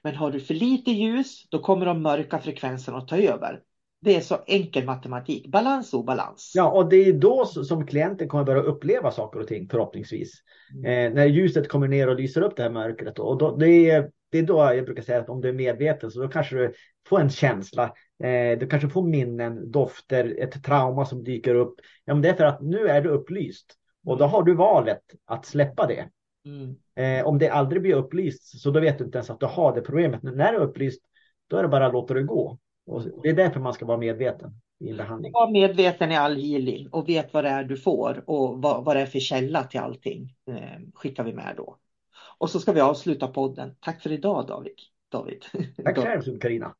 Men 0.02 0.14
har 0.16 0.30
du 0.30 0.40
för 0.40 0.54
lite 0.54 0.90
ljus, 0.90 1.48
då 1.50 1.58
kommer 1.58 1.86
de 1.86 2.02
mörka 2.02 2.38
frekvenserna 2.38 2.98
att 2.98 3.08
ta 3.08 3.16
över. 3.16 3.60
Det 4.02 4.16
är 4.16 4.20
så 4.20 4.38
enkel 4.46 4.84
matematik, 4.84 5.46
balans 5.46 5.94
och 5.94 6.00
obalans. 6.00 6.52
Ja, 6.54 6.70
och 6.70 6.88
det 6.88 6.96
är 6.96 7.12
då 7.12 7.44
som 7.44 7.86
klienten 7.86 8.28
kommer 8.28 8.44
börja 8.44 8.62
uppleva 8.62 9.10
saker 9.10 9.40
och 9.40 9.46
ting 9.46 9.68
förhoppningsvis. 9.68 10.32
Mm. 10.74 10.84
Eh, 10.84 11.14
när 11.14 11.26
ljuset 11.26 11.68
kommer 11.68 11.88
ner 11.88 12.08
och 12.08 12.16
lyser 12.16 12.42
upp 12.42 12.56
det 12.56 12.62
här 12.62 12.70
mörkret. 12.70 13.18
Och 13.18 13.38
då, 13.38 13.56
det, 13.56 13.90
är, 13.90 14.10
det 14.30 14.38
är 14.38 14.42
då 14.42 14.58
jag 14.58 14.84
brukar 14.84 15.02
säga 15.02 15.20
att 15.20 15.28
om 15.28 15.40
du 15.40 15.48
är 15.48 15.52
medveten 15.52 16.10
så 16.10 16.20
då 16.20 16.28
kanske 16.28 16.56
du 16.56 16.72
får 17.08 17.20
en 17.20 17.30
känsla. 17.30 17.84
Eh, 18.22 18.58
du 18.58 18.66
kanske 18.66 18.88
får 18.88 19.02
minnen, 19.02 19.70
dofter, 19.70 20.36
ett 20.38 20.64
trauma 20.64 21.04
som 21.04 21.24
dyker 21.24 21.54
upp. 21.54 21.74
Ja, 22.04 22.14
men 22.14 22.22
det 22.22 22.28
är 22.28 22.34
för 22.34 22.44
att 22.44 22.62
nu 22.62 22.88
är 22.88 23.00
du 23.00 23.08
upplyst 23.08 23.74
och 24.06 24.18
då 24.18 24.24
har 24.24 24.42
du 24.42 24.54
valet 24.54 25.02
att 25.24 25.46
släppa 25.46 25.86
det. 25.86 26.08
Mm. 26.44 26.76
Eh, 26.94 27.26
om 27.26 27.38
det 27.38 27.48
aldrig 27.48 27.82
blir 27.82 27.94
upplyst 27.94 28.60
så 28.60 28.70
då 28.70 28.80
vet 28.80 28.98
du 28.98 29.04
inte 29.04 29.18
ens 29.18 29.30
att 29.30 29.40
du 29.40 29.46
har 29.46 29.74
det 29.74 29.80
problemet. 29.80 30.22
Men 30.22 30.36
när 30.36 30.52
det 30.52 30.58
är 30.58 30.62
upplyst 30.62 31.02
då 31.48 31.56
är 31.56 31.62
det 31.62 31.68
bara 31.68 31.86
att 31.86 31.92
låta 31.92 32.14
det 32.14 32.22
gå. 32.22 32.58
Och 32.86 33.02
det 33.22 33.28
är 33.28 33.34
därför 33.34 33.60
man 33.60 33.74
ska 33.74 33.86
vara 33.86 33.98
medveten 33.98 34.50
i 34.78 34.92
behandling. 34.92 35.32
Var 35.32 35.50
medveten 35.50 36.12
i 36.12 36.16
all 36.16 36.36
healing 36.36 36.88
och 36.88 37.08
vet 37.08 37.32
vad 37.32 37.44
det 37.44 37.50
är 37.50 37.64
du 37.64 37.76
får 37.76 38.24
och 38.26 38.62
vad, 38.62 38.84
vad 38.84 38.96
det 38.96 39.02
är 39.02 39.06
för 39.06 39.20
källa 39.20 39.64
till 39.64 39.80
allting. 39.80 40.36
Eh, 40.48 40.80
skickar 40.94 41.24
vi 41.24 41.32
med 41.32 41.54
då. 41.56 41.76
Och 42.38 42.50
så 42.50 42.60
ska 42.60 42.72
vi 42.72 42.80
avsluta 42.80 43.28
podden. 43.28 43.76
Tack 43.80 44.02
för 44.02 44.12
idag 44.12 44.46
David. 44.46 44.76
David. 45.08 45.44
Tack 45.84 45.98
själv 45.98 46.38
Karina. 46.38 46.74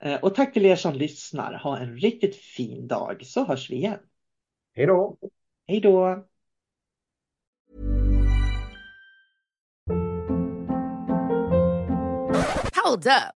Eh, 0.00 0.20
och 0.20 0.34
tack 0.34 0.52
till 0.52 0.66
er 0.66 0.76
som 0.76 0.94
lyssnar. 0.94 1.54
Ha 1.54 1.78
en 1.78 1.96
riktigt 1.96 2.36
fin 2.36 2.88
dag 2.88 3.26
så 3.26 3.44
hörs 3.44 3.70
vi 3.70 3.76
igen. 3.76 3.98
Hej 4.74 4.86
då. 4.86 5.16
Hej 5.66 5.80
då. 5.80 6.24
Hold 12.84 13.06
up. 13.06 13.35